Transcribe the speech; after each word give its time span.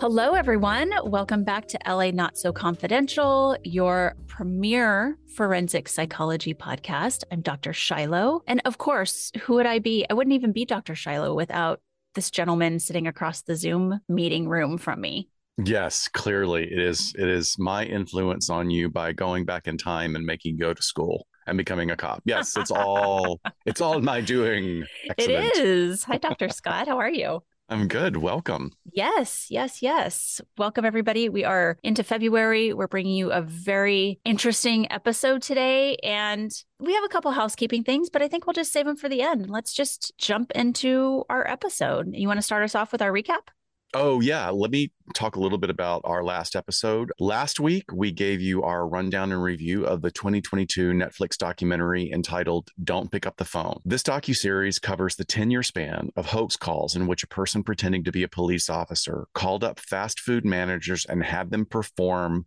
Hello, 0.00 0.34
everyone. 0.34 0.92
Welcome 1.02 1.42
back 1.42 1.66
to 1.68 1.78
LA 1.84 2.12
Not 2.12 2.38
So 2.38 2.52
Confidential, 2.52 3.56
your 3.64 4.14
premier 4.28 5.18
forensic 5.34 5.88
psychology 5.88 6.54
podcast. 6.54 7.24
I'm 7.32 7.40
Dr. 7.40 7.72
Shiloh. 7.72 8.42
And 8.46 8.62
of 8.64 8.78
course, 8.78 9.32
who 9.40 9.54
would 9.54 9.66
I 9.66 9.80
be? 9.80 10.06
I 10.08 10.14
wouldn't 10.14 10.34
even 10.34 10.52
be 10.52 10.64
Dr. 10.64 10.94
Shiloh 10.94 11.34
without 11.34 11.80
this 12.14 12.30
gentleman 12.30 12.78
sitting 12.78 13.08
across 13.08 13.42
the 13.42 13.56
Zoom 13.56 13.98
meeting 14.08 14.48
room 14.48 14.78
from 14.78 15.00
me. 15.00 15.30
Yes, 15.64 16.06
clearly 16.06 16.62
it 16.62 16.78
is 16.78 17.12
it 17.18 17.28
is 17.28 17.56
my 17.58 17.84
influence 17.84 18.48
on 18.50 18.70
you 18.70 18.88
by 18.88 19.12
going 19.12 19.46
back 19.46 19.66
in 19.66 19.76
time 19.76 20.14
and 20.14 20.24
making 20.24 20.52
you 20.54 20.60
go 20.60 20.74
to 20.74 20.82
school 20.82 21.26
and 21.48 21.58
becoming 21.58 21.90
a 21.90 21.96
cop. 21.96 22.22
Yes, 22.24 22.56
it's 22.56 22.70
all 22.70 23.40
it's 23.66 23.80
all 23.80 24.00
my 24.00 24.20
doing. 24.20 24.84
Excellent. 25.10 25.44
It 25.44 25.58
is. 25.58 26.04
Hi 26.04 26.18
Dr. 26.18 26.50
Scott, 26.50 26.86
how 26.86 26.98
are 26.98 27.10
you? 27.10 27.42
I'm 27.70 27.86
good. 27.86 28.16
Welcome. 28.16 28.72
Yes, 28.92 29.48
yes, 29.50 29.82
yes. 29.82 30.40
Welcome, 30.56 30.86
everybody. 30.86 31.28
We 31.28 31.44
are 31.44 31.76
into 31.82 32.02
February. 32.02 32.72
We're 32.72 32.86
bringing 32.86 33.14
you 33.14 33.30
a 33.30 33.42
very 33.42 34.20
interesting 34.24 34.90
episode 34.90 35.42
today. 35.42 35.96
And 35.96 36.50
we 36.80 36.94
have 36.94 37.04
a 37.04 37.08
couple 37.08 37.30
housekeeping 37.32 37.84
things, 37.84 38.08
but 38.08 38.22
I 38.22 38.28
think 38.28 38.46
we'll 38.46 38.54
just 38.54 38.72
save 38.72 38.86
them 38.86 38.96
for 38.96 39.10
the 39.10 39.20
end. 39.20 39.50
Let's 39.50 39.74
just 39.74 40.16
jump 40.16 40.50
into 40.52 41.24
our 41.28 41.46
episode. 41.46 42.08
You 42.12 42.26
want 42.26 42.38
to 42.38 42.42
start 42.42 42.64
us 42.64 42.74
off 42.74 42.90
with 42.90 43.02
our 43.02 43.12
recap? 43.12 43.48
Oh, 43.94 44.20
yeah. 44.20 44.50
Let 44.50 44.70
me 44.70 44.92
talk 45.14 45.36
a 45.36 45.40
little 45.40 45.56
bit 45.56 45.70
about 45.70 46.02
our 46.04 46.22
last 46.22 46.54
episode. 46.54 47.10
Last 47.18 47.58
week, 47.58 47.90
we 47.90 48.12
gave 48.12 48.38
you 48.38 48.62
our 48.62 48.86
rundown 48.86 49.32
and 49.32 49.42
review 49.42 49.86
of 49.86 50.02
the 50.02 50.10
2022 50.10 50.92
Netflix 50.92 51.38
documentary 51.38 52.12
entitled 52.12 52.68
Don't 52.84 53.10
Pick 53.10 53.26
Up 53.26 53.38
the 53.38 53.46
Phone. 53.46 53.80
This 53.86 54.02
docu-series 54.02 54.78
covers 54.78 55.16
the 55.16 55.24
10-year 55.24 55.62
span 55.62 56.10
of 56.16 56.26
hoax 56.26 56.54
calls 56.54 56.96
in 56.96 57.06
which 57.06 57.22
a 57.22 57.28
person 57.28 57.62
pretending 57.62 58.04
to 58.04 58.12
be 58.12 58.22
a 58.22 58.28
police 58.28 58.68
officer 58.68 59.26
called 59.32 59.64
up 59.64 59.80
fast 59.80 60.20
food 60.20 60.44
managers 60.44 61.06
and 61.06 61.22
had 61.22 61.50
them 61.50 61.64
perform, 61.64 62.44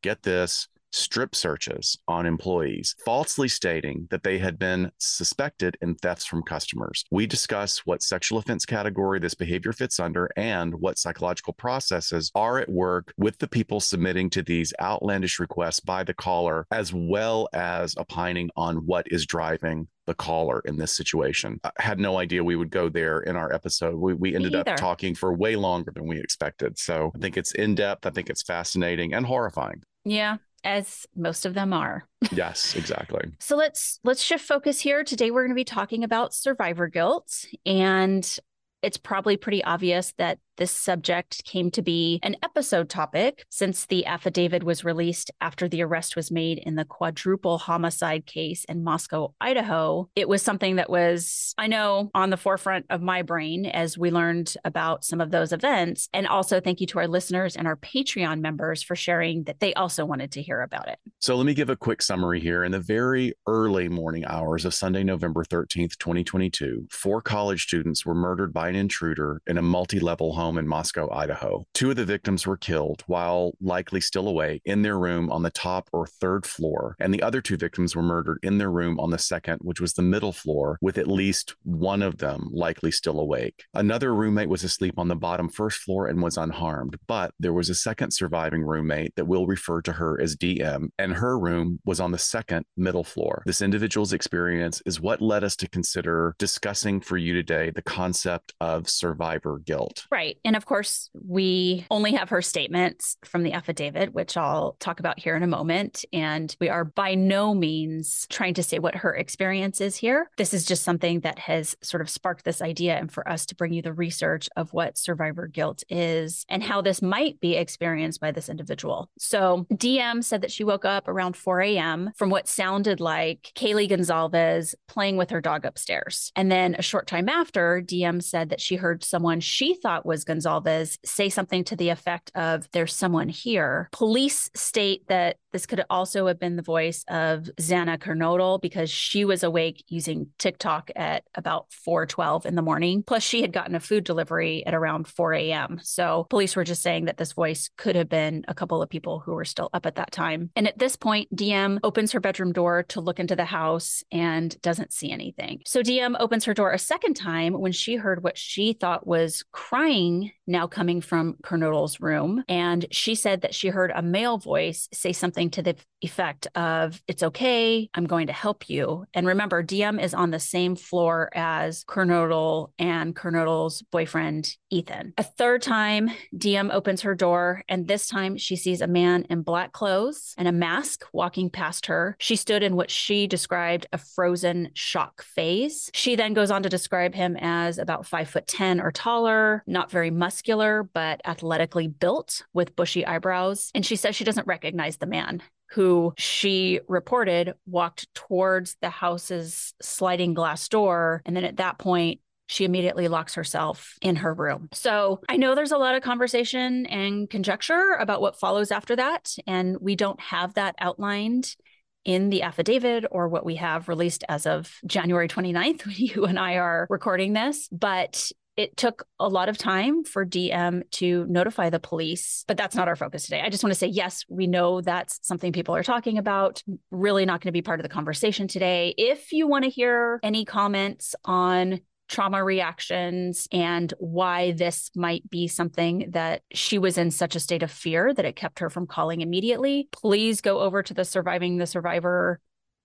get 0.00 0.22
this, 0.22 0.68
strip 0.94 1.34
searches 1.34 1.98
on 2.06 2.24
employees, 2.24 2.94
falsely 3.04 3.48
stating 3.48 4.06
that 4.10 4.22
they 4.22 4.38
had 4.38 4.58
been 4.58 4.90
suspected 4.98 5.76
in 5.82 5.94
thefts 5.96 6.24
from 6.24 6.42
customers. 6.42 7.04
We 7.10 7.26
discuss 7.26 7.78
what 7.84 8.02
sexual 8.02 8.38
offense 8.38 8.64
category 8.64 9.18
this 9.18 9.34
behavior 9.34 9.72
fits 9.72 9.98
under 9.98 10.30
and 10.36 10.74
what 10.74 10.98
psychological 10.98 11.52
processes 11.52 12.30
are 12.34 12.58
at 12.58 12.68
work 12.68 13.12
with 13.16 13.38
the 13.38 13.48
people 13.48 13.80
submitting 13.80 14.30
to 14.30 14.42
these 14.42 14.72
outlandish 14.80 15.40
requests 15.40 15.80
by 15.80 16.04
the 16.04 16.14
caller, 16.14 16.66
as 16.70 16.92
well 16.94 17.48
as 17.52 17.94
opining 17.96 18.48
on 18.56 18.76
what 18.86 19.06
is 19.10 19.26
driving 19.26 19.88
the 20.06 20.14
caller 20.14 20.60
in 20.66 20.76
this 20.76 20.96
situation. 20.96 21.58
I 21.64 21.70
had 21.78 21.98
no 21.98 22.18
idea 22.18 22.44
we 22.44 22.56
would 22.56 22.70
go 22.70 22.88
there 22.88 23.20
in 23.20 23.36
our 23.36 23.52
episode. 23.52 23.94
We, 23.94 24.14
we 24.14 24.34
ended 24.34 24.54
up 24.54 24.66
talking 24.76 25.14
for 25.14 25.32
way 25.34 25.56
longer 25.56 25.92
than 25.92 26.06
we 26.06 26.20
expected. 26.20 26.78
So 26.78 27.10
I 27.14 27.18
think 27.18 27.36
it's 27.36 27.52
in 27.52 27.74
depth. 27.74 28.06
I 28.06 28.10
think 28.10 28.30
it's 28.30 28.42
fascinating 28.42 29.14
and 29.14 29.24
horrifying. 29.24 29.82
Yeah, 30.04 30.36
as 30.64 31.06
most 31.14 31.46
of 31.46 31.54
them 31.54 31.72
are. 31.72 32.08
yes, 32.32 32.74
exactly. 32.74 33.30
so 33.38 33.56
let's 33.56 34.00
let's 34.04 34.22
shift 34.22 34.44
focus 34.44 34.80
here. 34.80 35.04
Today 35.04 35.30
we're 35.30 35.42
going 35.42 35.50
to 35.50 35.54
be 35.54 35.64
talking 35.64 36.04
about 36.04 36.34
survivor 36.34 36.88
guilt 36.88 37.44
and 37.64 38.38
it's 38.82 38.98
probably 38.98 39.38
pretty 39.38 39.64
obvious 39.64 40.12
that 40.18 40.38
this 40.56 40.70
subject 40.70 41.44
came 41.44 41.70
to 41.72 41.82
be 41.82 42.20
an 42.22 42.36
episode 42.42 42.88
topic 42.88 43.44
since 43.50 43.86
the 43.86 44.06
affidavit 44.06 44.62
was 44.62 44.84
released 44.84 45.30
after 45.40 45.68
the 45.68 45.82
arrest 45.82 46.16
was 46.16 46.30
made 46.30 46.58
in 46.58 46.76
the 46.76 46.84
quadruple 46.84 47.58
homicide 47.58 48.26
case 48.26 48.64
in 48.64 48.84
Moscow, 48.84 49.34
Idaho. 49.40 50.08
It 50.14 50.28
was 50.28 50.42
something 50.42 50.76
that 50.76 50.90
was, 50.90 51.54
I 51.58 51.66
know, 51.66 52.10
on 52.14 52.30
the 52.30 52.36
forefront 52.36 52.86
of 52.90 53.02
my 53.02 53.22
brain 53.22 53.66
as 53.66 53.98
we 53.98 54.10
learned 54.10 54.54
about 54.64 55.04
some 55.04 55.20
of 55.20 55.30
those 55.30 55.52
events. 55.52 56.08
And 56.12 56.26
also, 56.26 56.60
thank 56.60 56.80
you 56.80 56.86
to 56.88 56.98
our 57.00 57.08
listeners 57.08 57.56
and 57.56 57.66
our 57.66 57.76
Patreon 57.76 58.40
members 58.40 58.82
for 58.82 58.94
sharing 58.96 59.44
that 59.44 59.60
they 59.60 59.74
also 59.74 60.04
wanted 60.04 60.32
to 60.32 60.42
hear 60.42 60.62
about 60.62 60.88
it. 60.88 60.98
So, 61.20 61.36
let 61.36 61.46
me 61.46 61.54
give 61.54 61.70
a 61.70 61.76
quick 61.76 62.02
summary 62.02 62.40
here. 62.40 62.64
In 62.64 62.72
the 62.72 62.80
very 62.80 63.34
early 63.46 63.88
morning 63.88 64.24
hours 64.24 64.64
of 64.64 64.74
Sunday, 64.74 65.02
November 65.02 65.44
13th, 65.44 65.98
2022, 65.98 66.86
four 66.90 67.20
college 67.20 67.64
students 67.64 68.06
were 68.06 68.14
murdered 68.14 68.52
by 68.52 68.68
an 68.68 68.76
intruder 68.76 69.42
in 69.46 69.58
a 69.58 69.62
multi 69.62 69.98
level 69.98 70.32
home 70.44 70.58
in 70.58 70.68
Moscow, 70.68 71.10
Idaho. 71.10 71.66
Two 71.72 71.88
of 71.88 71.96
the 71.96 72.04
victims 72.04 72.46
were 72.46 72.58
killed 72.58 73.02
while 73.06 73.52
likely 73.62 73.98
still 73.98 74.28
awake 74.28 74.60
in 74.66 74.82
their 74.82 74.98
room 74.98 75.32
on 75.32 75.42
the 75.42 75.50
top 75.50 75.88
or 75.90 76.06
third 76.06 76.44
floor, 76.44 76.96
and 77.00 77.14
the 77.14 77.22
other 77.22 77.40
two 77.40 77.56
victims 77.56 77.96
were 77.96 78.02
murdered 78.02 78.40
in 78.42 78.58
their 78.58 78.70
room 78.70 79.00
on 79.00 79.10
the 79.10 79.18
second, 79.18 79.60
which 79.62 79.80
was 79.80 79.94
the 79.94 80.02
middle 80.02 80.32
floor, 80.32 80.76
with 80.82 80.98
at 80.98 81.08
least 81.08 81.56
one 81.62 82.02
of 82.02 82.18
them 82.18 82.50
likely 82.52 82.90
still 82.90 83.18
awake. 83.20 83.64
Another 83.72 84.14
roommate 84.14 84.50
was 84.50 84.64
asleep 84.64 84.98
on 84.98 85.08
the 85.08 85.16
bottom 85.16 85.48
first 85.48 85.78
floor 85.78 86.08
and 86.08 86.20
was 86.20 86.36
unharmed, 86.36 86.98
but 87.06 87.32
there 87.40 87.54
was 87.54 87.70
a 87.70 87.74
second 87.74 88.10
surviving 88.10 88.62
roommate 88.62 89.16
that 89.16 89.26
we'll 89.26 89.46
refer 89.46 89.80
to 89.80 89.92
her 89.92 90.20
as 90.20 90.36
DM, 90.36 90.88
and 90.98 91.14
her 91.14 91.38
room 91.38 91.80
was 91.86 92.00
on 92.00 92.12
the 92.12 92.18
second 92.18 92.66
middle 92.76 93.04
floor. 93.04 93.42
This 93.46 93.62
individual's 93.62 94.12
experience 94.12 94.82
is 94.84 95.00
what 95.00 95.22
led 95.22 95.42
us 95.42 95.56
to 95.56 95.68
consider 95.70 96.34
discussing 96.38 97.00
for 97.00 97.16
you 97.16 97.32
today 97.32 97.70
the 97.70 97.80
concept 97.80 98.52
of 98.60 98.90
survivor 98.90 99.58
guilt. 99.64 100.06
Right. 100.10 100.33
And 100.44 100.56
of 100.56 100.66
course, 100.66 101.10
we 101.12 101.86
only 101.90 102.12
have 102.12 102.30
her 102.30 102.42
statements 102.42 103.16
from 103.24 103.42
the 103.42 103.52
affidavit, 103.52 104.14
which 104.14 104.36
I'll 104.36 104.76
talk 104.80 105.00
about 105.00 105.18
here 105.18 105.36
in 105.36 105.42
a 105.42 105.48
moment. 105.48 106.04
And 106.12 106.54
we 106.60 106.68
are 106.68 106.84
by 106.84 107.14
no 107.14 107.54
means 107.54 108.26
trying 108.30 108.54
to 108.54 108.62
say 108.62 108.78
what 108.78 108.96
her 108.96 109.14
experience 109.14 109.80
is 109.80 109.96
here. 109.96 110.30
This 110.36 110.54
is 110.54 110.64
just 110.64 110.82
something 110.82 111.20
that 111.20 111.38
has 111.38 111.76
sort 111.82 112.00
of 112.00 112.10
sparked 112.10 112.44
this 112.44 112.62
idea 112.62 112.96
and 112.96 113.10
for 113.12 113.28
us 113.28 113.46
to 113.46 113.54
bring 113.54 113.72
you 113.72 113.82
the 113.82 113.92
research 113.92 114.48
of 114.56 114.72
what 114.72 114.98
survivor 114.98 115.46
guilt 115.46 115.82
is 115.88 116.44
and 116.48 116.62
how 116.62 116.80
this 116.80 117.02
might 117.02 117.40
be 117.40 117.56
experienced 117.56 118.20
by 118.20 118.32
this 118.32 118.48
individual. 118.48 119.10
So, 119.18 119.66
DM 119.72 120.22
said 120.24 120.42
that 120.42 120.52
she 120.52 120.64
woke 120.64 120.84
up 120.84 121.08
around 121.08 121.36
4 121.36 121.60
a.m. 121.60 122.12
from 122.16 122.30
what 122.30 122.48
sounded 122.48 123.00
like 123.00 123.52
Kaylee 123.54 123.88
Goncalves 123.88 124.74
playing 124.88 125.16
with 125.16 125.30
her 125.30 125.40
dog 125.40 125.64
upstairs. 125.64 126.32
And 126.36 126.50
then 126.50 126.74
a 126.78 126.82
short 126.82 127.06
time 127.06 127.28
after, 127.28 127.82
DM 127.82 128.22
said 128.22 128.50
that 128.50 128.60
she 128.60 128.76
heard 128.76 129.04
someone 129.04 129.40
she 129.40 129.74
thought 129.74 130.06
was 130.06 130.23
Goncalves 130.24 130.98
say 131.04 131.28
something 131.28 131.64
to 131.64 131.76
the 131.76 131.90
effect 131.90 132.32
of, 132.34 132.68
There's 132.72 132.94
someone 132.94 133.28
here. 133.28 133.88
Police 133.92 134.50
state 134.54 135.06
that 135.08 135.36
this 135.52 135.66
could 135.66 135.84
also 135.88 136.26
have 136.26 136.40
been 136.40 136.56
the 136.56 136.62
voice 136.62 137.04
of 137.06 137.48
Xana 137.60 137.96
Kernodle 137.96 138.60
because 138.60 138.90
she 138.90 139.24
was 139.24 139.44
awake 139.44 139.84
using 139.88 140.26
TikTok 140.38 140.90
at 140.96 141.22
about 141.36 141.66
4:12 141.70 142.44
in 142.44 142.56
the 142.56 142.62
morning. 142.62 143.04
Plus, 143.06 143.22
she 143.22 143.40
had 143.40 143.52
gotten 143.52 143.76
a 143.76 143.80
food 143.80 144.02
delivery 144.02 144.66
at 144.66 144.74
around 144.74 145.06
4 145.06 145.32
a.m. 145.34 145.78
So 145.82 146.26
police 146.28 146.56
were 146.56 146.64
just 146.64 146.82
saying 146.82 147.04
that 147.04 147.18
this 147.18 147.32
voice 147.32 147.70
could 147.76 147.94
have 147.94 148.08
been 148.08 148.44
a 148.48 148.54
couple 148.54 148.82
of 148.82 148.90
people 148.90 149.20
who 149.20 149.32
were 149.34 149.44
still 149.44 149.70
up 149.72 149.86
at 149.86 149.94
that 149.94 150.10
time. 150.10 150.50
And 150.56 150.66
at 150.66 150.78
this 150.78 150.96
point, 150.96 151.34
DM 151.34 151.78
opens 151.84 152.10
her 152.12 152.20
bedroom 152.20 152.52
door 152.52 152.82
to 152.88 153.00
look 153.00 153.20
into 153.20 153.36
the 153.36 153.44
house 153.44 154.02
and 154.10 154.60
doesn't 154.60 154.92
see 154.92 155.12
anything. 155.12 155.62
So 155.66 155.82
DM 155.82 156.16
opens 156.18 156.44
her 156.46 156.54
door 156.54 156.72
a 156.72 156.78
second 156.78 157.14
time 157.14 157.52
when 157.52 157.72
she 157.72 157.94
heard 157.94 158.24
what 158.24 158.36
she 158.36 158.72
thought 158.72 159.06
was 159.06 159.44
crying 159.52 160.13
being 160.20 160.32
now 160.46 160.66
coming 160.66 161.00
from 161.00 161.34
Kernodle's 161.42 162.00
room. 162.00 162.44
And 162.48 162.86
she 162.90 163.14
said 163.14 163.42
that 163.42 163.54
she 163.54 163.68
heard 163.68 163.92
a 163.94 164.02
male 164.02 164.38
voice 164.38 164.88
say 164.92 165.12
something 165.12 165.50
to 165.50 165.62
the 165.62 165.76
effect 166.02 166.46
of, 166.54 167.02
It's 167.08 167.22
okay, 167.22 167.88
I'm 167.94 168.06
going 168.06 168.26
to 168.26 168.32
help 168.32 168.68
you. 168.68 169.06
And 169.14 169.26
remember, 169.26 169.62
DM 169.62 170.02
is 170.02 170.14
on 170.14 170.30
the 170.30 170.38
same 170.38 170.76
floor 170.76 171.30
as 171.34 171.84
Kernodle 171.84 172.70
and 172.78 173.16
Kernodle's 173.16 173.82
boyfriend, 173.82 174.54
Ethan. 174.70 175.14
A 175.18 175.22
third 175.22 175.62
time, 175.62 176.10
DM 176.36 176.72
opens 176.72 177.02
her 177.02 177.14
door, 177.14 177.62
and 177.68 177.88
this 177.88 178.06
time 178.06 178.36
she 178.36 178.56
sees 178.56 178.80
a 178.80 178.86
man 178.86 179.26
in 179.30 179.42
black 179.42 179.72
clothes 179.72 180.34
and 180.36 180.46
a 180.46 180.52
mask 180.52 181.04
walking 181.12 181.50
past 181.50 181.86
her. 181.86 182.16
She 182.18 182.36
stood 182.36 182.62
in 182.62 182.76
what 182.76 182.90
she 182.90 183.26
described 183.26 183.86
a 183.92 183.98
frozen 183.98 184.70
shock 184.74 185.22
phase. 185.22 185.90
She 185.94 186.16
then 186.16 186.34
goes 186.34 186.50
on 186.50 186.62
to 186.62 186.68
describe 186.68 187.14
him 187.14 187.36
as 187.40 187.78
about 187.78 188.06
five 188.06 188.28
foot 188.28 188.46
10 188.46 188.80
or 188.80 188.92
taller, 188.92 189.62
not 189.66 189.90
very 189.90 190.10
muscular, 190.10 190.33
but 190.42 191.20
athletically 191.24 191.88
built 191.88 192.42
with 192.52 192.76
bushy 192.76 193.06
eyebrows. 193.06 193.70
And 193.74 193.84
she 193.84 193.96
says 193.96 194.16
she 194.16 194.24
doesn't 194.24 194.46
recognize 194.46 194.96
the 194.96 195.06
man 195.06 195.42
who 195.70 196.14
she 196.16 196.80
reported 196.88 197.54
walked 197.66 198.12
towards 198.14 198.76
the 198.80 198.90
house's 198.90 199.74
sliding 199.82 200.34
glass 200.34 200.68
door. 200.68 201.22
And 201.24 201.36
then 201.36 201.44
at 201.44 201.56
that 201.56 201.78
point, 201.78 202.20
she 202.46 202.64
immediately 202.64 203.08
locks 203.08 203.34
herself 203.34 203.94
in 204.02 204.16
her 204.16 204.32
room. 204.32 204.68
So 204.72 205.20
I 205.28 205.36
know 205.36 205.54
there's 205.54 205.72
a 205.72 205.78
lot 205.78 205.94
of 205.94 206.02
conversation 206.02 206.86
and 206.86 207.28
conjecture 207.28 207.96
about 207.98 208.20
what 208.20 208.38
follows 208.38 208.70
after 208.70 208.96
that. 208.96 209.34
And 209.46 209.78
we 209.80 209.96
don't 209.96 210.20
have 210.20 210.54
that 210.54 210.74
outlined 210.78 211.56
in 212.04 212.28
the 212.28 212.42
affidavit 212.42 213.06
or 213.10 213.28
what 213.28 213.46
we 213.46 213.56
have 213.56 213.88
released 213.88 214.24
as 214.28 214.46
of 214.46 214.78
January 214.86 215.26
29th 215.26 215.86
when 215.86 215.96
you 215.96 216.24
and 216.26 216.38
I 216.38 216.56
are 216.56 216.86
recording 216.90 217.32
this. 217.32 217.68
But 217.72 218.30
it 218.56 218.76
took 218.76 219.06
a 219.18 219.28
lot 219.28 219.48
of 219.48 219.58
time 219.58 220.04
for 220.04 220.24
DM 220.24 220.88
to 220.92 221.26
notify 221.28 221.70
the 221.70 221.80
police, 221.80 222.44
but 222.46 222.56
that's 222.56 222.76
not 222.76 222.86
our 222.86 222.96
focus 222.96 223.24
today. 223.24 223.40
I 223.40 223.48
just 223.48 223.64
want 223.64 223.72
to 223.72 223.78
say, 223.78 223.88
yes, 223.88 224.24
we 224.28 224.46
know 224.46 224.80
that's 224.80 225.18
something 225.26 225.52
people 225.52 225.74
are 225.74 225.82
talking 225.82 226.18
about. 226.18 226.62
Really 226.90 227.26
not 227.26 227.40
going 227.40 227.48
to 227.48 227.52
be 227.52 227.62
part 227.62 227.80
of 227.80 227.82
the 227.82 227.88
conversation 227.88 228.46
today. 228.46 228.94
If 228.96 229.32
you 229.32 229.48
want 229.48 229.64
to 229.64 229.70
hear 229.70 230.20
any 230.22 230.44
comments 230.44 231.14
on 231.24 231.80
trauma 232.08 232.44
reactions 232.44 233.48
and 233.50 233.92
why 233.98 234.52
this 234.52 234.90
might 234.94 235.28
be 235.30 235.48
something 235.48 236.10
that 236.10 236.42
she 236.52 236.78
was 236.78 236.98
in 236.98 237.10
such 237.10 237.34
a 237.34 237.40
state 237.40 237.62
of 237.62 237.70
fear 237.70 238.12
that 238.12 238.24
it 238.24 238.36
kept 238.36 238.60
her 238.60 238.70
from 238.70 238.86
calling 238.86 239.20
immediately, 239.20 239.88
please 239.90 240.40
go 240.40 240.60
over 240.60 240.82
to 240.82 240.94
the 240.94 241.04
Surviving 241.04 241.56
the 241.56 241.66
Survivor 241.66 242.40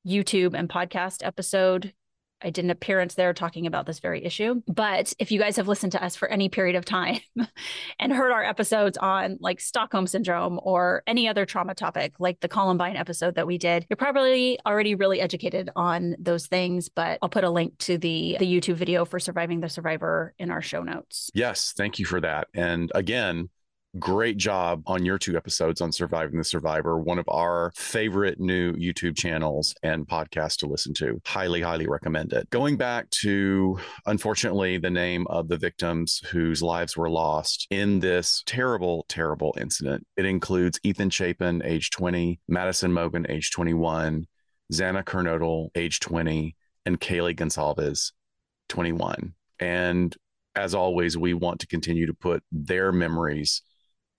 YouTube 0.07 0.53
and 0.57 0.69
podcast 0.69 1.23
episode 1.23 1.93
I 2.41 2.49
did 2.49 2.65
an 2.65 2.71
appearance 2.71 3.15
there 3.15 3.33
talking 3.33 3.67
about 3.67 3.85
this 3.85 3.99
very 3.99 4.23
issue. 4.23 4.61
But 4.67 5.13
if 5.19 5.31
you 5.31 5.39
guys 5.39 5.57
have 5.57 5.67
listened 5.67 5.91
to 5.93 6.03
us 6.03 6.15
for 6.15 6.27
any 6.27 6.49
period 6.49 6.75
of 6.75 6.85
time 6.85 7.19
and 7.99 8.13
heard 8.13 8.31
our 8.31 8.43
episodes 8.43 8.97
on 8.97 9.37
like 9.39 9.59
Stockholm 9.59 10.07
syndrome 10.07 10.59
or 10.63 11.03
any 11.07 11.27
other 11.27 11.45
trauma 11.45 11.75
topic, 11.75 12.13
like 12.19 12.39
the 12.39 12.47
Columbine 12.47 12.95
episode 12.95 13.35
that 13.35 13.47
we 13.47 13.57
did, 13.57 13.85
you're 13.89 13.97
probably 13.97 14.59
already 14.65 14.95
really 14.95 15.21
educated 15.21 15.69
on 15.75 16.15
those 16.19 16.47
things. 16.47 16.89
But 16.89 17.19
I'll 17.21 17.29
put 17.29 17.43
a 17.43 17.49
link 17.49 17.77
to 17.79 17.97
the 17.97 18.37
the 18.39 18.45
YouTube 18.45 18.75
video 18.75 19.05
for 19.05 19.19
surviving 19.19 19.59
the 19.59 19.69
survivor 19.69 20.33
in 20.39 20.51
our 20.51 20.61
show 20.61 20.83
notes. 20.83 21.29
Yes, 21.33 21.73
thank 21.75 21.99
you 21.99 22.05
for 22.05 22.21
that. 22.21 22.47
And 22.53 22.91
again, 22.95 23.49
great 23.97 24.37
job 24.37 24.83
on 24.85 25.03
your 25.03 25.17
two 25.17 25.35
episodes 25.35 25.81
on 25.81 25.91
surviving 25.91 26.37
the 26.37 26.43
survivor 26.43 26.99
one 26.99 27.17
of 27.17 27.25
our 27.27 27.71
favorite 27.75 28.39
new 28.39 28.73
youtube 28.73 29.17
channels 29.17 29.73
and 29.81 30.07
podcasts 30.07 30.57
to 30.57 30.67
listen 30.67 30.93
to. 30.93 31.19
Highly 31.25 31.61
highly 31.61 31.87
recommend 31.87 32.33
it. 32.33 32.47
Going 32.51 32.77
back 32.77 33.09
to 33.21 33.79
unfortunately 34.05 34.77
the 34.77 34.91
name 34.91 35.25
of 35.27 35.47
the 35.47 35.57
victims 35.57 36.21
whose 36.29 36.61
lives 36.61 36.95
were 36.95 37.09
lost 37.09 37.65
in 37.71 37.99
this 37.99 38.43
terrible 38.45 39.05
terrible 39.09 39.55
incident. 39.59 40.05
It 40.17 40.25
includes 40.25 40.79
ethan 40.83 41.09
chapin 41.09 41.63
age 41.65 41.89
20 41.89 42.39
madison 42.47 42.91
Mogen, 42.91 43.27
age 43.29 43.49
21 43.51 44.27
Xana 44.71 45.03
kernodle 45.03 45.69
age 45.73 45.99
20 45.99 46.55
and 46.85 47.01
kaylee 47.01 47.35
goncalves 47.35 48.11
21 48.67 49.33
and 49.59 50.15
as 50.55 50.73
always, 50.75 51.15
we 51.15 51.33
want 51.33 51.61
to 51.61 51.67
continue 51.67 52.05
to 52.07 52.13
put 52.13 52.43
their 52.51 52.91
memories 52.91 53.61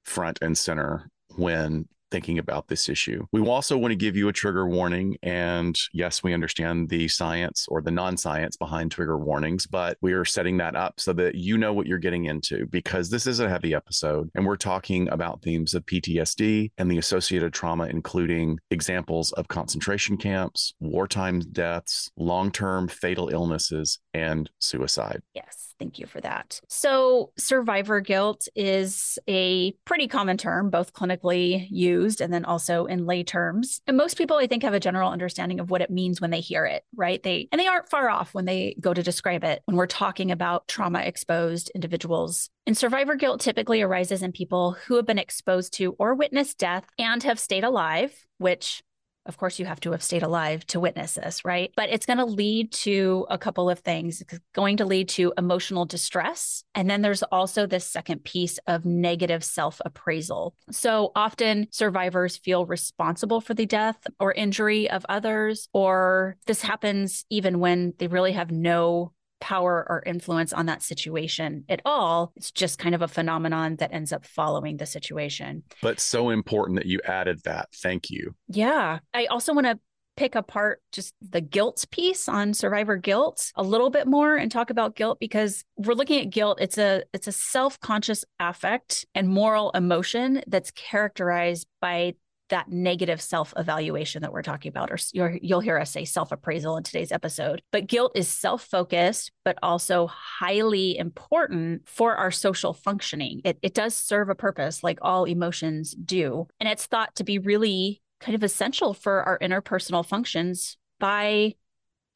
front 0.05 0.38
and 0.43 0.56
center 0.56 1.11
when 1.37 1.87
thinking 2.11 2.38
about 2.38 2.69
this 2.69 2.88
issue. 2.88 3.25
We 3.32 3.41
also 3.41 3.76
want 3.79 3.93
to 3.93 3.97
give 3.97 4.17
you 4.17 4.29
a 4.29 4.32
trigger 4.32 4.67
warning. 4.67 5.17
And 5.23 5.79
yes, 5.93 6.23
we 6.23 6.35
understand 6.35 6.88
the 6.88 7.08
science 7.08 7.67
or 7.69 7.81
the 7.81 7.91
non 7.91 8.17
science 8.17 8.56
behind 8.56 8.91
trigger 8.91 9.19
warnings, 9.19 9.67
but 9.67 9.97
we 10.00 10.12
are 10.12 10.25
setting 10.25 10.56
that 10.58 10.76
up 10.76 10.99
so 10.99 11.12
that 11.14 11.35
you 11.35 11.56
know 11.56 11.73
what 11.73 11.87
you're 11.87 11.99
getting 11.99 12.26
into 12.26 12.67
because 12.67 13.11
this 13.11 13.26
is 13.26 13.41
a 13.41 13.49
heavy 13.49 13.75
episode. 13.75 14.31
And 14.35 14.47
we're 14.47 14.56
talking 14.56 15.08
about 15.08 15.43
themes 15.43 15.75
of 15.75 15.87
PTSD 15.87 16.73
and 16.79 16.91
the 16.91 16.99
associated 16.99 17.53
trauma, 17.53 17.87
including 17.87 18.58
examples 18.70 19.32
of 19.32 19.49
concentration 19.49 20.17
camps, 20.17 20.75
wartime 20.81 21.41
deaths, 21.41 22.11
long 22.17 22.50
term 22.50 22.88
fatal 22.88 23.29
illnesses, 23.29 23.99
and 24.14 24.50
suicide. 24.58 25.23
Yes. 25.35 25.69
Thank 25.81 25.99
you 25.99 26.06
for 26.06 26.21
that. 26.21 26.61
So, 26.69 27.32
survivor 27.38 28.03
guilt 28.03 28.49
is 28.55 29.19
a 29.27 29.73
pretty 29.87 30.09
common 30.09 30.37
term, 30.37 30.69
both 30.69 30.93
clinically 30.93 31.67
used 31.71 32.21
and 32.21 32.31
then 32.31 32.44
also 32.44 32.85
in 32.85 33.06
lay 33.06 33.25
terms. 33.25 33.81
And 33.87 33.97
most 33.97 34.19
people, 34.19 34.37
I 34.37 34.47
think, 34.47 34.62
have 34.62 34.75
a 34.75 34.81
general 34.81 35.11
understanding 35.11 35.59
of 35.59 35.71
what 35.71 35.81
it 35.81 35.88
means 35.88 36.21
when 36.21 36.31
they 36.31 36.41
hear 36.41 36.67
it, 36.67 36.85
right? 36.94 37.23
They 37.23 37.49
and 37.50 37.59
they 37.59 37.67
aren't 37.67 37.88
far 37.88 38.11
off 38.11 38.35
when 38.35 38.44
they 38.44 38.77
go 38.79 38.93
to 38.93 39.03
describe 39.03 39.43
it 39.43 39.62
when 39.65 39.79
we're 39.79 39.87
talking 39.87 40.31
about 40.31 40.69
trauma 40.69 41.00
exposed 41.00 41.71
individuals. 41.75 42.50
And 42.67 42.77
survivor 42.77 43.15
guilt 43.15 43.41
typically 43.41 43.81
arises 43.81 44.23
in 44.23 44.32
people 44.32 44.73
who 44.87 44.97
have 44.97 45.06
been 45.06 45.19
exposed 45.19 45.73
to 45.75 45.97
or 45.99 46.15
witnessed 46.15 46.59
death 46.59 46.85
and 46.99 47.23
have 47.23 47.41
stayed 47.41 47.65
alive, 47.65 48.15
which 48.37 48.82
of 49.31 49.37
course, 49.37 49.61
you 49.61 49.65
have 49.65 49.79
to 49.81 49.93
have 49.93 50.03
stayed 50.03 50.25
alive 50.25 50.67
to 50.67 50.81
witness 50.81 51.15
this, 51.15 51.44
right? 51.44 51.73
But 51.77 51.88
it's 51.88 52.05
going 52.05 52.19
to 52.19 52.25
lead 52.25 52.73
to 52.73 53.27
a 53.31 53.38
couple 53.38 53.71
of 53.71 53.79
things. 53.79 54.21
It's 54.21 54.41
going 54.55 54.79
to 54.79 54.85
lead 54.85 55.09
to 55.11 55.32
emotional 55.38 55.85
distress. 55.85 56.65
And 56.75 56.91
then 56.91 57.00
there's 57.00 57.23
also 57.23 57.65
this 57.65 57.87
second 57.87 58.25
piece 58.25 58.59
of 58.67 58.85
negative 58.85 59.44
self 59.44 59.81
appraisal. 59.85 60.56
So 60.73 61.12
often 61.15 61.69
survivors 61.71 62.38
feel 62.38 62.67
responsible 62.67 63.41
for 63.41 63.55
the 63.55 63.67
death 63.67 64.05
or 64.19 64.32
injury 64.32 64.91
of 64.91 65.06
others, 65.09 65.69
or 65.73 66.37
this 66.47 66.62
happens 66.62 67.25
even 67.31 67.61
when 67.61 67.94
they 67.99 68.09
really 68.09 68.32
have 68.32 68.50
no 68.50 69.12
power 69.40 69.87
or 69.88 70.02
influence 70.06 70.52
on 70.52 70.66
that 70.66 70.82
situation 70.82 71.64
at 71.69 71.81
all. 71.84 72.32
It's 72.37 72.50
just 72.50 72.78
kind 72.78 72.94
of 72.94 73.02
a 73.02 73.08
phenomenon 73.08 73.76
that 73.76 73.92
ends 73.92 74.12
up 74.12 74.25
following 74.25 74.76
the 74.76 74.87
situation. 74.87 75.62
But 75.82 76.00
so 76.00 76.31
important 76.31 76.78
that 76.78 76.87
you 76.87 77.00
added 77.04 77.40
that. 77.44 77.69
Thank 77.75 78.10
you. 78.10 78.34
Yeah. 78.48 78.98
I 79.14 79.26
also 79.26 79.52
want 79.54 79.66
to 79.66 79.78
pick 80.16 80.34
apart 80.34 80.82
just 80.92 81.14
the 81.22 81.40
guilt 81.40 81.84
piece 81.90 82.28
on 82.28 82.52
survivor 82.52 82.96
guilt 82.96 83.52
a 83.56 83.62
little 83.62 83.88
bit 83.88 84.06
more 84.06 84.37
and 84.37 84.52
talk 84.52 84.69
about 84.69 84.94
guilt 84.94 85.19
because 85.19 85.64
we're 85.76 85.94
looking 85.94 86.20
at 86.20 86.28
guilt 86.28 86.58
it's 86.60 86.76
a 86.76 87.02
it's 87.14 87.26
a 87.26 87.32
self-conscious 87.32 88.22
affect 88.38 89.06
and 89.14 89.28
moral 89.28 89.70
emotion 89.70 90.43
that's 90.46 90.72
characterized 90.72 91.66
by 91.81 92.12
that 92.50 92.69
negative 92.69 93.20
self 93.20 93.52
evaluation 93.56 94.23
that 94.23 94.32
we're 94.32 94.43
talking 94.43 94.69
about, 94.69 94.91
or 94.91 95.38
you'll 95.43 95.61
hear 95.61 95.79
us 95.79 95.91
say 95.91 96.05
self 96.05 96.31
appraisal 96.31 96.76
in 96.76 96.82
today's 96.82 97.12
episode. 97.12 97.62
But 97.73 97.87
guilt 97.87 98.12
is 98.14 98.29
self 98.29 98.64
focused, 98.64 99.32
but 99.44 99.58
also 99.62 100.06
highly 100.06 100.97
important 100.99 101.88
for 101.88 102.17
our 102.17 102.31
social 102.31 102.73
functioning. 102.73 103.41
It, 103.44 103.58
it 103.62 103.75
does 103.75 103.94
serve 103.97 104.29
a 104.29 104.35
purpose, 104.35 104.85
like 104.85 104.99
all 105.02 105.25
emotions 105.25 105.93
do. 105.94 106.47
And 106.61 106.69
it's 106.69 106.87
thought 106.87 107.14
to 107.17 107.25
be 107.25 107.38
really 107.38 108.02
kind 108.20 108.35
of 108.35 108.43
essential 108.43 108.94
for 108.94 109.23
our 109.23 109.38
interpersonal 109.38 110.05
functions 110.06 110.76
by 110.99 111.55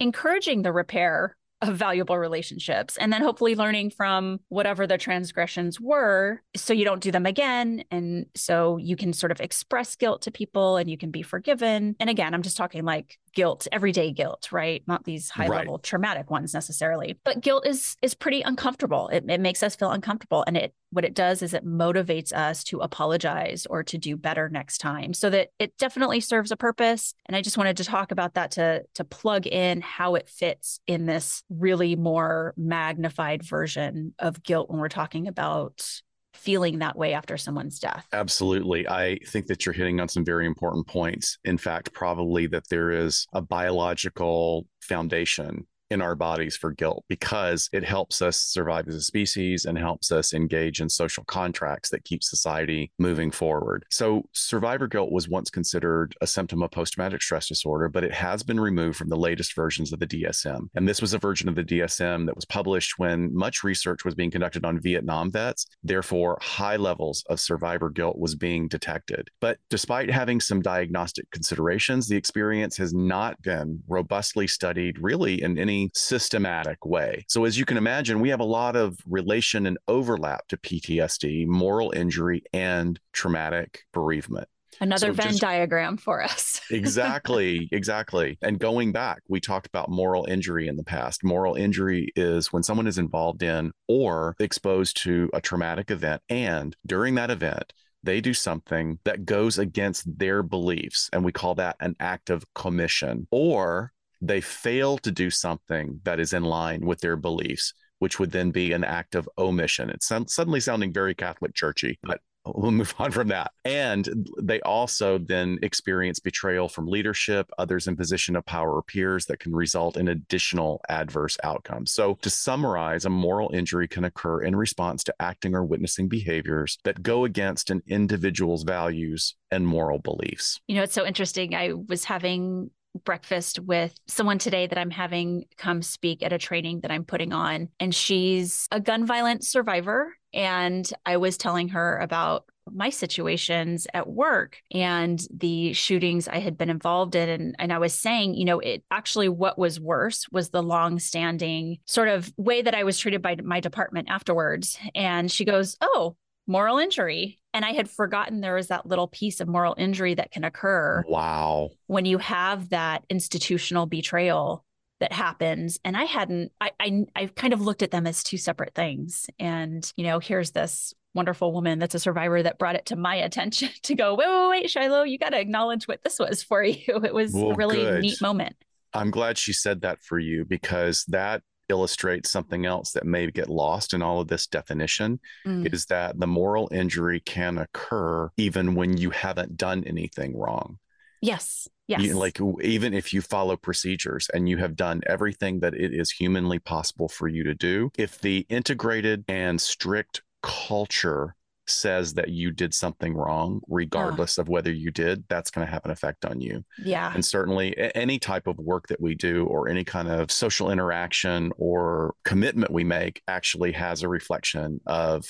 encouraging 0.00 0.62
the 0.62 0.72
repair 0.72 1.36
of 1.68 1.76
valuable 1.76 2.18
relationships. 2.18 2.96
And 2.96 3.12
then 3.12 3.22
hopefully 3.22 3.54
learning 3.54 3.90
from 3.90 4.40
whatever 4.48 4.86
the 4.86 4.98
transgressions 4.98 5.80
were 5.80 6.42
so 6.56 6.72
you 6.72 6.84
don't 6.84 7.02
do 7.02 7.10
them 7.10 7.26
again. 7.26 7.84
And 7.90 8.26
so 8.34 8.76
you 8.76 8.96
can 8.96 9.12
sort 9.12 9.32
of 9.32 9.40
express 9.40 9.96
guilt 9.96 10.22
to 10.22 10.30
people 10.30 10.76
and 10.76 10.88
you 10.88 10.96
can 10.96 11.10
be 11.10 11.22
forgiven. 11.22 11.96
And 12.00 12.10
again 12.10 12.34
i'm 12.34 12.42
just 12.42 12.56
talking 12.56 12.84
like 12.84 13.18
guilt 13.34 13.66
everyday 13.72 14.12
guilt 14.12 14.34
right? 14.52 14.82
Not 14.86 15.04
these 15.04 15.30
high 15.30 15.48
level 15.48 15.74
right. 15.74 15.82
traumatic 15.82 16.30
ones 16.30 16.54
necessarily. 16.54 17.18
But 17.24 17.40
guilt 17.40 17.66
is 17.66 17.96
is 18.02 18.14
pretty 18.14 18.42
uncomfortable. 18.42 19.08
It, 19.08 19.24
it 19.28 19.40
makes 19.40 19.62
us 19.62 19.76
feel 19.76 19.90
uncomfortable. 19.90 20.44
And 20.46 20.56
it 20.56 20.74
what 20.90 21.04
it 21.04 21.14
does 21.14 21.42
is 21.42 21.54
it 21.54 21.66
motivates 21.66 22.32
us 22.32 22.62
to 22.64 22.78
apologize 22.78 23.66
or 23.68 23.82
to 23.82 23.98
do 23.98 24.16
better 24.16 24.48
next 24.48 24.78
time. 24.78 25.12
So 25.12 25.28
that 25.30 25.48
it 25.58 25.76
definitely 25.76 26.20
serves 26.20 26.50
a 26.50 26.56
purpose. 26.56 27.14
And 27.26 27.36
i 27.36 27.42
just 27.42 27.58
wanted 27.58 27.76
to 27.78 27.84
talk 27.84 28.12
about 28.12 28.34
that 28.34 28.52
to 28.52 28.84
to 28.94 29.04
plug 29.04 29.46
in 29.46 29.80
how 29.80 30.14
it 30.14 30.28
fits 30.28 30.80
in 30.86 31.06
this 31.06 31.42
really 31.58 31.96
more 31.96 32.54
magnified 32.56 33.42
version 33.42 34.14
of 34.18 34.42
guilt 34.42 34.70
when 34.70 34.80
we're 34.80 34.88
talking 34.88 35.28
about 35.28 35.86
feeling 36.34 36.80
that 36.80 36.96
way 36.96 37.14
after 37.14 37.36
someone's 37.36 37.78
death. 37.78 38.06
Absolutely. 38.12 38.88
I 38.88 39.18
think 39.26 39.46
that 39.46 39.64
you're 39.64 39.72
hitting 39.72 40.00
on 40.00 40.08
some 40.08 40.24
very 40.24 40.46
important 40.46 40.86
points. 40.86 41.38
In 41.44 41.56
fact, 41.56 41.92
probably 41.92 42.46
that 42.48 42.68
there 42.68 42.90
is 42.90 43.26
a 43.32 43.40
biological 43.40 44.66
foundation 44.80 45.66
in 45.94 46.02
our 46.02 46.16
bodies 46.16 46.56
for 46.56 46.72
guilt 46.72 47.04
because 47.08 47.70
it 47.72 47.84
helps 47.84 48.20
us 48.20 48.36
survive 48.36 48.88
as 48.88 48.96
a 48.96 49.00
species 49.00 49.64
and 49.64 49.78
helps 49.78 50.10
us 50.10 50.34
engage 50.34 50.80
in 50.80 50.88
social 50.88 51.22
contracts 51.24 51.88
that 51.88 52.04
keep 52.04 52.22
society 52.22 52.90
moving 52.98 53.30
forward. 53.30 53.86
So, 53.90 54.24
survivor 54.32 54.88
guilt 54.88 55.12
was 55.12 55.28
once 55.28 55.50
considered 55.50 56.14
a 56.20 56.26
symptom 56.26 56.62
of 56.64 56.72
post 56.72 56.94
traumatic 56.94 57.22
stress 57.22 57.46
disorder, 57.46 57.88
but 57.88 58.02
it 58.02 58.12
has 58.12 58.42
been 58.42 58.58
removed 58.58 58.98
from 58.98 59.08
the 59.08 59.16
latest 59.16 59.54
versions 59.54 59.92
of 59.92 60.00
the 60.00 60.06
DSM. 60.06 60.68
And 60.74 60.88
this 60.88 61.00
was 61.00 61.14
a 61.14 61.18
version 61.18 61.48
of 61.48 61.54
the 61.54 61.62
DSM 61.62 62.26
that 62.26 62.34
was 62.34 62.44
published 62.44 62.98
when 62.98 63.32
much 63.32 63.62
research 63.62 64.04
was 64.04 64.16
being 64.16 64.32
conducted 64.32 64.64
on 64.64 64.80
Vietnam 64.80 65.30
vets. 65.30 65.66
Therefore, 65.84 66.38
high 66.42 66.76
levels 66.76 67.22
of 67.28 67.38
survivor 67.38 67.88
guilt 67.88 68.18
was 68.18 68.34
being 68.34 68.66
detected. 68.66 69.30
But 69.40 69.58
despite 69.70 70.10
having 70.10 70.40
some 70.40 70.60
diagnostic 70.60 71.30
considerations, 71.30 72.08
the 72.08 72.16
experience 72.16 72.76
has 72.78 72.92
not 72.92 73.40
been 73.42 73.80
robustly 73.86 74.48
studied 74.48 74.98
really 74.98 75.40
in 75.40 75.56
any 75.56 75.83
any 75.84 75.90
systematic 75.94 76.84
way. 76.84 77.24
So, 77.28 77.44
as 77.44 77.58
you 77.58 77.64
can 77.64 77.76
imagine, 77.76 78.20
we 78.20 78.30
have 78.30 78.40
a 78.40 78.44
lot 78.44 78.76
of 78.76 78.98
relation 79.06 79.66
and 79.66 79.78
overlap 79.88 80.48
to 80.48 80.56
PTSD, 80.56 81.46
moral 81.46 81.92
injury, 81.92 82.42
and 82.52 82.98
traumatic 83.12 83.84
bereavement. 83.92 84.48
Another 84.80 85.08
so 85.08 85.12
Venn 85.12 85.28
just, 85.28 85.40
diagram 85.40 85.96
for 85.96 86.22
us. 86.22 86.60
exactly, 86.70 87.68
exactly. 87.70 88.36
And 88.42 88.58
going 88.58 88.90
back, 88.90 89.22
we 89.28 89.38
talked 89.38 89.68
about 89.68 89.88
moral 89.88 90.24
injury 90.24 90.66
in 90.66 90.76
the 90.76 90.82
past. 90.82 91.22
Moral 91.22 91.54
injury 91.54 92.12
is 92.16 92.52
when 92.52 92.64
someone 92.64 92.88
is 92.88 92.98
involved 92.98 93.44
in 93.44 93.70
or 93.86 94.34
exposed 94.40 95.00
to 95.04 95.30
a 95.32 95.40
traumatic 95.40 95.92
event, 95.92 96.22
and 96.28 96.76
during 96.84 97.14
that 97.14 97.30
event, 97.30 97.72
they 98.02 98.20
do 98.20 98.34
something 98.34 98.98
that 99.04 99.24
goes 99.24 99.58
against 99.58 100.18
their 100.18 100.42
beliefs. 100.42 101.08
And 101.12 101.24
we 101.24 101.32
call 101.32 101.54
that 101.54 101.76
an 101.80 101.96
act 101.98 102.28
of 102.28 102.44
commission. 102.54 103.26
Or 103.30 103.93
they 104.26 104.40
fail 104.40 104.98
to 104.98 105.10
do 105.10 105.30
something 105.30 106.00
that 106.04 106.20
is 106.20 106.32
in 106.32 106.44
line 106.44 106.84
with 106.84 107.00
their 107.00 107.16
beliefs, 107.16 107.74
which 107.98 108.18
would 108.18 108.30
then 108.30 108.50
be 108.50 108.72
an 108.72 108.84
act 108.84 109.14
of 109.14 109.28
omission. 109.38 109.90
It's 109.90 110.06
suddenly 110.06 110.60
sounding 110.60 110.92
very 110.92 111.14
Catholic 111.14 111.54
churchy, 111.54 111.98
but 112.02 112.20
we'll 112.46 112.70
move 112.70 112.94
on 112.98 113.10
from 113.10 113.28
that. 113.28 113.52
And 113.64 114.28
they 114.42 114.60
also 114.62 115.18
then 115.18 115.58
experience 115.62 116.20
betrayal 116.20 116.68
from 116.68 116.86
leadership, 116.86 117.50
others 117.58 117.86
in 117.86 117.96
position 117.96 118.36
of 118.36 118.44
power 118.44 118.74
or 118.74 118.82
peers 118.82 119.26
that 119.26 119.40
can 119.40 119.54
result 119.54 119.96
in 119.96 120.08
additional 120.08 120.82
adverse 120.88 121.38
outcomes. 121.42 121.92
So, 121.92 122.18
to 122.20 122.30
summarize, 122.30 123.04
a 123.04 123.10
moral 123.10 123.50
injury 123.54 123.88
can 123.88 124.04
occur 124.04 124.42
in 124.42 124.56
response 124.56 125.04
to 125.04 125.14
acting 125.20 125.54
or 125.54 125.64
witnessing 125.64 126.08
behaviors 126.08 126.78
that 126.84 127.02
go 127.02 127.24
against 127.24 127.70
an 127.70 127.82
individual's 127.86 128.62
values 128.62 129.34
and 129.50 129.66
moral 129.66 129.98
beliefs. 129.98 130.60
You 130.68 130.76
know, 130.76 130.82
it's 130.82 130.94
so 130.94 131.06
interesting. 131.06 131.54
I 131.54 131.72
was 131.72 132.04
having 132.04 132.70
breakfast 133.04 133.60
with 133.60 133.94
someone 134.06 134.38
today 134.38 134.66
that 134.66 134.78
I'm 134.78 134.90
having 134.90 135.44
come 135.56 135.82
speak 135.82 136.22
at 136.22 136.32
a 136.32 136.38
training 136.38 136.80
that 136.80 136.90
I'm 136.90 137.04
putting 137.04 137.32
on. 137.32 137.68
And 137.80 137.94
she's 137.94 138.68
a 138.70 138.80
gun 138.80 139.06
violence 139.06 139.48
survivor. 139.48 140.14
And 140.32 140.88
I 141.06 141.16
was 141.16 141.36
telling 141.36 141.68
her 141.68 141.98
about 141.98 142.44
my 142.72 142.90
situations 142.90 143.86
at 143.92 144.08
work 144.08 144.58
and 144.72 145.22
the 145.32 145.72
shootings 145.74 146.28
I 146.28 146.38
had 146.38 146.56
been 146.56 146.70
involved 146.70 147.14
in. 147.14 147.28
And, 147.28 147.56
and 147.58 147.72
I 147.72 147.78
was 147.78 147.94
saying, 147.94 148.34
you 148.34 148.44
know, 148.44 148.58
it 148.60 148.82
actually 148.90 149.28
what 149.28 149.58
was 149.58 149.78
worse 149.78 150.26
was 150.30 150.50
the 150.50 150.62
long 150.62 150.98
standing 150.98 151.78
sort 151.86 152.08
of 152.08 152.32
way 152.36 152.62
that 152.62 152.74
I 152.74 152.84
was 152.84 152.98
treated 152.98 153.22
by 153.22 153.36
my 153.42 153.60
department 153.60 154.08
afterwards. 154.08 154.78
And 154.94 155.30
she 155.30 155.44
goes, 155.44 155.76
Oh, 155.80 156.16
moral 156.46 156.78
injury. 156.78 157.38
And 157.54 157.64
I 157.64 157.72
had 157.72 157.88
forgotten 157.88 158.40
there 158.40 158.56
was 158.56 158.68
that 158.68 158.84
little 158.84 159.08
piece 159.08 159.40
of 159.40 159.48
moral 159.48 159.74
injury 159.78 160.14
that 160.14 160.32
can 160.32 160.44
occur. 160.44 161.04
Wow. 161.08 161.70
When 161.86 162.04
you 162.04 162.18
have 162.18 162.68
that 162.70 163.04
institutional 163.08 163.86
betrayal 163.86 164.64
that 165.00 165.12
happens. 165.12 165.78
And 165.84 165.96
I 165.96 166.04
hadn't, 166.04 166.52
I, 166.60 166.70
I, 166.80 167.04
I 167.14 167.26
kind 167.26 167.52
of 167.52 167.60
looked 167.60 167.82
at 167.82 167.90
them 167.90 168.06
as 168.06 168.22
two 168.22 168.38
separate 168.38 168.74
things. 168.74 169.26
And, 169.38 169.90
you 169.96 170.04
know, 170.04 170.18
here's 170.18 170.52
this 170.52 170.94
wonderful 171.14 171.52
woman 171.52 171.78
that's 171.78 171.94
a 171.94 171.98
survivor 171.98 172.42
that 172.42 172.58
brought 172.58 172.74
it 172.74 172.86
to 172.86 172.96
my 172.96 173.16
attention 173.16 173.70
to 173.82 173.94
go, 173.94 174.14
wait, 174.14 174.28
wait, 174.28 174.48
wait, 174.48 174.70
Shiloh, 174.70 175.02
you 175.02 175.18
got 175.18 175.30
to 175.30 175.40
acknowledge 175.40 175.86
what 175.86 176.02
this 176.02 176.18
was 176.18 176.42
for 176.42 176.62
you. 176.62 176.78
It 177.04 177.12
was 177.12 177.32
well, 177.32 177.50
a 177.50 177.54
really 177.54 177.76
good. 177.76 178.00
neat 178.00 178.20
moment. 178.22 178.56
I'm 178.92 179.10
glad 179.10 179.36
she 179.36 179.52
said 179.52 179.82
that 179.82 180.00
for 180.00 180.18
you 180.18 180.44
because 180.44 181.04
that 181.08 181.42
illustrates 181.68 182.30
something 182.30 182.66
else 182.66 182.92
that 182.92 183.04
may 183.04 183.30
get 183.30 183.48
lost 183.48 183.94
in 183.94 184.02
all 184.02 184.20
of 184.20 184.28
this 184.28 184.46
definition 184.46 185.20
mm. 185.46 185.72
is 185.72 185.86
that 185.86 186.18
the 186.18 186.26
moral 186.26 186.68
injury 186.72 187.20
can 187.20 187.58
occur 187.58 188.30
even 188.36 188.74
when 188.74 188.96
you 188.96 189.10
haven't 189.10 189.56
done 189.56 189.84
anything 189.84 190.36
wrong. 190.36 190.78
Yes. 191.20 191.68
Yes. 191.86 192.02
You, 192.02 192.14
like 192.14 192.38
even 192.62 192.94
if 192.94 193.12
you 193.12 193.20
follow 193.20 193.56
procedures 193.56 194.30
and 194.32 194.48
you 194.48 194.56
have 194.58 194.76
done 194.76 195.02
everything 195.06 195.60
that 195.60 195.74
it 195.74 195.92
is 195.92 196.10
humanly 196.10 196.58
possible 196.58 197.08
for 197.08 197.28
you 197.28 197.44
to 197.44 197.54
do, 197.54 197.90
if 197.98 198.20
the 198.20 198.46
integrated 198.48 199.24
and 199.28 199.60
strict 199.60 200.22
culture 200.42 201.34
says 201.66 202.14
that 202.14 202.28
you 202.28 202.50
did 202.50 202.74
something 202.74 203.14
wrong, 203.14 203.60
regardless 203.68 204.38
uh, 204.38 204.42
of 204.42 204.48
whether 204.48 204.72
you 204.72 204.90
did, 204.90 205.24
that's 205.28 205.50
going 205.50 205.66
to 205.66 205.72
have 205.72 205.84
an 205.84 205.90
effect 205.90 206.24
on 206.24 206.40
you. 206.40 206.64
Yeah. 206.82 207.12
And 207.12 207.24
certainly 207.24 207.74
any 207.94 208.18
type 208.18 208.46
of 208.46 208.58
work 208.58 208.88
that 208.88 209.00
we 209.00 209.14
do 209.14 209.46
or 209.46 209.68
any 209.68 209.84
kind 209.84 210.08
of 210.08 210.30
social 210.30 210.70
interaction 210.70 211.52
or 211.56 212.14
commitment 212.24 212.70
we 212.70 212.84
make 212.84 213.22
actually 213.28 213.72
has 213.72 214.02
a 214.02 214.08
reflection 214.08 214.80
of 214.86 215.24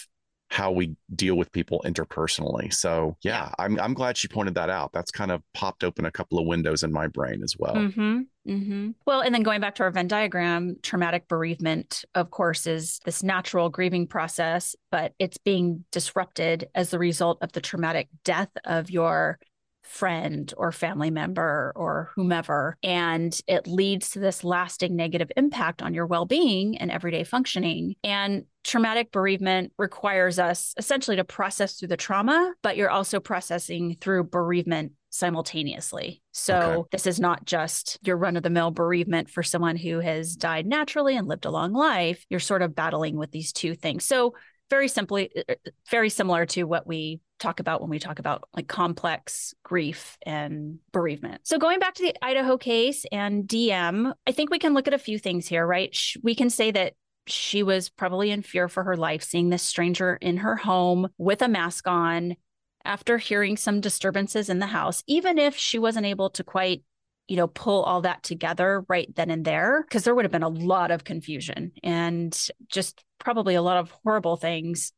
how 0.54 0.70
we 0.70 0.94
deal 1.12 1.34
with 1.34 1.50
people 1.50 1.82
interpersonally. 1.84 2.73
So 2.73 3.16
yeah, 3.23 3.50
I'm 3.58 3.78
I'm 3.80 3.92
glad 3.92 4.16
she 4.16 4.28
pointed 4.28 4.54
that 4.54 4.70
out. 4.70 4.92
That's 4.92 5.11
kind 5.11 5.32
of 5.32 5.42
popped 5.52 5.82
open 5.82 6.04
a 6.04 6.12
couple 6.12 6.38
of 6.38 6.46
windows 6.46 6.84
in 6.84 6.92
my 6.92 7.08
brain 7.08 7.42
as 7.42 7.56
well. 7.58 7.75
Mm-hmm. 7.75 8.20
Mm-hmm. 8.49 8.90
Well, 9.04 9.20
and 9.20 9.34
then 9.34 9.42
going 9.42 9.61
back 9.61 9.75
to 9.76 9.82
our 9.82 9.90
Venn 9.90 10.06
diagram, 10.06 10.76
traumatic 10.80 11.26
bereavement, 11.26 12.04
of 12.14 12.30
course, 12.30 12.68
is 12.68 13.00
this 13.04 13.25
natural 13.25 13.68
grieving 13.68 14.06
process, 14.06 14.76
but 14.92 15.12
it's 15.18 15.38
being 15.38 15.84
disrupted 15.90 16.68
as 16.73 16.90
the 16.90 17.00
result 17.00 17.38
of 17.42 17.50
the 17.50 17.61
traumatic 17.61 18.08
death 18.23 18.50
of 18.64 18.90
your 18.90 19.40
friend 19.85 20.53
or 20.57 20.73
family 20.73 21.11
member 21.11 21.73
or 21.76 22.11
whomever. 22.14 22.76
And 22.83 23.38
it 23.47 23.67
leads 23.67 24.11
to 24.11 24.19
this 24.19 24.43
lasting 24.43 24.97
negative 24.97 25.31
impact 25.37 25.83
on 25.83 25.95
your 25.95 26.07
well 26.07 26.26
being 26.26 26.79
and 26.79 26.91
everyday 26.91 27.25
functioning. 27.25 27.95
And 28.03 28.45
traumatic 28.64 29.12
bereavement 29.12 29.73
requires 29.79 30.38
us 30.38 30.75
essentially 30.79 31.17
to 31.17 31.25
process 31.25 31.79
through 31.79 31.88
the 31.88 31.97
trauma, 31.97 32.55
but 32.62 32.76
you're 32.76 32.91
also 32.91 33.21
processing 33.21 33.97
through 34.00 34.25
bereavement 34.25 34.93
simultaneously. 35.11 36.23
So 36.33 36.57
okay. 36.59 36.88
this 36.91 37.07
is 37.07 37.21
not 37.21 37.45
just 37.45 37.99
your 38.03 38.17
run 38.17 38.37
of 38.37 38.43
the 38.43 38.50
mill 38.50 38.73
bereavement 38.73 39.31
for 39.31 39.45
someone 39.45 39.76
who 39.76 40.00
has 40.00 40.35
died 40.35 40.67
naturally 40.67 41.17
and 41.17 41.29
lived 41.29 41.45
a 41.45 41.50
long 41.50 41.73
life. 41.73 42.25
You're 42.29 42.41
sort 42.41 42.62
of 42.62 42.75
battling 42.75 43.17
with 43.17 43.31
these 43.31 43.53
two 43.53 43.75
things. 43.76 44.05
So 44.05 44.35
very 44.71 44.88
simply 44.88 45.31
uh, 45.37 45.53
uh, 45.53 45.71
very 45.91 46.09
similar 46.09 46.47
to 46.47 46.64
what 46.64 46.87
we 46.87 47.21
talk 47.38 47.61
about 47.61 47.81
when 47.81 47.91
we 47.91 47.99
talk 47.99 48.19
about 48.19 48.49
like 48.55 48.69
complex 48.69 49.55
grief 49.62 50.17
and 50.25 50.79
bereavement. 50.93 51.41
So 51.45 51.59
going 51.59 51.79
back 51.79 51.95
to 51.95 52.03
the 52.03 52.25
Idaho 52.25 52.57
case 52.57 53.05
and 53.11 53.45
DM, 53.45 54.12
I 54.26 54.33
think 54.33 54.50
we 54.50 54.59
can 54.59 54.75
look 54.75 54.87
at 54.88 54.95
a 54.95 54.99
few 54.99 55.19
things 55.19 55.47
here, 55.47 55.67
right? 55.67 55.97
We 56.23 56.35
can 56.35 56.50
say 56.50 56.71
that 56.71 56.95
she 57.26 57.62
was 57.62 57.88
probably 57.88 58.31
in 58.31 58.43
fear 58.43 58.69
for 58.69 58.85
her 58.85 58.97
life 58.97 59.23
seeing 59.23 59.49
this 59.49 59.62
stranger 59.62 60.17
in 60.21 60.38
her 60.38 60.57
home 60.57 61.09
with 61.19 61.43
a 61.43 61.49
mask 61.49 61.88
on 61.88 62.37
after 62.85 63.17
hearing 63.17 63.57
some 63.57 63.81
disturbances 63.81 64.50
in 64.50 64.59
the 64.59 64.67
house, 64.67 65.03
even 65.07 65.38
if 65.38 65.57
she 65.57 65.79
wasn't 65.79 66.07
able 66.07 66.31
to 66.31 66.45
quite 66.45 66.83
you 67.26 67.37
know, 67.37 67.47
pull 67.47 67.83
all 67.85 68.03
that 68.03 68.23
together 68.23 68.85
right 68.88 69.14
then 69.17 69.31
and 69.31 69.45
there, 69.45 69.83
because 69.83 70.05
there 70.05 70.14
would 70.14 70.25
have 70.25 70.33
been 70.33 70.43
a 70.43 70.49
lot 70.49 70.91
of 70.91 71.05
confusion 71.05 71.73
and 71.83 72.49
just 72.69 73.03
probably 73.19 73.55
a 73.55 73.62
lot 73.62 73.79
of 73.79 73.91
horrible 74.03 74.37
things 74.37 74.93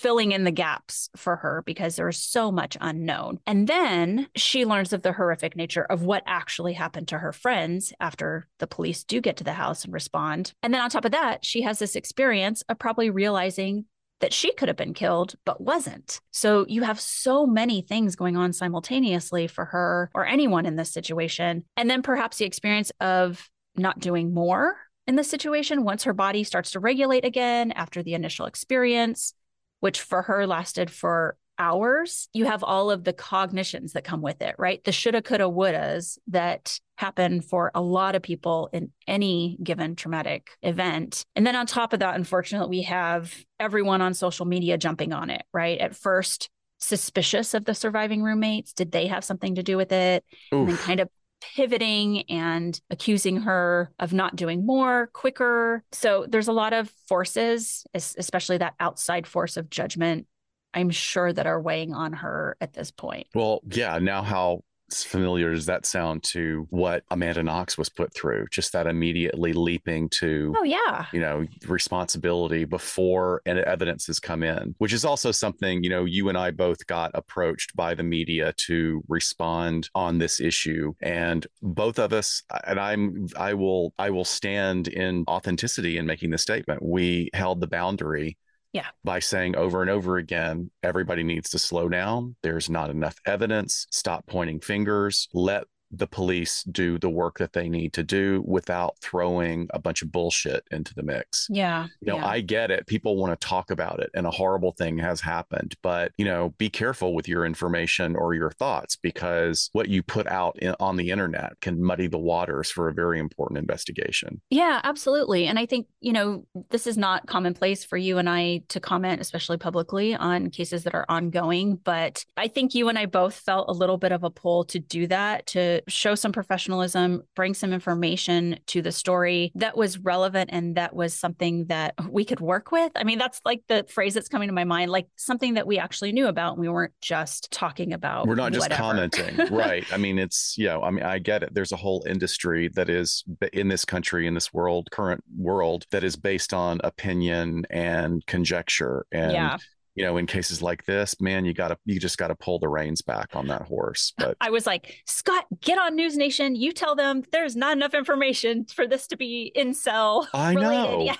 filling 0.00 0.32
in 0.32 0.44
the 0.44 0.50
gaps 0.50 1.10
for 1.14 1.36
her 1.36 1.62
because 1.66 1.96
there's 1.96 2.16
so 2.16 2.50
much 2.50 2.74
unknown. 2.80 3.38
And 3.46 3.68
then 3.68 4.28
she 4.34 4.64
learns 4.64 4.94
of 4.94 5.02
the 5.02 5.12
horrific 5.12 5.56
nature 5.56 5.84
of 5.84 6.02
what 6.02 6.22
actually 6.26 6.72
happened 6.72 7.08
to 7.08 7.18
her 7.18 7.34
friends 7.34 7.92
after 8.00 8.46
the 8.60 8.66
police 8.66 9.04
do 9.04 9.20
get 9.20 9.36
to 9.36 9.44
the 9.44 9.52
house 9.52 9.84
and 9.84 9.92
respond. 9.92 10.54
And 10.62 10.72
then 10.72 10.80
on 10.80 10.88
top 10.88 11.04
of 11.04 11.12
that, 11.12 11.44
she 11.44 11.60
has 11.62 11.78
this 11.78 11.96
experience 11.96 12.62
of 12.70 12.78
probably 12.78 13.10
realizing 13.10 13.84
that 14.20 14.32
she 14.32 14.52
could 14.54 14.68
have 14.68 14.76
been 14.76 14.94
killed, 14.94 15.34
but 15.44 15.60
wasn't. 15.60 16.20
So 16.30 16.64
you 16.66 16.82
have 16.82 17.00
so 17.00 17.46
many 17.46 17.82
things 17.82 18.16
going 18.16 18.36
on 18.36 18.52
simultaneously 18.54 19.48
for 19.48 19.66
her 19.66 20.10
or 20.14 20.26
anyone 20.26 20.64
in 20.64 20.76
this 20.76 20.92
situation. 20.92 21.64
And 21.76 21.90
then 21.90 22.02
perhaps 22.02 22.38
the 22.38 22.46
experience 22.46 22.90
of 23.00 23.48
not 23.76 23.98
doing 23.98 24.32
more 24.32 24.76
in 25.06 25.16
the 25.16 25.24
situation 25.24 25.84
once 25.84 26.04
her 26.04 26.12
body 26.12 26.44
starts 26.44 26.70
to 26.70 26.80
regulate 26.80 27.24
again 27.24 27.72
after 27.72 28.02
the 28.02 28.14
initial 28.14 28.46
experience, 28.46 29.34
which 29.80 30.00
for 30.00 30.22
her 30.22 30.46
lasted 30.46 30.90
for 30.90 31.36
hours, 31.58 32.28
you 32.32 32.46
have 32.46 32.64
all 32.64 32.90
of 32.90 33.04
the 33.04 33.12
cognitions 33.12 33.92
that 33.92 34.02
come 34.02 34.22
with 34.22 34.40
it, 34.40 34.54
right? 34.58 34.82
The 34.82 34.92
shoulda, 34.92 35.20
coulda, 35.20 35.44
wouldas 35.44 36.18
that 36.28 36.80
happen 36.96 37.42
for 37.42 37.70
a 37.74 37.82
lot 37.82 38.14
of 38.14 38.22
people 38.22 38.70
in 38.72 38.90
any 39.06 39.58
given 39.62 39.94
traumatic 39.94 40.50
event. 40.62 41.24
And 41.36 41.46
then 41.46 41.54
on 41.56 41.66
top 41.66 41.92
of 41.92 42.00
that, 42.00 42.16
unfortunately, 42.16 42.78
we 42.78 42.82
have 42.84 43.34
everyone 43.58 44.00
on 44.00 44.14
social 44.14 44.46
media 44.46 44.78
jumping 44.78 45.12
on 45.12 45.28
it, 45.28 45.42
right? 45.52 45.78
At 45.78 45.94
first, 45.94 46.48
suspicious 46.78 47.52
of 47.52 47.66
the 47.66 47.74
surviving 47.74 48.22
roommates. 48.22 48.72
Did 48.72 48.90
they 48.90 49.06
have 49.08 49.22
something 49.22 49.56
to 49.56 49.62
do 49.62 49.76
with 49.76 49.92
it? 49.92 50.24
Oof. 50.54 50.60
And 50.60 50.68
then 50.68 50.76
kind 50.78 51.00
of 51.00 51.10
pivoting 51.40 52.22
and 52.30 52.80
accusing 52.90 53.38
her 53.38 53.90
of 53.98 54.12
not 54.12 54.36
doing 54.36 54.64
more 54.64 55.08
quicker. 55.12 55.82
So 55.92 56.26
there's 56.28 56.48
a 56.48 56.52
lot 56.52 56.72
of 56.72 56.90
forces, 57.08 57.84
especially 57.94 58.58
that 58.58 58.74
outside 58.80 59.26
force 59.26 59.56
of 59.56 59.70
judgment 59.70 60.26
I'm 60.72 60.90
sure 60.90 61.32
that 61.32 61.46
are 61.46 61.60
weighing 61.60 61.94
on 61.94 62.12
her 62.12 62.56
at 62.60 62.72
this 62.74 62.90
point. 62.90 63.26
Well, 63.34 63.60
yeah. 63.68 63.98
Now, 63.98 64.22
how 64.22 64.62
familiar 64.92 65.52
does 65.52 65.66
that 65.66 65.86
sound 65.86 66.22
to 66.24 66.66
what 66.70 67.04
Amanda 67.10 67.42
Knox 67.42 67.78
was 67.78 67.88
put 67.88 68.14
through? 68.14 68.46
Just 68.50 68.72
that 68.72 68.86
immediately 68.86 69.52
leaping 69.52 70.08
to, 70.10 70.54
oh, 70.58 70.64
yeah, 70.64 71.06
you 71.12 71.20
know, 71.20 71.46
responsibility 71.66 72.64
before 72.64 73.42
and 73.46 73.58
evidence 73.58 74.06
has 74.06 74.20
come 74.20 74.42
in, 74.42 74.74
which 74.78 74.92
is 74.92 75.04
also 75.04 75.30
something, 75.30 75.82
you 75.82 75.90
know, 75.90 76.04
you 76.04 76.28
and 76.28 76.38
I 76.38 76.50
both 76.50 76.86
got 76.86 77.10
approached 77.14 77.74
by 77.76 77.94
the 77.94 78.02
media 78.02 78.52
to 78.66 79.02
respond 79.08 79.88
on 79.94 80.18
this 80.18 80.40
issue. 80.40 80.92
And 81.00 81.46
both 81.62 81.98
of 81.98 82.12
us, 82.12 82.42
and 82.66 82.78
I'm, 82.78 83.28
I 83.36 83.54
will, 83.54 83.94
I 83.98 84.10
will 84.10 84.24
stand 84.24 84.88
in 84.88 85.24
authenticity 85.28 85.98
in 85.98 86.06
making 86.06 86.30
the 86.30 86.38
statement. 86.38 86.82
We 86.82 87.30
held 87.34 87.60
the 87.60 87.66
boundary 87.66 88.36
yeah. 88.72 88.86
By 89.04 89.18
saying 89.18 89.56
over 89.56 89.82
and 89.82 89.90
over 89.90 90.16
again, 90.16 90.70
everybody 90.82 91.22
needs 91.22 91.50
to 91.50 91.58
slow 91.58 91.88
down. 91.88 92.36
There's 92.42 92.70
not 92.70 92.90
enough 92.90 93.16
evidence. 93.26 93.86
Stop 93.90 94.26
pointing 94.26 94.60
fingers. 94.60 95.28
Let 95.32 95.64
the 95.90 96.06
police 96.06 96.62
do 96.64 96.98
the 96.98 97.08
work 97.08 97.38
that 97.38 97.52
they 97.52 97.68
need 97.68 97.92
to 97.92 98.02
do 98.02 98.42
without 98.46 98.96
throwing 99.00 99.68
a 99.70 99.78
bunch 99.78 100.02
of 100.02 100.12
bullshit 100.12 100.64
into 100.70 100.94
the 100.94 101.02
mix. 101.02 101.46
Yeah. 101.50 101.86
You 102.00 102.12
know, 102.12 102.16
yeah. 102.16 102.26
I 102.26 102.40
get 102.40 102.70
it. 102.70 102.86
People 102.86 103.16
want 103.16 103.38
to 103.38 103.46
talk 103.46 103.70
about 103.70 104.00
it 104.00 104.10
and 104.14 104.26
a 104.26 104.30
horrible 104.30 104.72
thing 104.72 104.98
has 104.98 105.20
happened, 105.20 105.74
but 105.82 106.12
you 106.16 106.24
know, 106.24 106.54
be 106.58 106.68
careful 106.70 107.14
with 107.14 107.28
your 107.28 107.44
information 107.44 108.14
or 108.16 108.34
your 108.34 108.50
thoughts 108.50 108.96
because 108.96 109.70
what 109.72 109.88
you 109.88 110.02
put 110.02 110.26
out 110.26 110.58
in, 110.60 110.74
on 110.80 110.96
the 110.96 111.10
internet 111.10 111.60
can 111.60 111.82
muddy 111.82 112.06
the 112.06 112.18
waters 112.18 112.70
for 112.70 112.88
a 112.88 112.94
very 112.94 113.18
important 113.18 113.58
investigation. 113.58 114.40
Yeah, 114.50 114.80
absolutely. 114.84 115.46
And 115.46 115.58
I 115.58 115.66
think, 115.66 115.86
you 116.00 116.12
know, 116.12 116.46
this 116.70 116.86
is 116.86 116.96
not 116.96 117.26
commonplace 117.26 117.84
for 117.84 117.96
you 117.96 118.18
and 118.18 118.28
I 118.28 118.62
to 118.68 118.80
comment, 118.80 119.20
especially 119.20 119.56
publicly, 119.56 120.14
on 120.14 120.50
cases 120.50 120.84
that 120.84 120.94
are 120.94 121.06
ongoing. 121.08 121.76
But 121.76 122.24
I 122.36 122.48
think 122.48 122.74
you 122.74 122.88
and 122.88 122.98
I 122.98 123.06
both 123.06 123.34
felt 123.34 123.68
a 123.68 123.72
little 123.72 123.98
bit 123.98 124.12
of 124.12 124.24
a 124.24 124.30
pull 124.30 124.64
to 124.66 124.78
do 124.78 125.06
that, 125.08 125.46
to 125.48 125.79
show 125.88 126.14
some 126.14 126.32
professionalism, 126.32 127.22
bring 127.34 127.54
some 127.54 127.72
information 127.72 128.58
to 128.66 128.82
the 128.82 128.92
story 128.92 129.52
that 129.54 129.76
was 129.76 129.98
relevant 129.98 130.50
and 130.52 130.76
that 130.76 130.94
was 130.94 131.14
something 131.14 131.66
that 131.66 131.94
we 132.08 132.24
could 132.24 132.40
work 132.40 132.72
with. 132.72 132.92
I 132.96 133.04
mean, 133.04 133.18
that's 133.18 133.40
like 133.44 133.62
the 133.68 133.84
phrase 133.88 134.14
that's 134.14 134.28
coming 134.28 134.48
to 134.48 134.54
my 134.54 134.64
mind, 134.64 134.90
like 134.90 135.08
something 135.16 135.54
that 135.54 135.66
we 135.66 135.78
actually 135.78 136.12
knew 136.12 136.26
about 136.26 136.52
and 136.52 136.60
we 136.60 136.68
weren't 136.68 136.94
just 137.00 137.50
talking 137.50 137.92
about. 137.92 138.26
We're 138.26 138.34
not 138.34 138.52
just 138.52 138.64
whatever. 138.64 138.80
commenting. 138.80 139.46
right. 139.50 139.84
I 139.92 139.96
mean, 139.96 140.18
it's, 140.18 140.56
yeah, 140.56 140.78
I 140.78 140.90
mean, 140.90 141.04
I 141.04 141.18
get 141.18 141.42
it. 141.42 141.54
There's 141.54 141.72
a 141.72 141.76
whole 141.76 142.04
industry 142.08 142.68
that 142.74 142.88
is 142.88 143.24
in 143.52 143.68
this 143.68 143.84
country, 143.84 144.26
in 144.26 144.34
this 144.34 144.52
world, 144.52 144.88
current 144.90 145.22
world, 145.36 145.86
that 145.90 146.04
is 146.04 146.16
based 146.16 146.52
on 146.52 146.80
opinion 146.84 147.66
and 147.70 148.24
conjecture. 148.26 149.06
And 149.12 149.32
yeah 149.32 149.58
you 149.94 150.04
know, 150.04 150.16
in 150.16 150.26
cases 150.26 150.62
like 150.62 150.84
this, 150.84 151.20
man, 151.20 151.44
you 151.44 151.54
gotta 151.54 151.76
you 151.84 151.98
just 151.98 152.18
gotta 152.18 152.34
pull 152.34 152.58
the 152.58 152.68
reins 152.68 153.02
back 153.02 153.34
on 153.34 153.46
that 153.48 153.62
horse. 153.62 154.12
But 154.18 154.36
I 154.40 154.50
was 154.50 154.66
like, 154.66 154.96
Scott, 155.06 155.46
get 155.60 155.78
on 155.78 155.96
News 155.96 156.16
Nation. 156.16 156.54
You 156.54 156.72
tell 156.72 156.94
them 156.94 157.22
there's 157.32 157.56
not 157.56 157.76
enough 157.76 157.94
information 157.94 158.66
for 158.66 158.86
this 158.86 159.06
to 159.08 159.16
be 159.16 159.52
in 159.54 159.70
incel. 159.70 160.26
I 160.34 160.54
know. 160.54 161.02
Yet. 161.04 161.18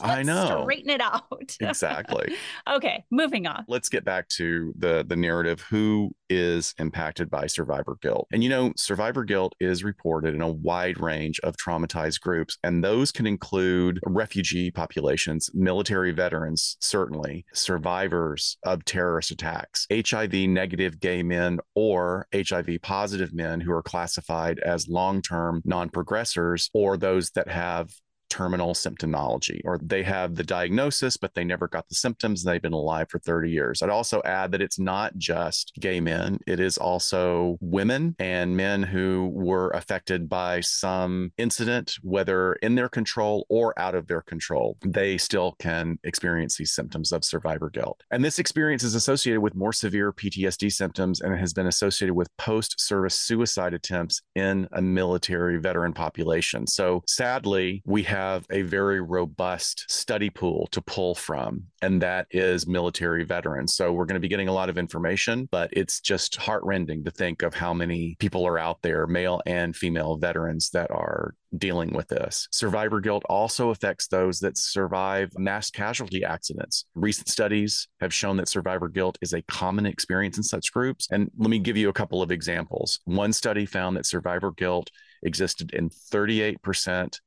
I 0.00 0.22
know. 0.22 0.62
Straighten 0.62 0.90
it 0.90 1.00
out. 1.00 1.56
exactly. 1.60 2.34
okay, 2.70 3.04
moving 3.10 3.46
on. 3.46 3.64
Let's 3.68 3.88
get 3.88 4.04
back 4.04 4.28
to 4.30 4.72
the 4.76 5.04
the 5.06 5.16
narrative. 5.16 5.60
Who 5.70 6.12
is 6.28 6.74
impacted 6.78 7.30
by 7.30 7.46
survivor 7.46 7.98
guilt? 8.00 8.28
And 8.32 8.42
you 8.42 8.48
know, 8.48 8.72
survivor 8.76 9.24
guilt 9.24 9.54
is 9.60 9.84
reported 9.84 10.34
in 10.34 10.42
a 10.42 10.50
wide 10.50 11.00
range 11.00 11.40
of 11.40 11.56
traumatized 11.56 12.20
groups, 12.20 12.58
and 12.62 12.82
those 12.82 13.12
can 13.12 13.26
include 13.26 14.00
refugee 14.06 14.70
populations, 14.70 15.50
military 15.54 16.12
veterans, 16.12 16.76
certainly, 16.80 17.44
survivors 17.52 18.17
of 18.64 18.84
terrorist 18.84 19.30
attacks, 19.30 19.86
HIV 19.92 20.32
negative 20.32 21.00
gay 21.00 21.22
men 21.22 21.58
or 21.74 22.26
HIV 22.34 22.78
positive 22.82 23.32
men 23.32 23.60
who 23.60 23.72
are 23.72 23.82
classified 23.82 24.58
as 24.60 24.88
long 24.88 25.22
term 25.22 25.62
non 25.64 25.90
progressors, 25.90 26.70
or 26.74 26.96
those 26.96 27.30
that 27.30 27.48
have 27.48 27.90
terminal 28.28 28.74
symptomology, 28.74 29.60
or 29.64 29.78
they 29.82 30.02
have 30.02 30.34
the 30.34 30.44
diagnosis, 30.44 31.16
but 31.16 31.34
they 31.34 31.44
never 31.44 31.68
got 31.68 31.88
the 31.88 31.94
symptoms 31.94 32.44
and 32.44 32.52
they've 32.52 32.62
been 32.62 32.72
alive 32.72 33.08
for 33.10 33.18
30 33.18 33.50
years. 33.50 33.82
I'd 33.82 33.90
also 33.90 34.22
add 34.24 34.52
that 34.52 34.62
it's 34.62 34.78
not 34.78 35.16
just 35.16 35.72
gay 35.80 36.00
men, 36.00 36.38
it 36.46 36.60
is 36.60 36.78
also 36.78 37.58
women 37.60 38.16
and 38.18 38.56
men 38.56 38.82
who 38.82 39.30
were 39.32 39.70
affected 39.70 40.28
by 40.28 40.60
some 40.60 41.32
incident, 41.38 41.96
whether 42.02 42.54
in 42.54 42.74
their 42.74 42.88
control 42.88 43.46
or 43.48 43.78
out 43.78 43.94
of 43.94 44.06
their 44.06 44.22
control. 44.22 44.76
They 44.84 45.18
still 45.18 45.56
can 45.58 45.98
experience 46.04 46.56
these 46.56 46.72
symptoms 46.72 47.12
of 47.12 47.24
survivor 47.24 47.70
guilt. 47.70 48.02
And 48.10 48.24
this 48.24 48.38
experience 48.38 48.82
is 48.82 48.94
associated 48.94 49.40
with 49.40 49.54
more 49.54 49.72
severe 49.72 50.12
PTSD 50.12 50.72
symptoms 50.72 51.20
and 51.20 51.38
has 51.38 51.52
been 51.52 51.66
associated 51.66 52.14
with 52.14 52.34
post 52.36 52.80
service 52.80 53.14
suicide 53.14 53.74
attempts 53.74 54.22
in 54.34 54.68
a 54.72 54.82
military 54.82 55.58
veteran 55.58 55.92
population. 55.92 56.66
So 56.66 57.02
sadly, 57.06 57.82
we 57.84 58.02
have 58.04 58.17
have 58.18 58.44
a 58.50 58.62
very 58.62 59.00
robust 59.00 59.84
study 59.88 60.28
pool 60.28 60.66
to 60.72 60.82
pull 60.82 61.14
from, 61.14 61.62
and 61.82 62.02
that 62.02 62.26
is 62.32 62.66
military 62.66 63.24
veterans. 63.24 63.74
So 63.74 63.92
we're 63.92 64.06
going 64.06 64.14
to 64.14 64.20
be 64.20 64.28
getting 64.28 64.48
a 64.48 64.52
lot 64.52 64.68
of 64.68 64.76
information, 64.76 65.48
but 65.52 65.70
it's 65.72 66.00
just 66.00 66.34
heartrending 66.34 67.04
to 67.04 67.12
think 67.12 67.42
of 67.42 67.54
how 67.54 67.72
many 67.72 68.16
people 68.18 68.44
are 68.44 68.58
out 68.58 68.82
there, 68.82 69.06
male 69.06 69.40
and 69.46 69.76
female 69.76 70.16
veterans, 70.16 70.70
that 70.70 70.90
are 70.90 71.34
dealing 71.56 71.92
with 71.92 72.08
this. 72.08 72.48
Survivor 72.50 73.00
guilt 73.00 73.22
also 73.28 73.70
affects 73.70 74.08
those 74.08 74.40
that 74.40 74.58
survive 74.58 75.30
mass 75.38 75.70
casualty 75.70 76.24
accidents. 76.24 76.86
Recent 76.96 77.28
studies 77.28 77.86
have 78.00 78.12
shown 78.12 78.36
that 78.38 78.48
survivor 78.48 78.88
guilt 78.88 79.16
is 79.22 79.32
a 79.32 79.42
common 79.42 79.86
experience 79.86 80.36
in 80.36 80.42
such 80.42 80.72
groups. 80.72 81.06
And 81.12 81.30
let 81.38 81.50
me 81.50 81.60
give 81.60 81.76
you 81.76 81.88
a 81.88 81.94
couple 82.00 82.20
of 82.20 82.32
examples. 82.32 82.98
One 83.04 83.32
study 83.32 83.64
found 83.64 83.96
that 83.96 84.06
survivor 84.06 84.50
guilt 84.50 84.90
existed 85.22 85.72
in 85.72 85.88
38% 85.88 87.18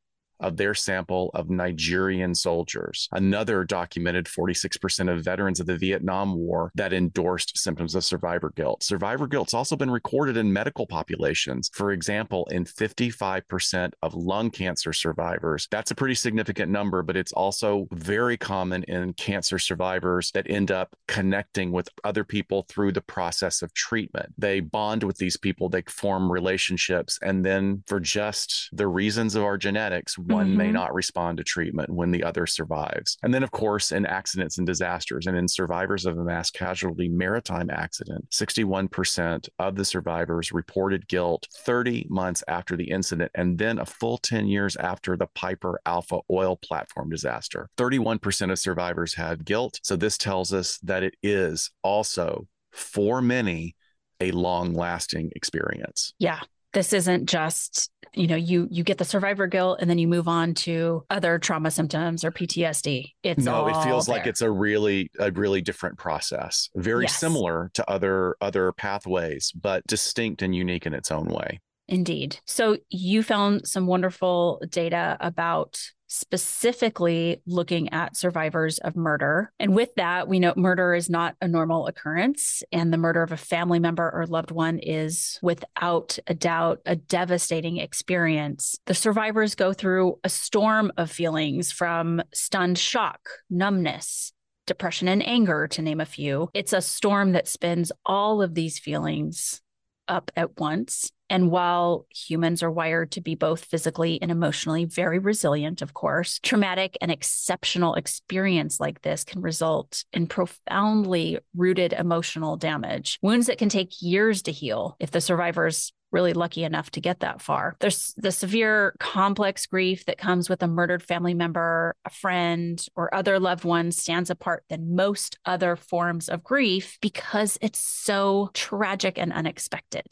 of 0.41 0.57
their 0.57 0.73
sample 0.73 1.31
of 1.33 1.49
Nigerian 1.49 2.35
soldiers. 2.35 3.07
Another 3.11 3.63
documented 3.63 4.25
46% 4.25 5.11
of 5.11 5.23
veterans 5.23 5.59
of 5.59 5.67
the 5.67 5.77
Vietnam 5.77 6.35
War 6.35 6.71
that 6.75 6.93
endorsed 6.93 7.57
symptoms 7.57 7.95
of 7.95 8.03
survivor 8.03 8.51
guilt. 8.55 8.83
Survivor 8.83 9.27
guilt's 9.27 9.53
also 9.53 9.75
been 9.75 9.91
recorded 9.91 10.37
in 10.37 10.51
medical 10.51 10.85
populations. 10.87 11.69
For 11.73 11.91
example, 11.91 12.45
in 12.51 12.65
55% 12.65 13.93
of 14.01 14.13
lung 14.13 14.49
cancer 14.49 14.93
survivors. 14.93 15.67
That's 15.71 15.91
a 15.91 15.95
pretty 15.95 16.15
significant 16.15 16.71
number, 16.71 17.03
but 17.03 17.17
it's 17.17 17.31
also 17.33 17.87
very 17.91 18.37
common 18.37 18.83
in 18.83 19.13
cancer 19.13 19.59
survivors 19.59 20.31
that 20.31 20.49
end 20.49 20.71
up 20.71 20.95
connecting 21.07 21.71
with 21.71 21.89
other 22.03 22.23
people 22.23 22.65
through 22.69 22.91
the 22.91 23.01
process 23.01 23.61
of 23.61 23.73
treatment. 23.73 24.33
They 24.37 24.59
bond 24.59 25.03
with 25.03 25.17
these 25.17 25.37
people, 25.37 25.69
they 25.69 25.83
form 25.87 26.31
relationships, 26.31 27.19
and 27.21 27.45
then 27.45 27.83
for 27.85 27.99
just 27.99 28.69
the 28.73 28.87
reasons 28.87 29.35
of 29.35 29.43
our 29.43 29.57
genetics, 29.57 30.17
one 30.31 30.47
mm-hmm. 30.47 30.57
may 30.57 30.71
not 30.71 30.93
respond 30.93 31.37
to 31.37 31.43
treatment 31.43 31.89
when 31.89 32.11
the 32.11 32.23
other 32.23 32.45
survives. 32.45 33.17
And 33.23 33.33
then, 33.33 33.43
of 33.43 33.51
course, 33.51 33.91
in 33.91 34.05
accidents 34.05 34.57
and 34.57 34.67
disasters 34.67 35.27
and 35.27 35.37
in 35.37 35.47
survivors 35.47 36.05
of 36.05 36.17
a 36.17 36.23
mass 36.23 36.49
casualty 36.49 37.09
maritime 37.09 37.69
accident, 37.69 38.29
61% 38.31 39.49
of 39.59 39.75
the 39.75 39.85
survivors 39.85 40.51
reported 40.51 41.07
guilt 41.07 41.47
30 41.65 42.07
months 42.09 42.43
after 42.47 42.75
the 42.75 42.89
incident 42.89 43.31
and 43.35 43.57
then 43.57 43.79
a 43.79 43.85
full 43.85 44.17
10 44.17 44.47
years 44.47 44.75
after 44.77 45.17
the 45.17 45.27
Piper 45.27 45.79
Alpha 45.85 46.19
oil 46.29 46.55
platform 46.55 47.09
disaster. 47.09 47.69
31% 47.77 48.51
of 48.51 48.59
survivors 48.59 49.13
had 49.13 49.45
guilt. 49.45 49.79
So 49.83 49.95
this 49.95 50.17
tells 50.17 50.53
us 50.53 50.77
that 50.79 51.03
it 51.03 51.15
is 51.23 51.71
also, 51.83 52.47
for 52.71 53.21
many, 53.21 53.75
a 54.19 54.31
long 54.31 54.73
lasting 54.73 55.31
experience. 55.35 56.13
Yeah 56.19 56.41
this 56.73 56.93
isn't 56.93 57.27
just 57.27 57.89
you 58.13 58.27
know 58.27 58.35
you 58.35 58.67
you 58.71 58.83
get 58.83 58.97
the 58.97 59.05
survivor 59.05 59.47
guilt 59.47 59.79
and 59.79 59.89
then 59.89 59.97
you 59.97 60.07
move 60.07 60.27
on 60.27 60.53
to 60.53 61.03
other 61.09 61.39
trauma 61.39 61.71
symptoms 61.71 62.23
or 62.23 62.31
ptsd 62.31 63.11
it's 63.23 63.43
no 63.43 63.67
it 63.67 63.83
feels 63.83 64.05
there. 64.05 64.17
like 64.17 64.27
it's 64.27 64.41
a 64.41 64.51
really 64.51 65.09
a 65.19 65.31
really 65.31 65.61
different 65.61 65.97
process 65.97 66.69
very 66.75 67.03
yes. 67.05 67.17
similar 67.17 67.71
to 67.73 67.89
other 67.89 68.35
other 68.41 68.71
pathways 68.73 69.51
but 69.53 69.85
distinct 69.87 70.41
and 70.41 70.55
unique 70.55 70.85
in 70.85 70.93
its 70.93 71.11
own 71.11 71.25
way 71.25 71.59
indeed 71.87 72.39
so 72.45 72.77
you 72.89 73.23
found 73.23 73.67
some 73.67 73.87
wonderful 73.87 74.61
data 74.69 75.17
about 75.19 75.79
specifically 76.11 77.41
looking 77.45 77.93
at 77.93 78.17
survivors 78.17 78.79
of 78.79 78.97
murder. 78.97 79.49
And 79.59 79.73
with 79.73 79.95
that, 79.95 80.27
we 80.27 80.39
know 80.39 80.53
murder 80.57 80.93
is 80.93 81.09
not 81.09 81.35
a 81.41 81.47
normal 81.47 81.87
occurrence, 81.87 82.63
and 82.73 82.91
the 82.91 82.97
murder 82.97 83.23
of 83.23 83.31
a 83.31 83.37
family 83.37 83.79
member 83.79 84.11
or 84.13 84.27
loved 84.27 84.51
one 84.51 84.77
is 84.77 85.39
without 85.41 86.19
a 86.27 86.33
doubt 86.33 86.81
a 86.85 86.97
devastating 86.97 87.77
experience. 87.77 88.77
The 88.87 88.93
survivors 88.93 89.55
go 89.55 89.71
through 89.71 90.19
a 90.25 90.29
storm 90.29 90.91
of 90.97 91.09
feelings 91.09 91.71
from 91.71 92.21
stunned 92.33 92.77
shock, 92.77 93.21
numbness, 93.49 94.33
depression 94.67 95.07
and 95.07 95.25
anger, 95.25 95.65
to 95.69 95.81
name 95.81 96.01
a 96.01 96.05
few. 96.05 96.49
It's 96.53 96.73
a 96.73 96.81
storm 96.81 97.31
that 97.31 97.47
spins 97.47 97.93
all 98.05 98.41
of 98.41 98.53
these 98.53 98.79
feelings 98.79 99.61
up 100.09 100.29
at 100.35 100.59
once. 100.59 101.11
And 101.31 101.49
while 101.49 102.07
humans 102.13 102.61
are 102.61 102.69
wired 102.69 103.11
to 103.11 103.21
be 103.21 103.35
both 103.35 103.63
physically 103.63 104.21
and 104.21 104.29
emotionally 104.29 104.83
very 104.83 105.17
resilient, 105.17 105.81
of 105.81 105.93
course, 105.93 106.39
traumatic 106.43 106.97
and 106.99 107.09
exceptional 107.09 107.95
experience 107.95 108.81
like 108.81 109.01
this 109.01 109.23
can 109.23 109.41
result 109.41 110.03
in 110.11 110.27
profoundly 110.27 111.39
rooted 111.55 111.93
emotional 111.93 112.57
damage, 112.57 113.17
wounds 113.21 113.47
that 113.47 113.57
can 113.57 113.69
take 113.69 114.01
years 114.01 114.41
to 114.41 114.51
heal 114.51 114.97
if 114.99 115.11
the 115.11 115.21
survivors 115.21 115.93
really 116.11 116.33
lucky 116.33 116.65
enough 116.65 116.91
to 116.91 116.99
get 116.99 117.21
that 117.21 117.41
far. 117.41 117.77
There's 117.79 118.13
the 118.17 118.33
severe 118.33 118.93
complex 118.99 119.65
grief 119.65 120.03
that 120.07 120.17
comes 120.17 120.49
with 120.49 120.61
a 120.61 120.67
murdered 120.67 121.01
family 121.01 121.33
member, 121.33 121.95
a 122.03 122.09
friend, 122.09 122.85
or 122.97 123.15
other 123.15 123.39
loved 123.39 123.63
one 123.63 123.93
stands 123.93 124.29
apart 124.29 124.65
than 124.69 124.97
most 124.97 125.39
other 125.45 125.77
forms 125.77 126.27
of 126.27 126.43
grief 126.43 126.97
because 126.99 127.57
it's 127.61 127.79
so 127.79 128.49
tragic 128.53 129.17
and 129.17 129.31
unexpected. 129.31 130.03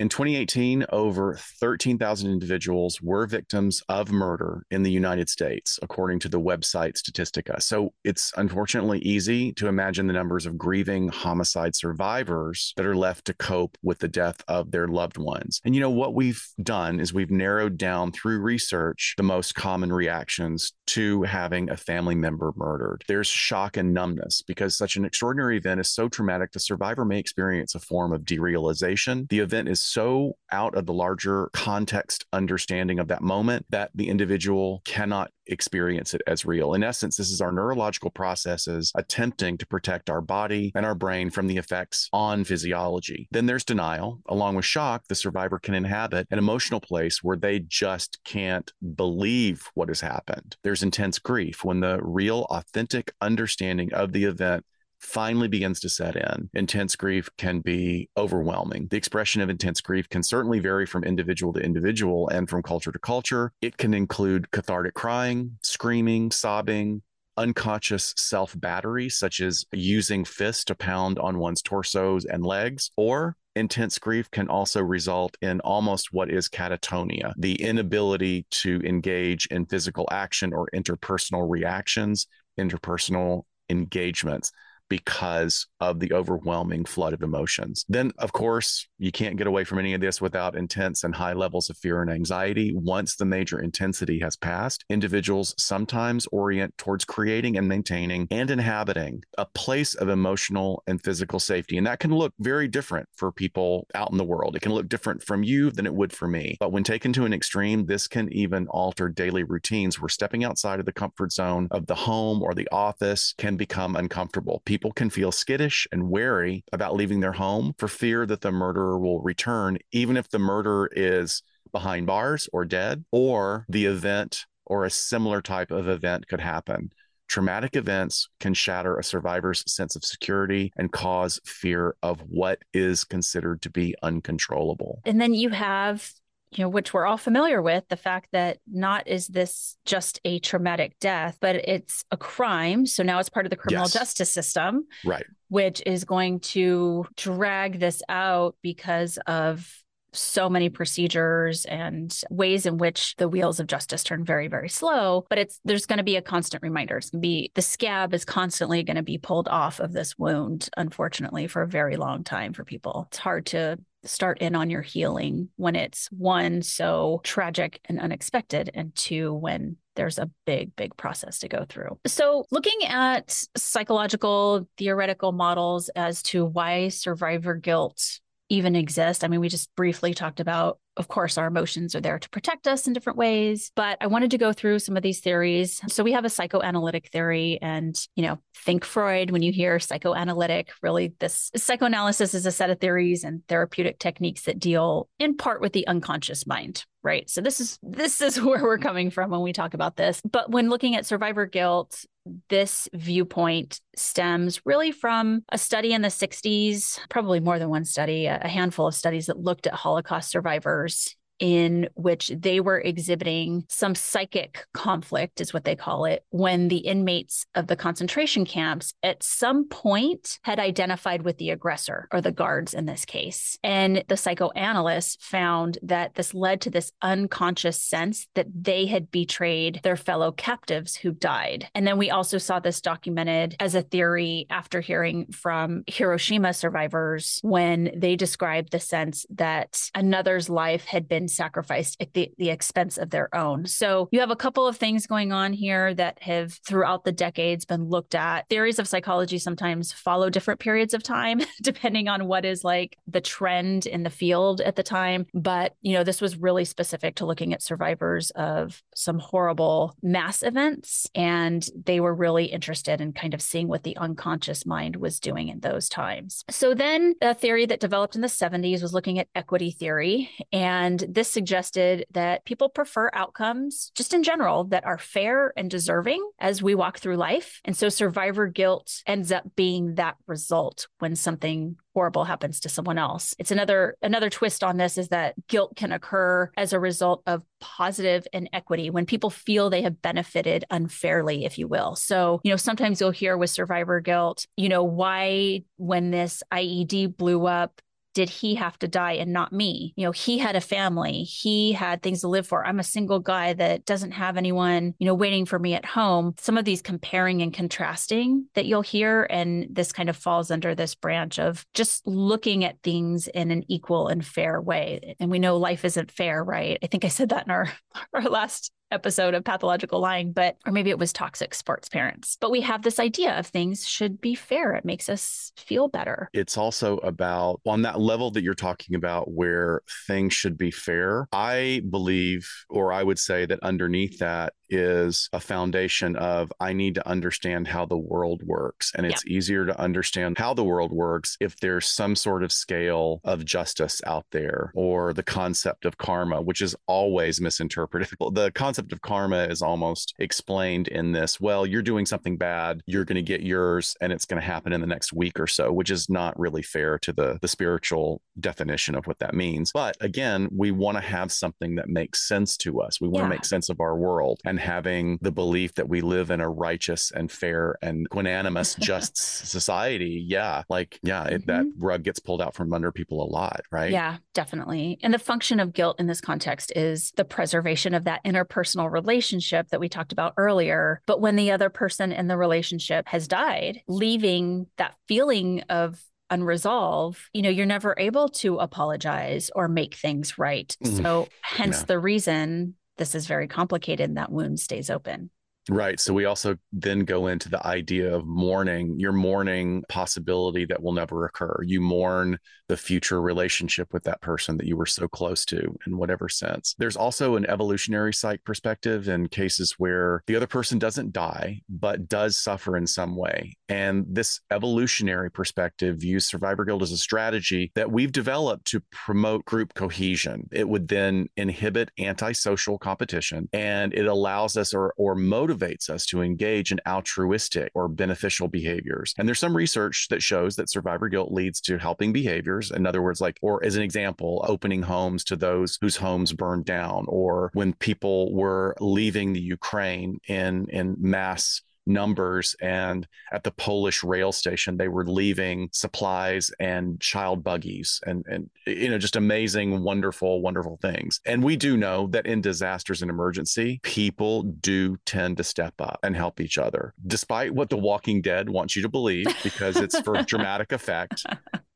In 0.00 0.08
2018, 0.08 0.86
over 0.92 1.34
13,000 1.34 2.30
individuals 2.30 3.02
were 3.02 3.26
victims 3.26 3.82
of 3.90 4.10
murder 4.10 4.64
in 4.70 4.82
the 4.82 4.90
United 4.90 5.28
States, 5.28 5.78
according 5.82 6.20
to 6.20 6.28
the 6.30 6.40
website 6.40 6.94
Statistica. 6.94 7.60
So 7.60 7.92
it's 8.02 8.32
unfortunately 8.38 9.00
easy 9.00 9.52
to 9.52 9.68
imagine 9.68 10.06
the 10.06 10.14
numbers 10.14 10.46
of 10.46 10.56
grieving 10.56 11.08
homicide 11.08 11.76
survivors 11.76 12.72
that 12.78 12.86
are 12.86 12.96
left 12.96 13.26
to 13.26 13.34
cope 13.34 13.76
with 13.82 13.98
the 13.98 14.08
death 14.08 14.42
of 14.48 14.70
their 14.70 14.88
loved 14.88 15.18
ones. 15.18 15.60
And 15.66 15.74
you 15.74 15.82
know, 15.82 15.90
what 15.90 16.14
we've 16.14 16.42
done 16.62 16.98
is 16.98 17.12
we've 17.12 17.30
narrowed 17.30 17.76
down 17.76 18.10
through 18.10 18.40
research 18.40 19.12
the 19.18 19.22
most 19.22 19.54
common 19.54 19.92
reactions 19.92 20.72
to 20.86 21.24
having 21.24 21.68
a 21.68 21.76
family 21.76 22.14
member 22.14 22.54
murdered. 22.56 23.04
There's 23.06 23.28
shock 23.28 23.76
and 23.76 23.92
numbness 23.92 24.40
because 24.40 24.78
such 24.78 24.96
an 24.96 25.04
extraordinary 25.04 25.58
event 25.58 25.78
is 25.78 25.90
so 25.90 26.08
traumatic, 26.08 26.52
the 26.52 26.58
survivor 26.58 27.04
may 27.04 27.18
experience 27.18 27.74
a 27.74 27.80
form 27.80 28.14
of 28.14 28.22
derealization. 28.22 29.28
The 29.28 29.40
event 29.40 29.68
is 29.68 29.89
so 29.90 30.36
out 30.52 30.74
of 30.74 30.86
the 30.86 30.92
larger 30.92 31.50
context 31.52 32.24
understanding 32.32 32.98
of 32.98 33.08
that 33.08 33.22
moment 33.22 33.66
that 33.70 33.90
the 33.94 34.08
individual 34.08 34.82
cannot 34.84 35.30
experience 35.46 36.14
it 36.14 36.22
as 36.26 36.44
real. 36.44 36.74
In 36.74 36.84
essence, 36.84 37.16
this 37.16 37.30
is 37.30 37.40
our 37.40 37.50
neurological 37.50 38.10
processes 38.10 38.92
attempting 38.94 39.58
to 39.58 39.66
protect 39.66 40.08
our 40.08 40.20
body 40.20 40.70
and 40.74 40.86
our 40.86 40.94
brain 40.94 41.28
from 41.30 41.48
the 41.48 41.56
effects 41.56 42.08
on 42.12 42.44
physiology. 42.44 43.28
Then 43.32 43.46
there's 43.46 43.64
denial. 43.64 44.20
Along 44.28 44.54
with 44.54 44.64
shock, 44.64 45.04
the 45.08 45.14
survivor 45.14 45.58
can 45.58 45.74
inhabit 45.74 46.28
an 46.30 46.38
emotional 46.38 46.80
place 46.80 47.22
where 47.22 47.36
they 47.36 47.58
just 47.58 48.20
can't 48.24 48.72
believe 48.94 49.68
what 49.74 49.88
has 49.88 50.00
happened. 50.00 50.56
There's 50.62 50.82
intense 50.82 51.18
grief 51.18 51.64
when 51.64 51.80
the 51.80 51.98
real, 52.02 52.46
authentic 52.50 53.12
understanding 53.20 53.92
of 53.92 54.12
the 54.12 54.24
event 54.24 54.64
finally 55.00 55.48
begins 55.48 55.80
to 55.80 55.88
set 55.88 56.14
in, 56.14 56.50
intense 56.54 56.94
grief 56.94 57.28
can 57.38 57.60
be 57.60 58.08
overwhelming. 58.16 58.86
The 58.90 58.96
expression 58.96 59.40
of 59.42 59.50
intense 59.50 59.80
grief 59.80 60.08
can 60.08 60.22
certainly 60.22 60.60
vary 60.60 60.86
from 60.86 61.04
individual 61.04 61.52
to 61.54 61.60
individual 61.60 62.28
and 62.28 62.48
from 62.48 62.62
culture 62.62 62.92
to 62.92 62.98
culture. 62.98 63.52
It 63.62 63.76
can 63.78 63.94
include 63.94 64.50
cathartic 64.50 64.94
crying, 64.94 65.58
screaming, 65.62 66.30
sobbing, 66.30 67.02
unconscious 67.36 68.14
self 68.16 68.58
battery, 68.60 69.08
such 69.08 69.40
as 69.40 69.64
using 69.72 70.24
fists 70.24 70.64
to 70.66 70.74
pound 70.74 71.18
on 71.18 71.38
one's 71.38 71.62
torsos 71.62 72.26
and 72.26 72.44
legs, 72.44 72.90
or 72.96 73.36
intense 73.56 73.98
grief 73.98 74.30
can 74.30 74.48
also 74.48 74.82
result 74.82 75.36
in 75.40 75.60
almost 75.60 76.12
what 76.12 76.30
is 76.30 76.48
catatonia, 76.48 77.32
the 77.38 77.60
inability 77.60 78.46
to 78.50 78.80
engage 78.84 79.46
in 79.46 79.66
physical 79.66 80.06
action 80.10 80.52
or 80.52 80.68
interpersonal 80.74 81.48
reactions, 81.48 82.26
interpersonal 82.58 83.44
engagements 83.70 84.52
because 84.90 85.66
of 85.80 86.00
the 86.00 86.12
overwhelming 86.12 86.84
flood 86.84 87.14
of 87.14 87.22
emotions. 87.22 87.86
Then, 87.88 88.12
of 88.18 88.32
course, 88.32 88.86
you 88.98 89.10
can't 89.10 89.36
get 89.36 89.46
away 89.46 89.64
from 89.64 89.78
any 89.78 89.94
of 89.94 90.02
this 90.02 90.20
without 90.20 90.54
intense 90.54 91.04
and 91.04 91.14
high 91.14 91.32
levels 91.32 91.70
of 91.70 91.78
fear 91.78 92.02
and 92.02 92.10
anxiety. 92.10 92.72
Once 92.74 93.16
the 93.16 93.24
major 93.24 93.60
intensity 93.60 94.18
has 94.18 94.36
passed, 94.36 94.84
individuals 94.90 95.54
sometimes 95.56 96.26
orient 96.32 96.76
towards 96.76 97.04
creating 97.04 97.56
and 97.56 97.68
maintaining 97.68 98.26
and 98.30 98.50
inhabiting 98.50 99.22
a 99.38 99.46
place 99.46 99.94
of 99.94 100.08
emotional 100.08 100.82
and 100.86 101.02
physical 101.02 101.38
safety. 101.38 101.78
And 101.78 101.86
that 101.86 102.00
can 102.00 102.14
look 102.14 102.34
very 102.40 102.68
different 102.68 103.08
for 103.14 103.30
people 103.30 103.86
out 103.94 104.10
in 104.10 104.18
the 104.18 104.24
world. 104.24 104.56
It 104.56 104.62
can 104.62 104.72
look 104.72 104.88
different 104.88 105.22
from 105.22 105.44
you 105.44 105.70
than 105.70 105.86
it 105.86 105.94
would 105.94 106.12
for 106.12 106.26
me. 106.26 106.56
But 106.58 106.72
when 106.72 106.82
taken 106.82 107.12
to 107.14 107.24
an 107.24 107.32
extreme, 107.32 107.86
this 107.86 108.08
can 108.08 108.30
even 108.32 108.66
alter 108.68 109.08
daily 109.08 109.44
routines 109.44 110.00
where 110.00 110.08
stepping 110.08 110.42
outside 110.42 110.80
of 110.80 110.86
the 110.86 110.92
comfort 110.92 111.32
zone 111.32 111.68
of 111.70 111.86
the 111.86 111.94
home 111.94 112.42
or 112.42 112.54
the 112.54 112.68
office 112.72 113.34
can 113.38 113.56
become 113.56 113.94
uncomfortable. 113.94 114.62
People 114.64 114.79
people 114.80 114.92
can 114.92 115.10
feel 115.10 115.30
skittish 115.30 115.86
and 115.92 116.08
wary 116.08 116.64
about 116.72 116.94
leaving 116.94 117.20
their 117.20 117.32
home 117.32 117.74
for 117.76 117.86
fear 117.86 118.24
that 118.24 118.40
the 118.40 118.50
murderer 118.50 118.98
will 118.98 119.20
return, 119.20 119.76
even 119.92 120.16
if 120.16 120.30
the 120.30 120.38
murderer 120.38 120.88
is 120.92 121.42
behind 121.70 122.06
bars 122.06 122.48
or 122.54 122.64
dead, 122.64 123.04
or 123.12 123.66
the 123.68 123.84
event 123.84 124.46
or 124.64 124.86
a 124.86 124.90
similar 124.90 125.42
type 125.42 125.70
of 125.70 125.86
event 125.86 126.26
could 126.28 126.40
happen. 126.40 126.90
Traumatic 127.28 127.76
events 127.76 128.30
can 128.40 128.54
shatter 128.54 128.96
a 128.96 129.04
survivor's 129.04 129.70
sense 129.70 129.96
of 129.96 130.02
security 130.02 130.72
and 130.78 130.90
cause 130.90 131.38
fear 131.44 131.94
of 132.02 132.20
what 132.20 132.60
is 132.72 133.04
considered 133.04 133.60
to 133.60 133.68
be 133.68 133.94
uncontrollable. 134.02 135.02
And 135.04 135.20
then 135.20 135.34
you 135.34 135.50
have 135.50 136.10
you 136.52 136.64
know, 136.64 136.68
which 136.68 136.92
we're 136.92 137.06
all 137.06 137.16
familiar 137.16 137.62
with, 137.62 137.84
the 137.88 137.96
fact 137.96 138.30
that 138.32 138.58
not 138.66 139.06
is 139.06 139.28
this 139.28 139.76
just 139.84 140.20
a 140.24 140.40
traumatic 140.40 140.98
death, 141.00 141.38
but 141.40 141.56
it's 141.56 142.04
a 142.10 142.16
crime. 142.16 142.86
So 142.86 143.02
now 143.02 143.20
it's 143.20 143.28
part 143.28 143.46
of 143.46 143.50
the 143.50 143.56
criminal 143.56 143.84
yes. 143.84 143.92
justice 143.92 144.32
system. 144.32 144.86
Right. 145.04 145.24
Which 145.48 145.82
is 145.86 146.04
going 146.04 146.40
to 146.40 147.06
drag 147.16 147.78
this 147.78 148.02
out 148.08 148.56
because 148.62 149.18
of 149.26 149.68
so 150.12 150.48
many 150.48 150.68
procedures 150.68 151.64
and 151.66 152.20
ways 152.30 152.66
in 152.66 152.78
which 152.78 153.14
the 153.16 153.28
wheels 153.28 153.60
of 153.60 153.68
justice 153.68 154.02
turn 154.02 154.24
very 154.24 154.48
very 154.48 154.68
slow 154.68 155.24
but 155.28 155.38
it's 155.38 155.60
there's 155.64 155.86
going 155.86 155.98
to 155.98 156.02
be 156.02 156.16
a 156.16 156.22
constant 156.22 156.64
reminder 156.64 156.96
it's 156.96 157.10
going 157.10 157.20
to 157.20 157.26
be 157.26 157.52
the 157.54 157.62
scab 157.62 158.12
is 158.12 158.24
constantly 158.24 158.82
going 158.82 158.96
to 158.96 159.04
be 159.04 159.18
pulled 159.18 159.46
off 159.46 159.78
of 159.78 159.92
this 159.92 160.18
wound 160.18 160.68
unfortunately 160.76 161.46
for 161.46 161.62
a 161.62 161.68
very 161.68 161.96
long 161.96 162.24
time 162.24 162.52
for 162.52 162.64
people 162.64 163.06
it's 163.08 163.18
hard 163.18 163.46
to 163.46 163.78
start 164.04 164.38
in 164.38 164.54
on 164.54 164.70
your 164.70 164.82
healing 164.82 165.48
when 165.56 165.76
it's 165.76 166.08
one 166.08 166.62
so 166.62 167.20
tragic 167.22 167.80
and 167.84 168.00
unexpected 168.00 168.70
and 168.74 168.94
two 168.94 169.32
when 169.34 169.76
there's 169.96 170.18
a 170.18 170.30
big 170.46 170.74
big 170.76 170.96
process 170.96 171.40
to 171.40 171.48
go 171.48 171.64
through 171.68 171.98
so 172.06 172.44
looking 172.50 172.84
at 172.86 173.44
psychological 173.56 174.68
theoretical 174.78 175.32
models 175.32 175.90
as 175.90 176.22
to 176.22 176.44
why 176.44 176.88
survivor 176.88 177.54
guilt 177.54 178.20
even 178.48 178.74
exist 178.74 179.22
i 179.22 179.28
mean 179.28 179.40
we 179.40 179.48
just 179.48 179.74
briefly 179.76 180.14
talked 180.14 180.40
about 180.40 180.78
of 181.00 181.08
course, 181.08 181.38
our 181.38 181.46
emotions 181.46 181.94
are 181.94 182.00
there 182.00 182.18
to 182.18 182.28
protect 182.28 182.68
us 182.68 182.86
in 182.86 182.92
different 182.92 183.16
ways. 183.16 183.72
But 183.74 183.96
I 184.02 184.06
wanted 184.06 184.32
to 184.32 184.38
go 184.38 184.52
through 184.52 184.80
some 184.80 184.98
of 184.98 185.02
these 185.02 185.20
theories. 185.20 185.80
So 185.88 186.04
we 186.04 186.12
have 186.12 186.26
a 186.26 186.28
psychoanalytic 186.28 187.08
theory, 187.10 187.58
and 187.62 187.98
you 188.16 188.24
know, 188.24 188.38
think 188.64 188.84
Freud 188.84 189.30
when 189.30 189.42
you 189.42 189.52
hear 189.52 189.78
psychoanalytic. 189.78 190.70
Really, 190.82 191.12
this 191.18 191.50
psychoanalysis 191.56 192.34
is 192.34 192.46
a 192.46 192.52
set 192.52 192.70
of 192.70 192.80
theories 192.80 193.24
and 193.24 193.46
therapeutic 193.48 193.98
techniques 193.98 194.42
that 194.42 194.58
deal 194.58 195.08
in 195.18 195.36
part 195.36 195.60
with 195.60 195.72
the 195.72 195.86
unconscious 195.86 196.46
mind. 196.46 196.84
Right. 197.02 197.30
So 197.30 197.40
this 197.40 197.60
is 197.60 197.78
this 197.82 198.20
is 198.20 198.40
where 198.42 198.62
we're 198.62 198.78
coming 198.78 199.10
from 199.10 199.30
when 199.30 199.40
we 199.40 199.52
talk 199.52 199.74
about 199.74 199.96
this. 199.96 200.20
But 200.30 200.50
when 200.50 200.68
looking 200.68 200.96
at 200.96 201.06
survivor 201.06 201.46
guilt, 201.46 202.04
this 202.48 202.88
viewpoint 202.92 203.80
stems 203.96 204.60
really 204.66 204.92
from 204.92 205.42
a 205.50 205.58
study 205.58 205.92
in 205.92 206.02
the 206.02 206.08
60s, 206.08 207.00
probably 207.08 207.40
more 207.40 207.58
than 207.58 207.70
one 207.70 207.84
study, 207.84 208.26
a 208.26 208.46
handful 208.46 208.86
of 208.88 208.94
studies 208.94 209.26
that 209.26 209.38
looked 209.38 209.66
at 209.66 209.72
Holocaust 209.72 210.30
survivors 210.30 211.16
in 211.40 211.88
which 211.94 212.30
they 212.36 212.60
were 212.60 212.78
exhibiting 212.78 213.64
some 213.68 213.94
psychic 213.94 214.66
conflict, 214.74 215.40
is 215.40 215.52
what 215.52 215.64
they 215.64 215.74
call 215.74 216.04
it, 216.04 216.24
when 216.30 216.68
the 216.68 216.78
inmates 216.78 217.46
of 217.54 217.66
the 217.66 217.76
concentration 217.76 218.44
camps 218.44 218.94
at 219.02 219.22
some 219.22 219.66
point 219.68 220.38
had 220.42 220.60
identified 220.60 221.22
with 221.22 221.38
the 221.38 221.50
aggressor 221.50 222.06
or 222.12 222.20
the 222.20 222.30
guards 222.30 222.74
in 222.74 222.84
this 222.84 223.04
case. 223.04 223.58
And 223.64 224.04
the 224.08 224.16
psychoanalysts 224.16 225.24
found 225.24 225.78
that 225.82 226.14
this 226.14 226.34
led 226.34 226.60
to 226.62 226.70
this 226.70 226.92
unconscious 227.02 227.80
sense 227.80 228.26
that 228.34 228.46
they 228.54 228.86
had 228.86 229.10
betrayed 229.10 229.80
their 229.82 229.96
fellow 229.96 230.32
captives 230.32 230.94
who 230.94 231.12
died. 231.12 231.68
And 231.74 231.86
then 231.86 231.96
we 231.96 232.10
also 232.10 232.38
saw 232.38 232.60
this 232.60 232.80
documented 232.80 233.56
as 233.58 233.74
a 233.74 233.82
theory 233.82 234.46
after 234.50 234.80
hearing 234.80 235.26
from 235.32 235.84
Hiroshima 235.86 236.52
survivors 236.52 237.40
when 237.42 237.90
they 237.96 238.16
described 238.16 238.72
the 238.72 238.80
sense 238.80 239.24
that 239.30 239.90
another's 239.94 240.50
life 240.50 240.84
had 240.84 241.08
been 241.08 241.28
sacrificed 241.30 241.96
at 242.00 242.12
the, 242.14 242.30
the 242.38 242.50
expense 242.50 242.98
of 242.98 243.10
their 243.10 243.34
own. 243.34 243.66
So 243.66 244.08
you 244.12 244.20
have 244.20 244.30
a 244.30 244.36
couple 244.36 244.66
of 244.66 244.76
things 244.76 245.06
going 245.06 245.32
on 245.32 245.52
here 245.52 245.94
that 245.94 246.22
have 246.22 246.52
throughout 246.66 247.04
the 247.04 247.12
decades 247.12 247.64
been 247.64 247.84
looked 247.84 248.14
at. 248.14 248.48
Theories 248.48 248.78
of 248.78 248.88
psychology 248.88 249.38
sometimes 249.38 249.92
follow 249.92 250.30
different 250.30 250.60
periods 250.60 250.94
of 250.94 251.02
time, 251.02 251.40
depending 251.62 252.08
on 252.08 252.26
what 252.26 252.44
is 252.44 252.64
like 252.64 252.96
the 253.06 253.20
trend 253.20 253.86
in 253.86 254.02
the 254.02 254.10
field 254.10 254.60
at 254.60 254.76
the 254.76 254.82
time. 254.82 255.26
But, 255.34 255.74
you 255.82 255.92
know, 255.92 256.04
this 256.04 256.20
was 256.20 256.36
really 256.36 256.64
specific 256.64 257.16
to 257.16 257.26
looking 257.26 257.52
at 257.52 257.62
survivors 257.62 258.30
of 258.30 258.82
some 258.94 259.18
horrible 259.18 259.96
mass 260.02 260.42
events. 260.42 261.06
And 261.14 261.66
they 261.84 262.00
were 262.00 262.14
really 262.14 262.46
interested 262.46 263.00
in 263.00 263.12
kind 263.12 263.34
of 263.34 263.42
seeing 263.42 263.68
what 263.68 263.82
the 263.82 263.96
unconscious 263.96 264.66
mind 264.66 264.96
was 264.96 265.20
doing 265.20 265.48
in 265.48 265.60
those 265.60 265.88
times. 265.88 266.44
So 266.50 266.74
then 266.74 267.14
a 267.20 267.34
theory 267.34 267.66
that 267.66 267.80
developed 267.80 268.14
in 268.14 268.20
the 268.20 268.28
70s 268.28 268.82
was 268.82 268.94
looking 268.94 269.18
at 269.18 269.28
equity 269.34 269.70
theory. 269.70 270.30
And 270.52 271.04
this 271.08 271.19
suggested 271.28 272.06
that 272.12 272.44
people 272.44 272.68
prefer 272.68 273.10
outcomes 273.12 273.90
just 273.94 274.14
in 274.14 274.22
general 274.22 274.64
that 274.64 274.84
are 274.84 274.98
fair 274.98 275.52
and 275.56 275.70
deserving 275.70 276.28
as 276.38 276.62
we 276.62 276.74
walk 276.74 276.98
through 276.98 277.16
life. 277.16 277.60
And 277.64 277.76
so 277.76 277.88
survivor 277.88 278.46
guilt 278.46 279.02
ends 279.06 279.32
up 279.32 279.44
being 279.56 279.96
that 279.96 280.16
result 280.26 280.88
when 280.98 281.16
something 281.16 281.76
horrible 281.94 282.24
happens 282.24 282.60
to 282.60 282.68
someone 282.68 282.98
else. 282.98 283.34
It's 283.38 283.50
another 283.50 283.96
another 284.00 284.30
twist 284.30 284.62
on 284.62 284.76
this 284.76 284.96
is 284.96 285.08
that 285.08 285.34
guilt 285.48 285.74
can 285.76 285.92
occur 285.92 286.50
as 286.56 286.72
a 286.72 286.80
result 286.80 287.22
of 287.26 287.42
positive 287.60 288.26
inequity 288.32 288.90
when 288.90 289.06
people 289.06 289.30
feel 289.30 289.70
they 289.70 289.82
have 289.82 290.00
benefited 290.00 290.64
unfairly 290.70 291.44
if 291.44 291.58
you 291.58 291.66
will. 291.66 291.96
So, 291.96 292.40
you 292.44 292.50
know, 292.50 292.56
sometimes 292.56 293.00
you'll 293.00 293.10
hear 293.10 293.36
with 293.36 293.50
survivor 293.50 294.00
guilt, 294.00 294.46
you 294.56 294.68
know, 294.68 294.84
why 294.84 295.64
when 295.76 296.10
this 296.10 296.42
IED 296.52 297.16
blew 297.16 297.46
up 297.46 297.80
did 298.14 298.28
he 298.28 298.54
have 298.56 298.78
to 298.80 298.88
die 298.88 299.12
and 299.12 299.32
not 299.32 299.52
me? 299.52 299.92
You 299.96 300.04
know, 300.04 300.12
he 300.12 300.38
had 300.38 300.56
a 300.56 300.60
family, 300.60 301.22
he 301.22 301.72
had 301.72 302.02
things 302.02 302.20
to 302.20 302.28
live 302.28 302.46
for. 302.46 302.64
I'm 302.64 302.80
a 302.80 302.84
single 302.84 303.20
guy 303.20 303.52
that 303.54 303.84
doesn't 303.84 304.12
have 304.12 304.36
anyone, 304.36 304.94
you 304.98 305.06
know, 305.06 305.14
waiting 305.14 305.46
for 305.46 305.58
me 305.58 305.74
at 305.74 305.84
home. 305.84 306.34
Some 306.38 306.58
of 306.58 306.64
these 306.64 306.82
comparing 306.82 307.42
and 307.42 307.52
contrasting 307.52 308.46
that 308.54 308.66
you'll 308.66 308.82
hear. 308.82 309.26
And 309.30 309.66
this 309.70 309.92
kind 309.92 310.08
of 310.08 310.16
falls 310.16 310.50
under 310.50 310.74
this 310.74 310.94
branch 310.94 311.38
of 311.38 311.64
just 311.74 312.06
looking 312.06 312.64
at 312.64 312.82
things 312.82 313.28
in 313.28 313.50
an 313.50 313.64
equal 313.68 314.08
and 314.08 314.24
fair 314.24 314.60
way. 314.60 315.16
And 315.20 315.30
we 315.30 315.38
know 315.38 315.56
life 315.56 315.84
isn't 315.84 316.10
fair, 316.10 316.42
right? 316.42 316.78
I 316.82 316.86
think 316.86 317.04
I 317.04 317.08
said 317.08 317.30
that 317.30 317.46
in 317.46 317.50
our, 317.50 317.72
our 318.14 318.22
last 318.22 318.72
episode 318.90 319.34
of 319.34 319.44
pathological 319.44 320.00
lying, 320.00 320.32
but 320.32 320.56
or 320.66 320.72
maybe 320.72 320.90
it 320.90 320.98
was 320.98 321.12
toxic 321.12 321.54
sports 321.54 321.88
parents. 321.88 322.36
But 322.40 322.50
we 322.50 322.60
have 322.62 322.82
this 322.82 322.98
idea 322.98 323.38
of 323.38 323.46
things 323.46 323.86
should 323.86 324.20
be 324.20 324.34
fair. 324.34 324.74
It 324.74 324.84
makes 324.84 325.08
us 325.08 325.52
feel 325.56 325.88
better. 325.88 326.28
It's 326.32 326.56
also 326.56 326.98
about 326.98 327.60
on 327.66 327.82
that 327.82 328.00
level 328.00 328.30
that 328.32 328.42
you're 328.42 328.54
talking 328.54 328.96
about 328.96 329.30
where 329.30 329.82
things 330.06 330.32
should 330.32 330.56
be 330.56 330.70
fair. 330.70 331.28
I 331.32 331.82
believe, 331.88 332.48
or 332.68 332.92
I 332.92 333.02
would 333.02 333.18
say 333.18 333.46
that 333.46 333.60
underneath 333.62 334.18
that 334.18 334.54
is 334.70 335.28
a 335.32 335.40
foundation 335.40 336.16
of 336.16 336.52
I 336.60 336.72
need 336.72 336.94
to 336.94 337.06
understand 337.06 337.68
how 337.68 337.84
the 337.84 337.98
world 337.98 338.42
works. 338.44 338.92
And 338.94 339.04
it's 339.04 339.24
yeah. 339.26 339.36
easier 339.36 339.66
to 339.66 339.78
understand 339.78 340.38
how 340.38 340.54
the 340.54 340.64
world 340.64 340.92
works 340.92 341.36
if 341.40 341.56
there's 341.56 341.86
some 341.86 342.16
sort 342.16 342.42
of 342.42 342.52
scale 342.52 343.20
of 343.24 343.44
justice 343.44 344.00
out 344.06 344.26
there 344.30 344.72
or 344.74 345.12
the 345.12 345.22
concept 345.22 345.84
of 345.84 345.98
karma, 345.98 346.40
which 346.40 346.62
is 346.62 346.76
always 346.86 347.40
misinterpreted. 347.40 348.08
The 348.32 348.52
concept 348.52 348.79
of 348.92 349.00
karma 349.00 349.44
is 349.44 349.62
almost 349.62 350.14
explained 350.18 350.88
in 350.88 351.12
this 351.12 351.40
well, 351.40 351.64
you're 351.64 351.82
doing 351.82 352.04
something 352.04 352.36
bad, 352.36 352.82
you're 352.86 353.04
going 353.04 353.16
to 353.16 353.22
get 353.22 353.42
yours, 353.42 353.96
and 354.00 354.12
it's 354.12 354.24
going 354.24 354.40
to 354.40 354.46
happen 354.46 354.72
in 354.72 354.80
the 354.80 354.86
next 354.86 355.12
week 355.12 355.38
or 355.38 355.46
so, 355.46 355.72
which 355.72 355.90
is 355.90 356.08
not 356.08 356.38
really 356.38 356.62
fair 356.62 356.98
to 356.98 357.12
the, 357.12 357.38
the 357.40 357.48
spiritual 357.48 358.20
definition 358.40 358.94
of 358.94 359.06
what 359.06 359.18
that 359.20 359.34
means. 359.34 359.70
But 359.72 359.96
again, 360.00 360.48
we 360.54 360.70
want 360.70 360.96
to 360.96 361.02
have 361.02 361.30
something 361.30 361.76
that 361.76 361.88
makes 361.88 362.26
sense 362.26 362.56
to 362.58 362.80
us. 362.80 363.00
We 363.00 363.08
want 363.08 363.22
yeah. 363.22 363.28
to 363.28 363.34
make 363.36 363.44
sense 363.44 363.68
of 363.68 363.80
our 363.80 363.96
world. 363.96 364.40
And 364.44 364.58
having 364.58 365.18
the 365.20 365.32
belief 365.32 365.74
that 365.74 365.88
we 365.88 366.00
live 366.00 366.30
in 366.30 366.40
a 366.40 366.48
righteous 366.48 367.10
and 367.12 367.30
fair 367.30 367.76
and 367.82 368.08
equanimous, 368.08 368.78
just 368.78 369.16
society, 369.16 370.24
yeah, 370.26 370.62
like, 370.68 370.98
yeah, 371.02 371.24
it, 371.24 371.46
mm-hmm. 371.46 371.50
that 371.50 371.72
rug 371.78 372.02
gets 372.02 372.18
pulled 372.18 372.42
out 372.42 372.54
from 372.54 372.72
under 372.72 372.90
people 372.90 373.22
a 373.22 373.30
lot, 373.30 373.62
right? 373.70 373.92
Yeah, 373.92 374.16
definitely. 374.34 374.98
And 375.02 375.14
the 375.14 375.18
function 375.18 375.60
of 375.60 375.72
guilt 375.72 376.00
in 376.00 376.06
this 376.06 376.20
context 376.20 376.72
is 376.74 377.12
the 377.16 377.24
preservation 377.24 377.94
of 377.94 378.04
that 378.04 378.20
inner 378.24 378.40
interpersonal 378.40 378.50
relationship 378.88 379.68
that 379.68 379.80
we 379.80 379.88
talked 379.88 380.12
about 380.12 380.34
earlier. 380.36 381.00
But 381.06 381.20
when 381.20 381.36
the 381.36 381.50
other 381.50 381.70
person 381.70 382.12
in 382.12 382.28
the 382.28 382.36
relationship 382.36 383.08
has 383.08 383.28
died, 383.28 383.82
leaving 383.88 384.66
that 384.76 384.94
feeling 385.08 385.62
of 385.68 386.00
unresolved, 386.30 387.18
you 387.32 387.42
know, 387.42 387.50
you're 387.50 387.66
never 387.66 387.94
able 387.98 388.28
to 388.28 388.58
apologize 388.58 389.50
or 389.54 389.68
make 389.68 389.94
things 389.94 390.38
right. 390.38 390.76
Mm. 390.84 391.02
So, 391.02 391.28
hence 391.42 391.80
yeah. 391.80 391.86
the 391.86 391.98
reason 391.98 392.74
this 392.98 393.14
is 393.14 393.26
very 393.26 393.48
complicated 393.48 394.08
and 394.08 394.16
that 394.16 394.30
wound 394.30 394.60
stays 394.60 394.90
open. 394.90 395.30
Right. 395.68 396.00
So 396.00 396.14
we 396.14 396.24
also 396.24 396.56
then 396.72 397.00
go 397.00 397.26
into 397.26 397.48
the 397.48 397.64
idea 397.66 398.14
of 398.14 398.26
mourning. 398.26 398.98
You're 398.98 399.12
mourning 399.12 399.84
possibility 399.88 400.64
that 400.64 400.82
will 400.82 400.92
never 400.92 401.26
occur. 401.26 401.62
You 401.64 401.80
mourn 401.80 402.38
the 402.68 402.76
future 402.76 403.20
relationship 403.20 403.92
with 403.92 404.04
that 404.04 404.20
person 404.20 404.56
that 404.56 404.66
you 404.66 404.76
were 404.76 404.86
so 404.86 405.06
close 405.06 405.44
to 405.44 405.76
in 405.86 405.98
whatever 405.98 406.28
sense. 406.28 406.74
There's 406.78 406.96
also 406.96 407.36
an 407.36 407.44
evolutionary 407.46 408.14
psych 408.14 408.42
perspective 408.44 409.08
in 409.08 409.28
cases 409.28 409.74
where 409.76 410.22
the 410.26 410.36
other 410.36 410.46
person 410.46 410.78
doesn't 410.78 411.12
die, 411.12 411.60
but 411.68 412.08
does 412.08 412.36
suffer 412.36 412.76
in 412.76 412.86
some 412.86 413.16
way. 413.16 413.56
And 413.68 414.06
this 414.08 414.40
evolutionary 414.50 415.30
perspective 415.30 415.98
views 415.98 416.26
survivor 416.26 416.64
guilt 416.64 416.82
as 416.82 416.92
a 416.92 416.96
strategy 416.96 417.70
that 417.74 417.90
we've 417.90 418.12
developed 418.12 418.66
to 418.66 418.80
promote 418.92 419.44
group 419.44 419.74
cohesion. 419.74 420.48
It 420.52 420.68
would 420.68 420.88
then 420.88 421.26
inhibit 421.36 421.90
antisocial 421.98 422.78
competition 422.78 423.48
and 423.52 423.92
it 423.92 424.06
allows 424.06 424.56
us 424.56 424.72
or, 424.74 424.94
or 424.96 425.14
motivates 425.16 425.49
us 425.90 426.06
to 426.06 426.22
engage 426.22 426.72
in 426.72 426.80
altruistic 426.86 427.70
or 427.74 427.88
beneficial 427.88 428.48
behaviors. 428.48 429.14
And 429.18 429.26
there's 429.26 429.38
some 429.38 429.56
research 429.56 430.08
that 430.10 430.22
shows 430.22 430.56
that 430.56 430.70
survivor 430.70 431.08
guilt 431.08 431.32
leads 431.32 431.60
to 431.62 431.78
helping 431.78 432.12
behaviors 432.12 432.70
in 432.70 432.86
other 432.86 433.02
words, 433.02 433.20
like, 433.20 433.38
or 433.42 433.64
as 433.64 433.76
an 433.76 433.82
example, 433.82 434.44
opening 434.48 434.82
homes 434.82 435.24
to 435.24 435.36
those 435.36 435.78
whose 435.80 435.96
homes 435.96 436.32
burned 436.32 436.64
down, 436.64 437.04
or 437.08 437.50
when 437.54 437.72
people 437.74 438.32
were 438.34 438.74
leaving 438.80 439.32
the 439.32 439.40
Ukraine 439.40 440.18
in 440.28 440.66
in 440.70 440.96
mass 440.98 441.62
numbers. 441.86 442.54
And 442.60 443.06
at 443.32 443.44
the 443.44 443.50
Polish 443.52 444.02
rail 444.02 444.32
station, 444.32 444.76
they 444.76 444.88
were 444.88 445.06
leaving 445.06 445.68
supplies 445.72 446.50
and 446.58 447.00
child 447.00 447.42
buggies 447.42 448.00
and, 448.06 448.24
and, 448.30 448.50
you 448.66 448.88
know, 448.88 448.98
just 448.98 449.16
amazing, 449.16 449.82
wonderful, 449.82 450.40
wonderful 450.42 450.78
things. 450.82 451.20
And 451.26 451.42
we 451.42 451.56
do 451.56 451.76
know 451.76 452.06
that 452.08 452.26
in 452.26 452.40
disasters 452.40 453.02
and 453.02 453.10
emergency, 453.10 453.80
people 453.82 454.42
do 454.42 454.96
tend 455.06 455.36
to 455.38 455.44
step 455.44 455.74
up 455.80 455.98
and 456.02 456.16
help 456.16 456.40
each 456.40 456.58
other, 456.58 456.94
despite 457.06 457.54
what 457.54 457.70
The 457.70 457.76
Walking 457.76 458.22
Dead 458.22 458.50
wants 458.50 458.76
you 458.76 458.82
to 458.82 458.88
believe, 458.88 459.26
because 459.42 459.76
it's 459.76 459.98
for 460.00 460.22
dramatic 460.26 460.72
effect. 460.72 461.24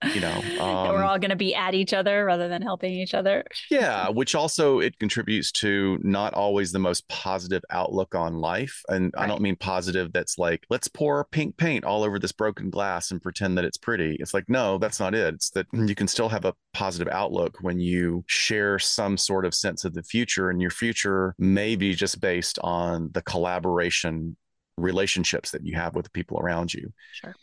You 0.02 0.20
know, 0.20 0.42
um, 0.61 0.88
we're 0.88 1.04
all 1.04 1.18
going 1.18 1.30
to 1.30 1.37
be 1.37 1.54
at 1.54 1.74
each 1.74 1.92
other 1.92 2.24
rather 2.24 2.48
than 2.48 2.62
helping 2.62 2.92
each 2.92 3.14
other. 3.14 3.44
yeah, 3.70 4.09
which 4.09 4.35
also 4.35 4.80
it 4.80 4.98
contributes 4.98 5.50
to 5.52 5.98
not 6.02 6.35
always 6.35 6.72
the 6.72 6.78
most 6.78 7.09
positive 7.09 7.62
outlook 7.70 8.14
on 8.14 8.35
life. 8.35 8.83
And 8.88 9.12
right. 9.14 9.24
I 9.24 9.26
don't 9.26 9.40
mean 9.40 9.57
positive 9.57 9.85
positive 9.85 10.12
that's 10.12 10.38
like, 10.38 10.64
let's 10.70 10.88
pour 10.88 11.24
pink 11.24 11.57
paint 11.57 11.85
all 11.85 12.02
over 12.02 12.18
this 12.18 12.33
broken 12.33 12.70
glass 12.70 13.11
and 13.11 13.22
pretend 13.22 13.57
that 13.57 13.64
it's 13.64 13.76
pretty. 13.76 14.16
It's 14.20 14.35
like, 14.35 14.48
no, 14.48 14.78
that's 14.78 15.00
not 15.00 15.14
it. 15.14 15.35
It's 15.35 15.50
that 15.50 15.66
you 15.72 15.94
can 15.94 16.09
still 16.09 16.28
have 16.28 16.44
a 16.44 16.54
positive 16.72 17.09
outlook 17.12 17.59
when 17.61 17.80
you 17.80 18.24
share 18.26 18.78
some 18.78 19.16
sort 19.16 19.44
of 19.44 19.54
sense 19.54 19.85
of 19.85 19.94
the 19.94 20.02
future, 20.02 20.50
and 20.50 20.61
your 20.61 20.70
future 20.70 21.35
may 21.38 21.76
be 21.76 21.94
just 21.94 22.20
based 22.20 22.59
on 22.62 23.11
the 23.12 23.22
collaboration 23.22 24.37
relationships 24.76 25.50
that 25.52 25.64
you 25.64 25.76
have 25.76 25.94
with 25.94 26.04
the 26.04 26.11
people 26.11 26.38
around 26.40 26.72
you. 26.74 26.92
Sure. 27.12 27.35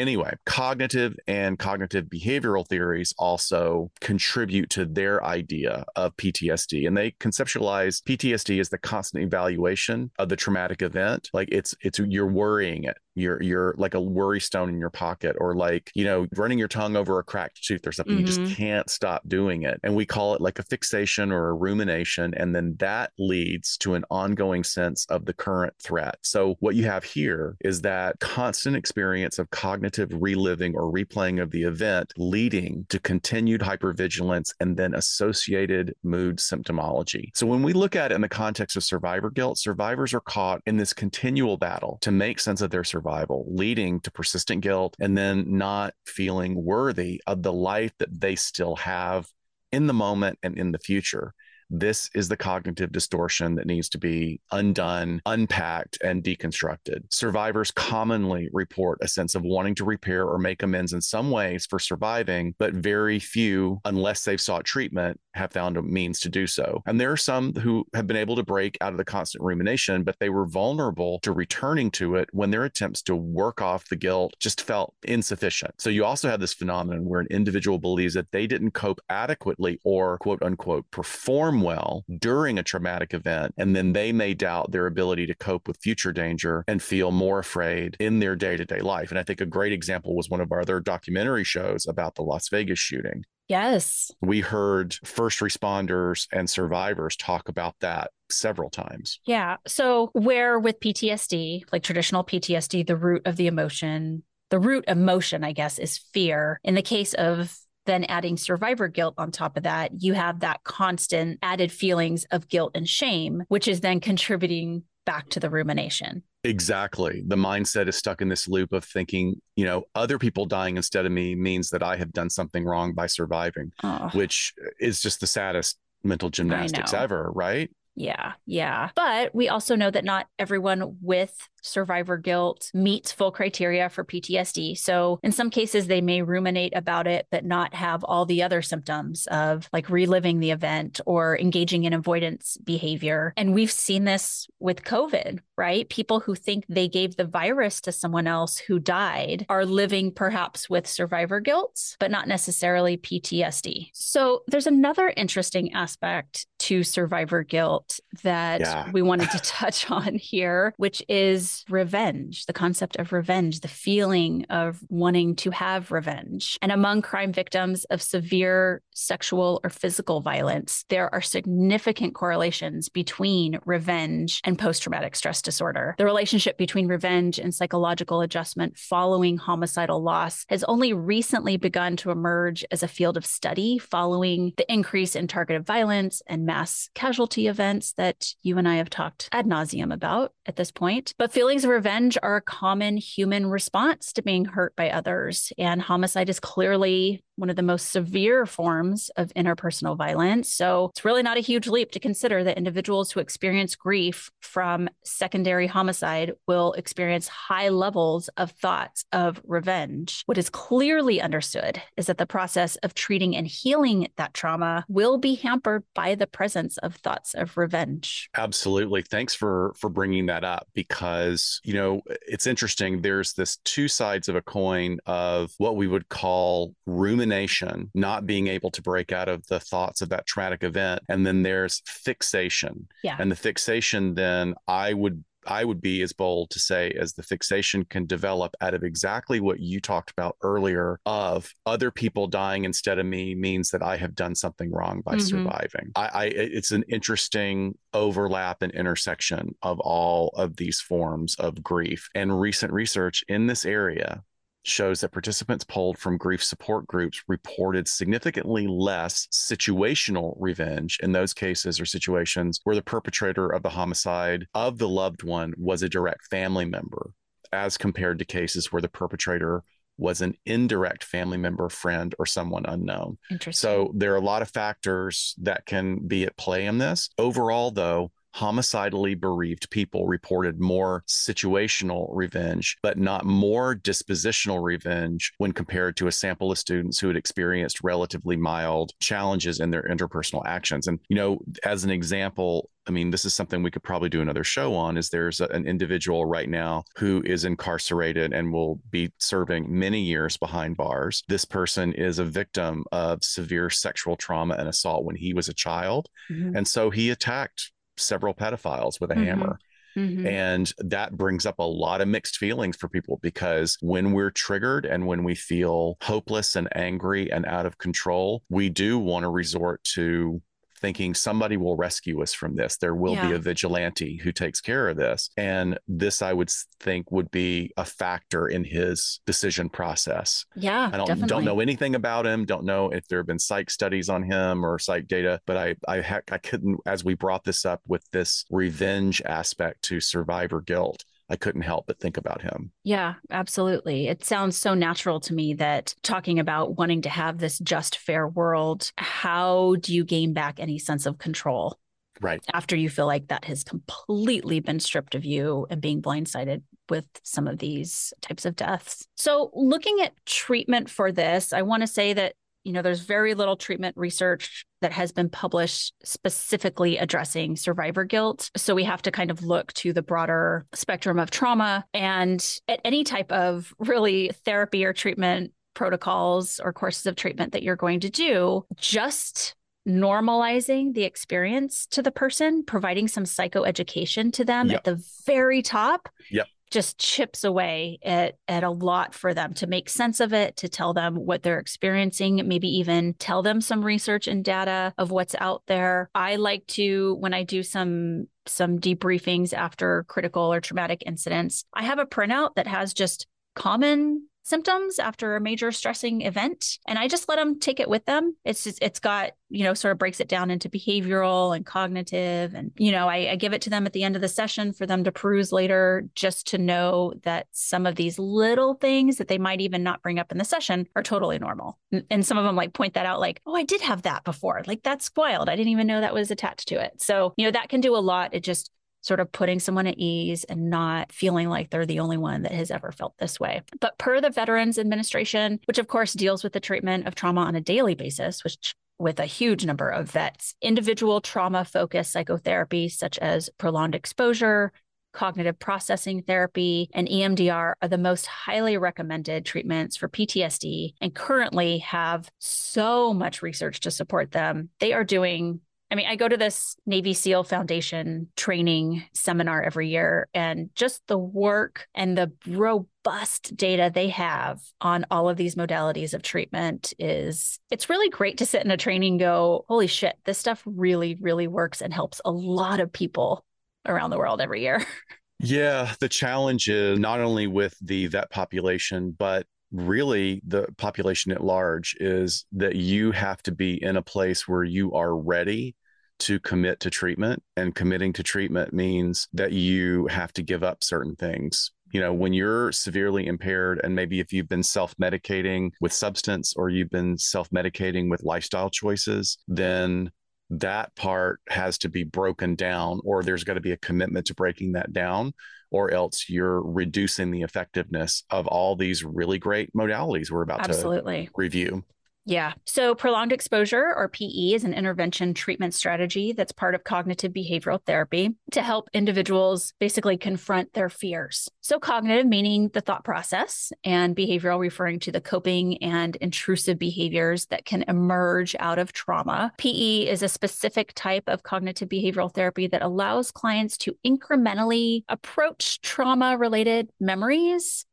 Anyway, 0.00 0.32
cognitive 0.46 1.14
and 1.26 1.58
cognitive 1.58 2.06
behavioral 2.06 2.66
theories 2.66 3.14
also 3.18 3.90
contribute 4.00 4.70
to 4.70 4.86
their 4.86 5.22
idea 5.22 5.84
of 5.94 6.16
PTSD. 6.16 6.86
And 6.86 6.96
they 6.96 7.10
conceptualize 7.12 8.02
PTSD 8.02 8.58
as 8.60 8.70
the 8.70 8.78
constant 8.78 9.24
evaluation 9.24 10.10
of 10.18 10.30
the 10.30 10.36
traumatic 10.36 10.80
event. 10.80 11.28
Like 11.34 11.50
it's 11.52 11.74
it's 11.82 11.98
you're 11.98 12.26
worrying 12.26 12.84
it 12.84 12.96
you're 13.14 13.42
you're 13.42 13.74
like 13.76 13.94
a 13.94 14.00
worry 14.00 14.40
stone 14.40 14.68
in 14.68 14.78
your 14.78 14.90
pocket 14.90 15.36
or 15.40 15.54
like 15.54 15.90
you 15.94 16.04
know 16.04 16.26
running 16.36 16.58
your 16.58 16.68
tongue 16.68 16.96
over 16.96 17.18
a 17.18 17.24
cracked 17.24 17.62
tooth 17.64 17.86
or 17.86 17.92
something 17.92 18.14
mm-hmm. 18.14 18.20
you 18.20 18.26
just 18.26 18.40
mm-hmm. 18.40 18.54
can't 18.54 18.88
stop 18.88 19.22
doing 19.28 19.62
it 19.62 19.80
and 19.82 19.94
we 19.94 20.06
call 20.06 20.34
it 20.34 20.40
like 20.40 20.58
a 20.58 20.62
fixation 20.64 21.32
or 21.32 21.48
a 21.48 21.54
rumination 21.54 22.32
and 22.34 22.54
then 22.54 22.76
that 22.78 23.12
leads 23.18 23.76
to 23.76 23.94
an 23.94 24.04
ongoing 24.10 24.62
sense 24.62 25.06
of 25.06 25.24
the 25.24 25.32
current 25.32 25.74
threat 25.82 26.16
so 26.22 26.56
what 26.60 26.74
you 26.74 26.84
have 26.84 27.04
here 27.04 27.56
is 27.60 27.80
that 27.80 28.18
constant 28.20 28.76
experience 28.76 29.38
of 29.38 29.50
cognitive 29.50 30.10
reliving 30.12 30.74
or 30.74 30.92
replaying 30.92 31.42
of 31.42 31.50
the 31.50 31.64
event 31.64 32.12
leading 32.16 32.86
to 32.88 32.98
continued 33.00 33.60
hypervigilance 33.60 34.52
and 34.60 34.76
then 34.76 34.94
associated 34.94 35.94
mood 36.02 36.38
symptomology 36.38 37.30
so 37.34 37.46
when 37.46 37.62
we 37.62 37.72
look 37.72 37.96
at 37.96 38.12
it 38.12 38.14
in 38.14 38.20
the 38.20 38.28
context 38.28 38.76
of 38.76 38.84
survivor 38.84 39.30
guilt 39.30 39.58
survivors 39.58 40.14
are 40.14 40.20
caught 40.20 40.60
in 40.66 40.76
this 40.76 40.92
continual 40.92 41.56
battle 41.56 41.98
to 42.00 42.12
make 42.12 42.38
sense 42.38 42.60
of 42.60 42.70
their 42.70 42.84
survival 42.84 42.99
survival, 43.00 43.46
leading 43.48 43.98
to 44.00 44.10
persistent 44.10 44.60
guilt 44.62 44.94
and 45.00 45.16
then 45.16 45.44
not 45.56 45.94
feeling 46.04 46.62
worthy 46.62 47.20
of 47.26 47.42
the 47.42 47.52
life 47.52 47.92
that 47.98 48.20
they 48.20 48.36
still 48.36 48.76
have 48.76 49.26
in 49.72 49.86
the 49.86 49.94
moment 49.94 50.38
and 50.42 50.58
in 50.58 50.72
the 50.72 50.78
future. 50.78 51.32
This 51.70 52.10
is 52.14 52.28
the 52.28 52.36
cognitive 52.36 52.90
distortion 52.90 53.54
that 53.54 53.66
needs 53.66 53.88
to 53.90 53.98
be 53.98 54.40
undone, 54.50 55.22
unpacked, 55.24 55.98
and 56.02 56.22
deconstructed. 56.22 57.04
Survivors 57.10 57.70
commonly 57.70 58.48
report 58.52 58.98
a 59.02 59.08
sense 59.08 59.34
of 59.34 59.42
wanting 59.42 59.76
to 59.76 59.84
repair 59.84 60.26
or 60.26 60.38
make 60.38 60.62
amends 60.62 60.92
in 60.92 61.00
some 61.00 61.30
ways 61.30 61.66
for 61.66 61.78
surviving, 61.78 62.54
but 62.58 62.74
very 62.74 63.18
few, 63.20 63.80
unless 63.84 64.24
they've 64.24 64.40
sought 64.40 64.64
treatment, 64.64 65.20
have 65.34 65.52
found 65.52 65.76
a 65.76 65.82
means 65.82 66.18
to 66.20 66.28
do 66.28 66.46
so. 66.46 66.82
And 66.86 67.00
there 67.00 67.12
are 67.12 67.16
some 67.16 67.54
who 67.54 67.84
have 67.94 68.06
been 68.06 68.16
able 68.16 68.36
to 68.36 68.42
break 68.42 68.76
out 68.80 68.92
of 68.92 68.98
the 68.98 69.04
constant 69.04 69.44
rumination, 69.44 70.02
but 70.02 70.16
they 70.18 70.28
were 70.28 70.46
vulnerable 70.46 71.20
to 71.20 71.32
returning 71.32 71.90
to 71.92 72.16
it 72.16 72.28
when 72.32 72.50
their 72.50 72.64
attempts 72.64 73.02
to 73.02 73.14
work 73.14 73.62
off 73.62 73.88
the 73.88 73.96
guilt 73.96 74.34
just 74.40 74.60
felt 74.60 74.94
insufficient. 75.04 75.74
So 75.78 75.90
you 75.90 76.04
also 76.04 76.28
have 76.28 76.40
this 76.40 76.54
phenomenon 76.54 77.04
where 77.04 77.20
an 77.20 77.28
individual 77.30 77.78
believes 77.78 78.14
that 78.14 78.32
they 78.32 78.46
didn't 78.46 78.72
cope 78.72 79.00
adequately 79.08 79.78
or 79.84 80.18
quote 80.18 80.42
unquote 80.42 80.90
perform 80.90 81.59
well 81.62 82.04
during 82.18 82.58
a 82.58 82.62
traumatic 82.62 83.14
event, 83.14 83.54
and 83.56 83.74
then 83.74 83.92
they 83.92 84.12
may 84.12 84.34
doubt 84.34 84.72
their 84.72 84.86
ability 84.86 85.26
to 85.26 85.34
cope 85.34 85.68
with 85.68 85.78
future 85.78 86.12
danger 86.12 86.64
and 86.66 86.82
feel 86.82 87.10
more 87.10 87.38
afraid 87.38 87.96
in 88.00 88.18
their 88.18 88.36
day 88.36 88.56
to 88.56 88.64
day 88.64 88.80
life. 88.80 89.10
And 89.10 89.18
I 89.18 89.22
think 89.22 89.40
a 89.40 89.46
great 89.46 89.72
example 89.72 90.16
was 90.16 90.28
one 90.28 90.40
of 90.40 90.52
our 90.52 90.60
other 90.60 90.80
documentary 90.80 91.44
shows 91.44 91.86
about 91.86 92.14
the 92.14 92.22
Las 92.22 92.48
Vegas 92.48 92.78
shooting. 92.78 93.24
Yes. 93.50 94.12
We 94.20 94.40
heard 94.40 94.94
first 95.04 95.40
responders 95.40 96.28
and 96.32 96.48
survivors 96.48 97.16
talk 97.16 97.48
about 97.48 97.74
that 97.80 98.12
several 98.30 98.70
times. 98.70 99.18
Yeah. 99.24 99.56
So, 99.66 100.10
where 100.12 100.60
with 100.60 100.78
PTSD, 100.78 101.64
like 101.72 101.82
traditional 101.82 102.22
PTSD, 102.22 102.86
the 102.86 102.96
root 102.96 103.22
of 103.26 103.34
the 103.34 103.48
emotion, 103.48 104.22
the 104.50 104.60
root 104.60 104.84
emotion, 104.86 105.42
I 105.42 105.50
guess, 105.50 105.80
is 105.80 105.98
fear. 105.98 106.60
In 106.62 106.76
the 106.76 106.82
case 106.82 107.12
of 107.14 107.56
then 107.90 108.04
adding 108.04 108.36
survivor 108.36 108.86
guilt 108.86 109.14
on 109.18 109.32
top 109.32 109.56
of 109.56 109.64
that, 109.64 109.90
you 110.00 110.14
have 110.14 110.40
that 110.40 110.62
constant 110.62 111.38
added 111.42 111.72
feelings 111.72 112.24
of 112.30 112.48
guilt 112.48 112.70
and 112.74 112.88
shame, 112.88 113.42
which 113.48 113.66
is 113.66 113.80
then 113.80 113.98
contributing 113.98 114.84
back 115.04 115.28
to 115.30 115.40
the 115.40 115.50
rumination. 115.50 116.22
Exactly. 116.44 117.24
The 117.26 117.36
mindset 117.36 117.88
is 117.88 117.96
stuck 117.96 118.22
in 118.22 118.28
this 118.28 118.46
loop 118.46 118.72
of 118.72 118.84
thinking, 118.84 119.40
you 119.56 119.64
know, 119.64 119.84
other 119.94 120.18
people 120.18 120.46
dying 120.46 120.76
instead 120.76 121.04
of 121.04 121.10
me 121.10 121.34
means 121.34 121.70
that 121.70 121.82
I 121.82 121.96
have 121.96 122.12
done 122.12 122.30
something 122.30 122.64
wrong 122.64 122.94
by 122.94 123.06
surviving, 123.06 123.72
oh. 123.82 124.10
which 124.12 124.54
is 124.78 125.00
just 125.00 125.20
the 125.20 125.26
saddest 125.26 125.76
mental 126.04 126.30
gymnastics 126.30 126.94
ever, 126.94 127.30
right? 127.34 127.70
Yeah, 128.00 128.32
yeah. 128.46 128.88
But 128.96 129.34
we 129.34 129.50
also 129.50 129.76
know 129.76 129.90
that 129.90 130.06
not 130.06 130.26
everyone 130.38 130.96
with 131.02 131.36
survivor 131.62 132.16
guilt 132.16 132.70
meets 132.72 133.12
full 133.12 133.30
criteria 133.30 133.90
for 133.90 134.04
PTSD. 134.04 134.78
So, 134.78 135.20
in 135.22 135.32
some 135.32 135.50
cases, 135.50 135.86
they 135.86 136.00
may 136.00 136.22
ruminate 136.22 136.74
about 136.74 137.06
it, 137.06 137.26
but 137.30 137.44
not 137.44 137.74
have 137.74 138.02
all 138.02 138.24
the 138.24 138.42
other 138.42 138.62
symptoms 138.62 139.26
of 139.30 139.68
like 139.70 139.90
reliving 139.90 140.40
the 140.40 140.50
event 140.50 141.02
or 141.04 141.38
engaging 141.38 141.84
in 141.84 141.92
avoidance 141.92 142.56
behavior. 142.64 143.34
And 143.36 143.52
we've 143.52 143.70
seen 143.70 144.04
this 144.04 144.48
with 144.60 144.82
COVID, 144.82 145.40
right? 145.58 145.86
People 145.90 146.20
who 146.20 146.34
think 146.34 146.64
they 146.70 146.88
gave 146.88 147.16
the 147.16 147.26
virus 147.26 147.82
to 147.82 147.92
someone 147.92 148.26
else 148.26 148.56
who 148.56 148.78
died 148.78 149.44
are 149.50 149.66
living 149.66 150.10
perhaps 150.10 150.70
with 150.70 150.86
survivor 150.86 151.40
guilt, 151.40 151.96
but 152.00 152.10
not 152.10 152.28
necessarily 152.28 152.96
PTSD. 152.96 153.90
So, 153.92 154.42
there's 154.46 154.66
another 154.66 155.12
interesting 155.14 155.74
aspect 155.74 156.46
to 156.70 156.84
survivor 156.84 157.42
guilt 157.42 157.98
that 158.22 158.60
yeah. 158.60 158.88
we 158.92 159.02
wanted 159.02 159.28
to 159.28 159.38
touch 159.42 159.90
on 159.90 160.14
here, 160.14 160.72
which 160.76 161.02
is 161.08 161.64
revenge, 161.68 162.46
the 162.46 162.52
concept 162.52 162.94
of 162.94 163.12
revenge, 163.12 163.58
the 163.58 163.66
feeling 163.66 164.46
of 164.50 164.78
wanting 164.88 165.34
to 165.34 165.50
have 165.50 165.90
revenge. 165.90 166.56
And 166.62 166.70
among 166.70 167.02
crime 167.02 167.32
victims 167.32 167.82
of 167.86 168.00
severe 168.00 168.82
sexual 168.94 169.60
or 169.64 169.70
physical 169.70 170.20
violence, 170.20 170.84
there 170.90 171.12
are 171.12 171.20
significant 171.20 172.14
correlations 172.14 172.88
between 172.88 173.58
revenge 173.64 174.40
and 174.44 174.56
post 174.56 174.84
traumatic 174.84 175.16
stress 175.16 175.42
disorder. 175.42 175.96
The 175.98 176.04
relationship 176.04 176.56
between 176.56 176.86
revenge 176.86 177.40
and 177.40 177.52
psychological 177.52 178.20
adjustment 178.20 178.78
following 178.78 179.38
homicidal 179.38 180.04
loss 180.04 180.44
has 180.48 180.62
only 180.64 180.92
recently 180.92 181.56
begun 181.56 181.96
to 181.96 182.12
emerge 182.12 182.64
as 182.70 182.84
a 182.84 182.88
field 182.88 183.16
of 183.16 183.26
study 183.26 183.78
following 183.78 184.52
the 184.56 184.72
increase 184.72 185.16
in 185.16 185.26
targeted 185.26 185.66
violence 185.66 186.22
and 186.28 186.46
mass 186.46 186.59
casualty 186.94 187.46
events 187.46 187.92
that 187.92 188.34
you 188.42 188.58
and 188.58 188.68
I 188.68 188.76
have 188.76 188.90
talked 188.90 189.28
ad 189.32 189.46
nauseum 189.46 189.92
about 189.92 190.32
at 190.46 190.56
this 190.56 190.70
point. 190.70 191.14
But 191.18 191.32
feelings 191.32 191.64
of 191.64 191.70
revenge 191.70 192.18
are 192.22 192.36
a 192.36 192.42
common 192.42 192.96
human 192.96 193.46
response 193.46 194.12
to 194.14 194.22
being 194.22 194.44
hurt 194.44 194.74
by 194.76 194.90
others, 194.90 195.52
and 195.58 195.80
homicide 195.82 196.28
is 196.28 196.40
clearly 196.40 197.22
one 197.40 197.50
of 197.50 197.56
the 197.56 197.62
most 197.62 197.90
severe 197.90 198.44
forms 198.44 199.10
of 199.16 199.32
interpersonal 199.34 199.96
violence. 199.96 200.52
So 200.52 200.90
it's 200.90 201.04
really 201.04 201.22
not 201.22 201.38
a 201.38 201.40
huge 201.40 201.66
leap 201.66 201.90
to 201.92 201.98
consider 201.98 202.44
that 202.44 202.58
individuals 202.58 203.10
who 203.10 203.20
experience 203.20 203.74
grief 203.74 204.30
from 204.42 204.90
secondary 205.04 205.66
homicide 205.66 206.32
will 206.46 206.74
experience 206.74 207.28
high 207.28 207.70
levels 207.70 208.28
of 208.36 208.50
thoughts 208.50 209.06
of 209.12 209.40
revenge. 209.46 210.22
What 210.26 210.36
is 210.36 210.50
clearly 210.50 211.20
understood 211.20 211.80
is 211.96 212.06
that 212.06 212.18
the 212.18 212.26
process 212.26 212.76
of 212.76 212.94
treating 212.94 213.34
and 213.34 213.46
healing 213.46 214.08
that 214.16 214.34
trauma 214.34 214.84
will 214.88 215.16
be 215.16 215.34
hampered 215.34 215.84
by 215.94 216.14
the 216.14 216.26
presence 216.26 216.76
of 216.78 216.94
thoughts 216.96 217.32
of 217.34 217.56
revenge. 217.56 218.28
Absolutely. 218.36 219.02
Thanks 219.02 219.34
for 219.34 219.72
for 219.78 219.88
bringing 219.88 220.26
that 220.26 220.44
up 220.44 220.68
because, 220.74 221.60
you 221.64 221.72
know, 221.72 222.02
it's 222.28 222.46
interesting 222.46 223.00
there's 223.00 223.32
this 223.32 223.56
two 223.64 223.88
sides 223.88 224.28
of 224.28 224.36
a 224.36 224.42
coin 224.42 224.98
of 225.06 225.54
what 225.56 225.76
we 225.76 225.86
would 225.86 226.08
call 226.10 226.74
rumination 226.86 227.29
rumination, 227.30 227.90
not 227.94 228.26
being 228.26 228.48
able 228.48 228.70
to 228.72 228.82
break 228.82 229.12
out 229.12 229.28
of 229.28 229.46
the 229.46 229.60
thoughts 229.60 230.00
of 230.02 230.08
that 230.10 230.26
traumatic 230.26 230.62
event. 230.62 231.00
And 231.08 231.26
then 231.26 231.42
there's 231.42 231.82
fixation. 231.86 232.88
Yeah. 233.02 233.16
And 233.18 233.30
the 233.30 233.36
fixation, 233.36 234.14
then 234.14 234.54
I 234.66 234.92
would 234.92 235.24
I 235.46 235.64
would 235.64 235.80
be 235.80 236.02
as 236.02 236.12
bold 236.12 236.50
to 236.50 236.58
say 236.58 236.90
as 236.90 237.14
the 237.14 237.22
fixation 237.22 237.86
can 237.86 238.04
develop 238.04 238.54
out 238.60 238.74
of 238.74 238.84
exactly 238.84 239.40
what 239.40 239.58
you 239.58 239.80
talked 239.80 240.10
about 240.10 240.36
earlier 240.42 241.00
of 241.06 241.50
other 241.64 241.90
people 241.90 242.26
dying 242.26 242.66
instead 242.66 242.98
of 242.98 243.06
me 243.06 243.34
means 243.34 243.70
that 243.70 243.82
I 243.82 243.96
have 243.96 244.14
done 244.14 244.34
something 244.34 244.70
wrong 244.70 245.00
by 245.00 245.12
mm-hmm. 245.12 245.20
surviving. 245.20 245.92
I, 245.96 246.10
I, 246.12 246.24
it's 246.26 246.72
an 246.72 246.84
interesting 246.90 247.78
overlap 247.94 248.60
and 248.60 248.70
intersection 248.72 249.54
of 249.62 249.80
all 249.80 250.28
of 250.34 250.56
these 250.56 250.78
forms 250.78 251.36
of 251.36 251.62
grief 251.62 252.10
and 252.14 252.38
recent 252.38 252.70
research 252.74 253.24
in 253.26 253.46
this 253.46 253.64
area 253.64 254.22
shows 254.62 255.00
that 255.00 255.12
participants 255.12 255.64
polled 255.64 255.96
from 255.96 256.18
grief 256.18 256.44
support 256.44 256.86
groups 256.86 257.22
reported 257.28 257.88
significantly 257.88 258.66
less 258.66 259.26
situational 259.32 260.34
revenge 260.38 260.98
in 261.02 261.12
those 261.12 261.32
cases 261.32 261.80
or 261.80 261.86
situations 261.86 262.60
where 262.64 262.76
the 262.76 262.82
perpetrator 262.82 263.48
of 263.48 263.62
the 263.62 263.70
homicide 263.70 264.46
of 264.54 264.78
the 264.78 264.88
loved 264.88 265.22
one 265.22 265.54
was 265.56 265.82
a 265.82 265.88
direct 265.88 266.26
family 266.30 266.64
member, 266.64 267.12
as 267.52 267.78
compared 267.78 268.18
to 268.18 268.24
cases 268.24 268.70
where 268.70 268.82
the 268.82 268.88
perpetrator 268.88 269.62
was 269.96 270.22
an 270.22 270.34
indirect 270.46 271.04
family 271.04 271.36
member, 271.36 271.68
friend, 271.68 272.14
or 272.18 272.24
someone 272.24 272.64
unknown. 272.66 273.18
So 273.52 273.92
there 273.94 274.12
are 274.14 274.16
a 274.16 274.20
lot 274.20 274.40
of 274.40 274.48
factors 274.48 275.34
that 275.42 275.66
can 275.66 276.06
be 276.06 276.24
at 276.24 276.36
play 276.38 276.64
in 276.64 276.78
this. 276.78 277.10
Overall, 277.18 277.70
though, 277.70 278.10
homicidally 278.32 279.14
bereaved 279.14 279.70
people 279.70 280.06
reported 280.06 280.60
more 280.60 281.04
situational 281.08 282.08
revenge, 282.12 282.76
but 282.82 282.98
not 282.98 283.24
more 283.24 283.74
dispositional 283.74 284.62
revenge 284.62 285.32
when 285.38 285.52
compared 285.52 285.96
to 285.96 286.06
a 286.06 286.12
sample 286.12 286.52
of 286.52 286.58
students 286.58 286.98
who 286.98 287.08
had 287.08 287.16
experienced 287.16 287.82
relatively 287.82 288.36
mild 288.36 288.92
challenges 289.00 289.60
in 289.60 289.70
their 289.70 289.82
interpersonal 289.82 290.42
actions. 290.46 290.86
And, 290.86 291.00
you 291.08 291.16
know, 291.16 291.38
as 291.64 291.84
an 291.84 291.90
example, 291.90 292.70
I 292.86 292.92
mean, 292.92 293.10
this 293.10 293.24
is 293.24 293.34
something 293.34 293.62
we 293.62 293.70
could 293.70 293.82
probably 293.82 294.08
do 294.08 294.22
another 294.22 294.42
show 294.42 294.74
on. 294.74 294.96
Is 294.96 295.10
there's 295.10 295.40
a, 295.40 295.46
an 295.46 295.66
individual 295.66 296.24
right 296.24 296.48
now 296.48 296.84
who 296.96 297.22
is 297.24 297.44
incarcerated 297.44 298.32
and 298.32 298.52
will 298.52 298.80
be 298.90 299.12
serving 299.18 299.66
many 299.68 300.00
years 300.00 300.36
behind 300.36 300.76
bars. 300.76 301.22
This 301.28 301.44
person 301.44 301.92
is 301.92 302.18
a 302.18 302.24
victim 302.24 302.84
of 302.90 303.22
severe 303.22 303.70
sexual 303.70 304.16
trauma 304.16 304.54
and 304.54 304.68
assault 304.68 305.04
when 305.04 305.16
he 305.16 305.34
was 305.34 305.48
a 305.48 305.54
child. 305.54 306.08
Mm-hmm. 306.30 306.56
And 306.56 306.66
so 306.66 306.90
he 306.90 307.10
attacked 307.10 307.70
several 308.00 308.34
pedophiles 308.34 309.00
with 309.00 309.10
a 309.10 309.14
mm-hmm. 309.14 309.24
hammer. 309.24 309.58
Mm-hmm. 309.96 310.26
And 310.26 310.72
that 310.78 311.16
brings 311.16 311.46
up 311.46 311.58
a 311.58 311.64
lot 311.64 312.00
of 312.00 312.08
mixed 312.08 312.36
feelings 312.36 312.76
for 312.76 312.88
people 312.88 313.18
because 313.22 313.76
when 313.80 314.12
we're 314.12 314.30
triggered 314.30 314.86
and 314.86 315.06
when 315.06 315.24
we 315.24 315.34
feel 315.34 315.96
hopeless 316.02 316.54
and 316.54 316.68
angry 316.76 317.30
and 317.30 317.44
out 317.44 317.66
of 317.66 317.78
control, 317.78 318.42
we 318.48 318.68
do 318.68 318.98
want 318.98 319.24
to 319.24 319.28
resort 319.28 319.82
to 319.94 320.40
thinking 320.80 321.14
somebody 321.14 321.56
will 321.56 321.76
rescue 321.76 322.22
us 322.22 322.32
from 322.32 322.56
this. 322.56 322.76
There 322.76 322.94
will 322.94 323.14
yeah. 323.14 323.28
be 323.28 323.34
a 323.34 323.38
vigilante 323.38 324.16
who 324.16 324.32
takes 324.32 324.60
care 324.60 324.88
of 324.88 324.96
this. 324.96 325.30
And 325.36 325.78
this, 325.86 326.22
I 326.22 326.32
would 326.32 326.50
think, 326.80 327.10
would 327.10 327.30
be 327.30 327.72
a 327.76 327.84
factor 327.84 328.48
in 328.48 328.64
his 328.64 329.20
decision 329.26 329.68
process. 329.68 330.44
Yeah. 330.56 330.90
I 330.92 330.96
don't, 330.96 331.06
definitely. 331.06 331.28
don't 331.28 331.44
know 331.44 331.60
anything 331.60 331.94
about 331.94 332.26
him. 332.26 332.44
Don't 332.44 332.64
know 332.64 332.90
if 332.90 333.06
there 333.08 333.18
have 333.18 333.26
been 333.26 333.38
psych 333.38 333.70
studies 333.70 334.08
on 334.08 334.22
him 334.22 334.64
or 334.64 334.78
psych 334.78 335.06
data, 335.08 335.40
but 335.46 335.56
I, 335.56 335.76
I, 335.86 336.00
ha- 336.00 336.20
I 336.30 336.38
couldn't, 336.38 336.80
as 336.86 337.04
we 337.04 337.14
brought 337.14 337.44
this 337.44 337.64
up 337.64 337.80
with 337.86 338.08
this 338.10 338.44
revenge 338.50 339.22
aspect 339.26 339.82
to 339.82 340.00
survivor 340.00 340.60
guilt, 340.60 341.04
I 341.30 341.36
couldn't 341.36 341.62
help 341.62 341.86
but 341.86 342.00
think 342.00 342.16
about 342.16 342.42
him. 342.42 342.72
Yeah, 342.82 343.14
absolutely. 343.30 344.08
It 344.08 344.24
sounds 344.24 344.56
so 344.56 344.74
natural 344.74 345.20
to 345.20 345.34
me 345.34 345.54
that 345.54 345.94
talking 346.02 346.40
about 346.40 346.76
wanting 346.76 347.02
to 347.02 347.08
have 347.08 347.38
this 347.38 347.60
just 347.60 347.96
fair 347.96 348.26
world, 348.26 348.90
how 348.98 349.76
do 349.80 349.94
you 349.94 350.04
gain 350.04 350.32
back 350.32 350.58
any 350.58 350.78
sense 350.78 351.06
of 351.06 351.18
control? 351.18 351.78
Right. 352.20 352.42
After 352.52 352.76
you 352.76 352.90
feel 352.90 353.06
like 353.06 353.28
that 353.28 353.44
has 353.44 353.64
completely 353.64 354.60
been 354.60 354.80
stripped 354.80 355.14
of 355.14 355.24
you 355.24 355.66
and 355.70 355.80
being 355.80 356.02
blindsided 356.02 356.62
with 356.90 357.06
some 357.22 357.46
of 357.46 357.58
these 357.58 358.12
types 358.20 358.44
of 358.44 358.56
deaths. 358.56 359.06
So, 359.16 359.50
looking 359.54 360.00
at 360.02 360.12
treatment 360.26 360.90
for 360.90 361.12
this, 361.12 361.52
I 361.52 361.62
want 361.62 361.82
to 361.82 361.86
say 361.86 362.12
that 362.12 362.34
you 362.64 362.72
know, 362.72 362.82
there's 362.82 363.00
very 363.00 363.34
little 363.34 363.56
treatment 363.56 363.96
research 363.96 364.64
that 364.80 364.92
has 364.92 365.12
been 365.12 365.28
published 365.28 365.94
specifically 366.04 366.98
addressing 366.98 367.56
survivor 367.56 368.04
guilt. 368.04 368.50
So 368.56 368.74
we 368.74 368.84
have 368.84 369.02
to 369.02 369.10
kind 369.10 369.30
of 369.30 369.42
look 369.42 369.72
to 369.74 369.92
the 369.92 370.02
broader 370.02 370.66
spectrum 370.74 371.18
of 371.18 371.30
trauma 371.30 371.84
and 371.94 372.44
at 372.68 372.80
any 372.84 373.04
type 373.04 373.32
of 373.32 373.74
really 373.78 374.30
therapy 374.44 374.84
or 374.84 374.92
treatment 374.92 375.52
protocols 375.74 376.60
or 376.62 376.72
courses 376.72 377.06
of 377.06 377.16
treatment 377.16 377.52
that 377.52 377.62
you're 377.62 377.76
going 377.76 378.00
to 378.00 378.10
do, 378.10 378.64
just 378.76 379.54
normalizing 379.88 380.92
the 380.92 381.04
experience 381.04 381.86
to 381.86 382.02
the 382.02 382.10
person, 382.10 382.62
providing 382.64 383.08
some 383.08 383.24
psychoeducation 383.24 384.32
to 384.32 384.44
them 384.44 384.68
yep. 384.68 384.78
at 384.78 384.84
the 384.84 385.04
very 385.26 385.62
top. 385.62 386.08
Yep 386.30 386.46
just 386.70 386.98
chips 386.98 387.44
away 387.44 387.98
at, 388.02 388.36
at 388.48 388.64
a 388.64 388.70
lot 388.70 389.14
for 389.14 389.34
them 389.34 389.54
to 389.54 389.66
make 389.66 389.88
sense 389.88 390.20
of 390.20 390.32
it, 390.32 390.56
to 390.56 390.68
tell 390.68 390.92
them 390.92 391.16
what 391.16 391.42
they're 391.42 391.58
experiencing, 391.58 392.46
maybe 392.46 392.68
even 392.68 393.14
tell 393.14 393.42
them 393.42 393.60
some 393.60 393.84
research 393.84 394.28
and 394.28 394.44
data 394.44 394.94
of 394.96 395.10
what's 395.10 395.34
out 395.38 395.62
there. 395.66 396.10
I 396.14 396.36
like 396.36 396.66
to, 396.68 397.16
when 397.20 397.34
I 397.34 397.42
do 397.42 397.62
some 397.62 398.28
some 398.46 398.78
debriefings 398.78 399.52
after 399.52 400.04
critical 400.08 400.52
or 400.52 400.60
traumatic 400.60 401.02
incidents, 401.06 401.64
I 401.74 401.84
have 401.84 401.98
a 401.98 402.06
printout 402.06 402.54
that 402.56 402.66
has 402.66 402.94
just 402.94 403.26
common 403.54 404.28
symptoms 404.42 404.98
after 404.98 405.36
a 405.36 405.40
major 405.40 405.70
stressing 405.72 406.22
event 406.22 406.78
and 406.86 406.98
i 406.98 407.06
just 407.06 407.28
let 407.28 407.36
them 407.36 407.58
take 407.58 407.80
it 407.80 407.88
with 407.88 408.04
them. 408.06 408.36
It's 408.44 408.64
just, 408.64 408.78
it's 408.82 408.98
got 408.98 409.32
you 409.48 409.64
know 409.64 409.74
sort 409.74 409.92
of 409.92 409.98
breaks 409.98 410.20
it 410.20 410.28
down 410.28 410.50
into 410.50 410.68
behavioral 410.68 411.54
and 411.54 411.66
cognitive 411.66 412.54
and 412.54 412.70
you 412.76 412.92
know 412.92 413.08
I, 413.08 413.32
I 413.32 413.36
give 413.36 413.52
it 413.52 413.62
to 413.62 413.70
them 413.70 413.86
at 413.86 413.92
the 413.92 414.04
end 414.04 414.16
of 414.16 414.22
the 414.22 414.28
session 414.28 414.72
for 414.72 414.86
them 414.86 415.04
to 415.04 415.12
peruse 415.12 415.52
later 415.52 416.08
just 416.14 416.46
to 416.48 416.58
know 416.58 417.12
that 417.24 417.48
some 417.50 417.86
of 417.86 417.96
these 417.96 418.18
little 418.18 418.74
things 418.74 419.16
that 419.16 419.28
they 419.28 419.38
might 419.38 419.60
even 419.60 419.82
not 419.82 420.02
bring 420.02 420.18
up 420.18 420.30
in 420.32 420.38
the 420.38 420.44
session 420.44 420.86
are 420.94 421.02
totally 421.02 421.38
normal. 421.38 421.78
And, 422.10 422.24
some 422.30 422.38
of 422.38 422.44
them 422.44 422.54
like 422.54 422.74
point 422.74 422.94
that 422.94 423.06
out 423.06 423.18
like 423.18 423.40
oh 423.46 423.56
i 423.56 423.64
did 423.64 423.80
have 423.80 424.02
that 424.02 424.24
before. 424.24 424.62
Like 424.66 424.82
that's 424.82 425.10
wild 425.16 425.48
i 425.48 425.56
didn't 425.56 425.72
even 425.72 425.86
know 425.86 426.00
that 426.00 426.14
was 426.14 426.30
attached 426.30 426.68
to 426.68 426.80
it. 426.80 427.02
So 427.02 427.34
you 427.36 427.44
know 427.44 427.50
that 427.50 427.68
can 427.68 427.80
do 427.80 427.96
a 427.96 427.98
lot. 427.98 428.34
It 428.34 428.44
just 428.44 428.70
sort 429.00 429.20
of 429.20 429.32
putting 429.32 429.58
someone 429.58 429.86
at 429.86 429.98
ease 429.98 430.44
and 430.44 430.70
not 430.70 431.12
feeling 431.12 431.48
like 431.48 431.70
they're 431.70 431.86
the 431.86 432.00
only 432.00 432.16
one 432.16 432.42
that 432.42 432.52
has 432.52 432.70
ever 432.70 432.92
felt 432.92 433.14
this 433.18 433.40
way. 433.40 433.62
But 433.80 433.98
per 433.98 434.20
the 434.20 434.30
Veterans 434.30 434.78
Administration, 434.78 435.60
which 435.66 435.78
of 435.78 435.88
course 435.88 436.12
deals 436.12 436.44
with 436.44 436.52
the 436.52 436.60
treatment 436.60 437.06
of 437.06 437.14
trauma 437.14 437.42
on 437.42 437.54
a 437.54 437.60
daily 437.60 437.94
basis, 437.94 438.44
which 438.44 438.74
with 438.98 439.18
a 439.18 439.26
huge 439.26 439.64
number 439.64 439.88
of 439.88 440.10
vets, 440.10 440.54
individual 440.60 441.20
trauma 441.20 441.64
focused 441.64 442.12
psychotherapy, 442.12 442.88
such 442.88 443.18
as 443.18 443.48
prolonged 443.56 443.94
exposure, 443.94 444.72
cognitive 445.12 445.58
processing 445.58 446.22
therapy, 446.22 446.88
and 446.92 447.08
EMDR 447.08 447.74
are 447.80 447.88
the 447.88 447.98
most 447.98 448.26
highly 448.26 448.76
recommended 448.76 449.44
treatments 449.44 449.96
for 449.96 450.08
PTSD 450.08 450.94
and 451.00 451.14
currently 451.14 451.78
have 451.78 452.30
so 452.38 453.12
much 453.12 453.42
research 453.42 453.80
to 453.80 453.90
support 453.90 454.32
them. 454.32 454.68
They 454.78 454.92
are 454.92 455.04
doing 455.04 455.60
I 455.90 455.96
mean, 455.96 456.06
I 456.06 456.14
go 456.14 456.28
to 456.28 456.36
this 456.36 456.76
Navy 456.86 457.14
SEAL 457.14 457.44
Foundation 457.44 458.28
training 458.36 459.02
seminar 459.12 459.60
every 459.62 459.88
year, 459.88 460.28
and 460.32 460.70
just 460.76 461.04
the 461.08 461.18
work 461.18 461.88
and 461.94 462.16
the 462.16 462.32
robust 462.46 463.56
data 463.56 463.90
they 463.92 464.08
have 464.08 464.60
on 464.80 465.04
all 465.10 465.28
of 465.28 465.36
these 465.36 465.56
modalities 465.56 466.14
of 466.14 466.22
treatment 466.22 466.94
is 466.98 467.58
it's 467.70 467.90
really 467.90 468.08
great 468.08 468.38
to 468.38 468.46
sit 468.46 468.64
in 468.64 468.70
a 468.70 468.76
training 468.76 469.14
and 469.14 469.20
go, 469.20 469.64
holy 469.68 469.88
shit, 469.88 470.16
this 470.24 470.38
stuff 470.38 470.62
really, 470.64 471.16
really 471.20 471.48
works 471.48 471.82
and 471.82 471.92
helps 471.92 472.20
a 472.24 472.30
lot 472.30 472.78
of 472.78 472.92
people 472.92 473.44
around 473.84 474.10
the 474.10 474.18
world 474.18 474.40
every 474.40 474.62
year. 474.62 474.84
Yeah, 475.42 475.94
the 476.00 476.08
challenge 476.10 476.68
is 476.68 476.98
not 476.98 477.20
only 477.20 477.46
with 477.46 477.74
the 477.80 478.08
vet 478.08 478.30
population, 478.30 479.16
but 479.18 479.46
really 479.72 480.42
the 480.46 480.66
population 480.76 481.32
at 481.32 481.42
large 481.42 481.96
is 481.98 482.44
that 482.52 482.76
you 482.76 483.12
have 483.12 483.42
to 483.44 483.52
be 483.52 483.82
in 483.82 483.96
a 483.96 484.02
place 484.02 484.46
where 484.46 484.64
you 484.64 484.92
are 484.92 485.16
ready 485.16 485.74
to 486.20 486.40
commit 486.40 486.80
to 486.80 486.90
treatment. 486.90 487.42
And 487.56 487.74
committing 487.74 488.12
to 488.14 488.22
treatment 488.22 488.72
means 488.72 489.28
that 489.32 489.52
you 489.52 490.06
have 490.06 490.32
to 490.34 490.42
give 490.42 490.62
up 490.62 490.84
certain 490.84 491.16
things. 491.16 491.72
You 491.92 492.00
know, 492.00 492.12
when 492.12 492.32
you're 492.32 492.70
severely 492.70 493.26
impaired, 493.26 493.80
and 493.82 493.94
maybe 493.94 494.20
if 494.20 494.32
you've 494.32 494.48
been 494.48 494.62
self 494.62 494.96
medicating 494.96 495.70
with 495.80 495.92
substance 495.92 496.54
or 496.56 496.68
you've 496.68 496.90
been 496.90 497.18
self 497.18 497.50
medicating 497.50 498.08
with 498.08 498.22
lifestyle 498.22 498.70
choices, 498.70 499.38
then 499.48 500.10
that 500.50 500.94
part 500.96 501.40
has 501.48 501.78
to 501.78 501.88
be 501.88 502.04
broken 502.04 502.54
down, 502.54 503.00
or 503.04 503.22
there's 503.22 503.44
got 503.44 503.54
to 503.54 503.60
be 503.60 503.72
a 503.72 503.76
commitment 503.76 504.26
to 504.26 504.34
breaking 504.34 504.72
that 504.72 504.92
down, 504.92 505.32
or 505.70 505.92
else 505.92 506.28
you're 506.28 506.60
reducing 506.62 507.30
the 507.30 507.42
effectiveness 507.42 508.24
of 508.30 508.46
all 508.46 508.76
these 508.76 509.04
really 509.04 509.38
great 509.38 509.72
modalities 509.74 510.30
we're 510.30 510.42
about 510.42 510.68
Absolutely. 510.68 511.26
to 511.26 511.32
review. 511.36 511.84
Yeah. 512.26 512.52
So 512.66 512.94
prolonged 512.94 513.32
exposure 513.32 513.94
or 513.96 514.08
PE 514.08 514.52
is 514.52 514.64
an 514.64 514.74
intervention 514.74 515.32
treatment 515.32 515.74
strategy 515.74 516.32
that's 516.32 516.52
part 516.52 516.74
of 516.74 516.84
cognitive 516.84 517.32
behavioral 517.32 517.82
therapy 517.84 518.30
to 518.52 518.62
help 518.62 518.88
individuals 518.92 519.72
basically 519.80 520.18
confront 520.18 520.72
their 520.74 520.90
fears. 520.90 521.48
So 521.62 521.78
cognitive 521.78 522.26
meaning 522.26 522.70
the 522.74 522.82
thought 522.82 523.04
process 523.04 523.72
and 523.84 524.14
behavioral 524.14 524.60
referring 524.60 525.00
to 525.00 525.12
the 525.12 525.20
coping 525.20 525.82
and 525.82 526.16
intrusive 526.16 526.78
behaviors 526.78 527.46
that 527.46 527.64
can 527.64 527.84
emerge 527.88 528.54
out 528.60 528.78
of 528.78 528.92
trauma. 528.92 529.52
PE 529.56 530.06
is 530.06 530.22
a 530.22 530.28
specific 530.28 530.92
type 530.94 531.24
of 531.26 531.42
cognitive 531.42 531.88
behavioral 531.88 532.32
therapy 532.32 532.66
that 532.66 532.82
allows 532.82 533.30
clients 533.30 533.78
to 533.78 533.96
incrementally 534.06 535.04
approach 535.08 535.80
trauma 535.80 536.36
related 536.36 536.90
memories 537.00 537.86